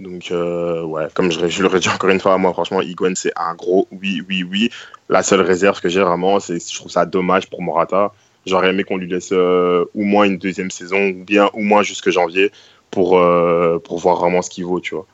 Donc, 0.00 0.30
euh, 0.30 0.82
ouais, 0.82 1.08
comme 1.12 1.30
je, 1.30 1.46
je 1.46 1.62
le 1.62 1.68
redis 1.68 1.90
encore 1.90 2.08
une 2.08 2.20
fois, 2.20 2.38
moi, 2.38 2.52
franchement, 2.54 2.80
Higuain, 2.80 3.12
c'est 3.14 3.32
un 3.36 3.54
gros 3.54 3.86
oui, 3.92 4.22
oui, 4.28 4.42
oui. 4.42 4.70
La 5.10 5.22
seule 5.22 5.42
réserve 5.42 5.80
que 5.80 5.90
j'ai 5.90 6.00
vraiment, 6.00 6.40
c'est 6.40 6.58
je 6.58 6.74
trouve 6.74 6.90
ça 6.90 7.04
dommage 7.04 7.50
pour 7.50 7.60
Morata. 7.60 8.12
J'aurais 8.46 8.70
aimé 8.70 8.84
qu'on 8.84 8.96
lui 8.96 9.08
laisse 9.08 9.32
euh, 9.32 9.84
au 9.94 10.02
moins 10.02 10.24
une 10.24 10.38
deuxième 10.38 10.70
saison, 10.70 11.10
ou 11.10 11.24
bien 11.24 11.50
au 11.52 11.60
moins 11.60 11.82
jusque 11.82 12.10
janvier, 12.10 12.50
pour, 12.90 13.20
pour 13.84 13.98
voir 13.98 14.16
vraiment 14.16 14.40
ce 14.40 14.48
qu'il 14.48 14.64
vaut, 14.64 14.80
tu 14.80 14.94
vois. 14.94 15.06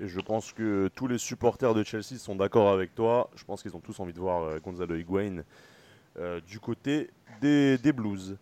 Et 0.00 0.08
je 0.08 0.20
pense 0.20 0.52
que 0.52 0.88
tous 0.94 1.08
les 1.08 1.18
supporters 1.18 1.72
de 1.72 1.82
Chelsea 1.82 2.18
sont 2.18 2.36
d'accord 2.36 2.70
avec 2.70 2.94
toi. 2.94 3.30
Je 3.34 3.44
pense 3.44 3.62
qu'ils 3.62 3.74
ont 3.74 3.80
tous 3.80 3.98
envie 4.00 4.12
de 4.12 4.20
voir 4.20 4.42
euh, 4.42 4.58
Gonzalo 4.62 4.94
Higuain 4.94 5.42
euh, 6.18 6.40
du 6.46 6.60
côté 6.60 7.10
des, 7.40 7.78
des 7.78 7.92
Blues. 7.92 8.36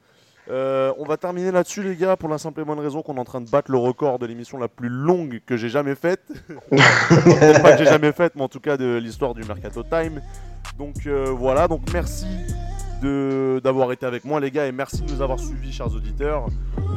Euh, 0.51 0.93
on 0.99 1.05
va 1.05 1.17
terminer 1.17 1.51
là-dessus, 1.51 1.83
les 1.83 1.97
gars, 1.97 2.17
pour 2.17 2.29
la 2.29 2.39
simple 2.39 2.61
et 2.61 2.65
bonne 2.65 2.79
raison 2.79 3.03
qu'on 3.03 3.17
est 3.17 3.21
en 3.21 3.25
train 3.25 3.41
de 3.41 3.49
battre 3.49 3.71
le 3.71 3.79
record 3.79 4.19
de 4.19 4.27
l'émission 4.27 4.59
la 4.59 4.69
plus 4.69 4.89
longue 4.89 5.41
que 5.47 5.57
j'ai 5.57 5.69
jamais 5.69 5.95
faite. 5.95 6.21
Pas 6.71 7.73
que 7.73 7.79
j'ai 7.79 7.87
jamais 7.87 8.13
faite, 8.13 8.35
mais 8.37 8.43
en 8.43 8.49
tout 8.49 8.61
cas 8.61 8.77
de 8.77 8.99
l'histoire 9.03 9.35
du 9.35 9.43
Mercato 9.43 9.83
Time. 9.83 10.21
Donc 10.79 11.07
euh, 11.07 11.27
voilà, 11.31 11.67
donc 11.67 11.83
merci 11.93 12.27
d'avoir 13.03 13.93
été 13.93 14.07
avec 14.07 14.25
moi, 14.25 14.41
les 14.41 14.51
gars, 14.51 14.67
et 14.67 14.73
merci 14.73 15.03
de 15.03 15.13
nous 15.13 15.21
avoir 15.21 15.39
suivis, 15.39 15.73
chers 15.73 15.93
auditeurs. 15.95 16.47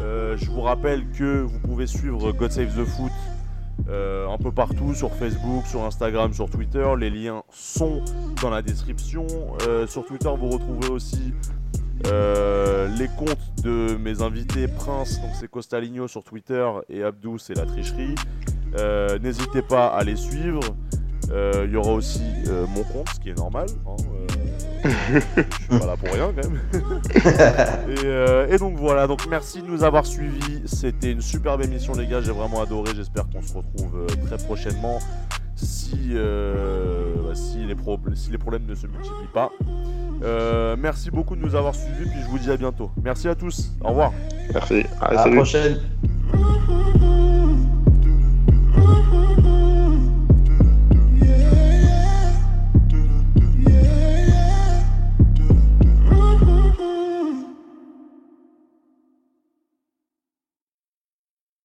Je 0.02 0.50
vous 0.50 0.62
rappelle 0.62 1.04
que 1.18 1.42
vous 1.42 1.60
pouvez 1.60 1.86
suivre 1.86 2.32
God 2.32 2.52
Save 2.52 2.74
the 2.74 2.86
Foot 2.86 3.12
euh, 3.90 4.28
un 4.28 4.38
peu 4.38 4.52
partout 4.52 4.94
sur 4.94 5.14
Facebook, 5.14 5.66
sur 5.66 5.84
Instagram, 5.84 6.34
sur 6.34 6.50
Twitter. 6.50 6.86
Les 6.98 7.10
liens 7.10 7.44
sont 7.52 8.02
dans 8.42 8.50
la 8.50 8.62
description. 8.62 9.26
Euh, 9.68 9.88
sur 9.88 10.06
Twitter, 10.06 10.30
vous 10.38 10.50
retrouvez 10.50 10.90
aussi 10.90 11.34
euh, 12.08 12.88
les 12.98 13.08
comptes 13.08 13.62
de 13.64 13.96
mes 13.98 14.22
invités 14.22 14.68
Prince, 14.68 15.20
donc 15.22 15.32
c'est 15.40 15.50
Costaligno 15.50 16.08
sur 16.08 16.24
Twitter 16.24 16.70
et 16.90 17.04
Abdou, 17.04 17.38
c'est 17.38 17.56
la 17.56 17.66
tricherie. 17.66 18.16
N'hésitez 19.22 19.62
pas 19.62 19.88
à 19.88 20.04
les 20.04 20.16
suivre. 20.16 20.62
Il 21.32 21.72
y 21.72 21.76
aura 21.76 21.94
aussi 21.94 22.22
mon 22.76 22.84
compte, 22.84 23.10
ce 23.16 23.20
qui 23.20 23.30
est 23.30 23.38
normal. 23.38 23.68
hein, 23.88 24.37
euh, 24.86 24.90
je 25.36 25.42
suis 25.56 25.68
pas 25.80 25.86
là 25.86 25.96
pour 25.98 26.14
rien 26.14 26.32
quand 26.36 26.50
même. 26.50 26.60
et, 27.90 28.06
euh, 28.06 28.48
et 28.54 28.58
donc 28.58 28.78
voilà, 28.78 29.08
donc 29.08 29.28
merci 29.30 29.62
de 29.62 29.68
nous 29.68 29.84
avoir 29.84 30.06
suivis. 30.06 30.62
C'était 30.66 31.12
une 31.12 31.22
superbe 31.22 31.62
émission 31.64 31.94
les 31.94 32.08
gars, 32.08 32.22
j'ai 32.22 32.32
vraiment 32.32 32.62
adoré. 32.62 32.92
J'espère 32.96 33.26
qu'on 33.30 33.42
se 33.42 33.54
retrouve 33.56 33.96
euh, 33.98 34.08
très 34.28 34.38
prochainement 34.38 35.00
si, 35.56 36.12
euh, 36.14 37.16
bah, 37.28 37.36
si, 37.36 37.58
les 37.66 37.76
pro- 37.76 38.00
si 38.14 38.30
les 38.32 38.38
problèmes 38.38 38.66
ne 38.68 38.76
se 38.76 38.88
multiplient 38.88 39.32
pas. 39.34 39.52
Euh, 40.24 40.76
merci 40.80 41.12
beaucoup 41.12 41.36
de 41.36 41.42
nous 41.42 41.56
avoir 41.56 41.76
suivis, 41.76 42.10
puis 42.10 42.22
je 42.24 42.28
vous 42.30 42.40
dis 42.40 42.52
à 42.52 42.58
bientôt. 42.58 42.92
Merci 43.04 43.28
à 43.28 43.36
tous, 43.36 43.72
au 43.84 43.90
revoir. 43.90 44.12
Merci. 44.54 44.84
Allez, 45.02 45.18
À 45.18 45.28
la 45.28 45.36
prochaine. 45.36 45.78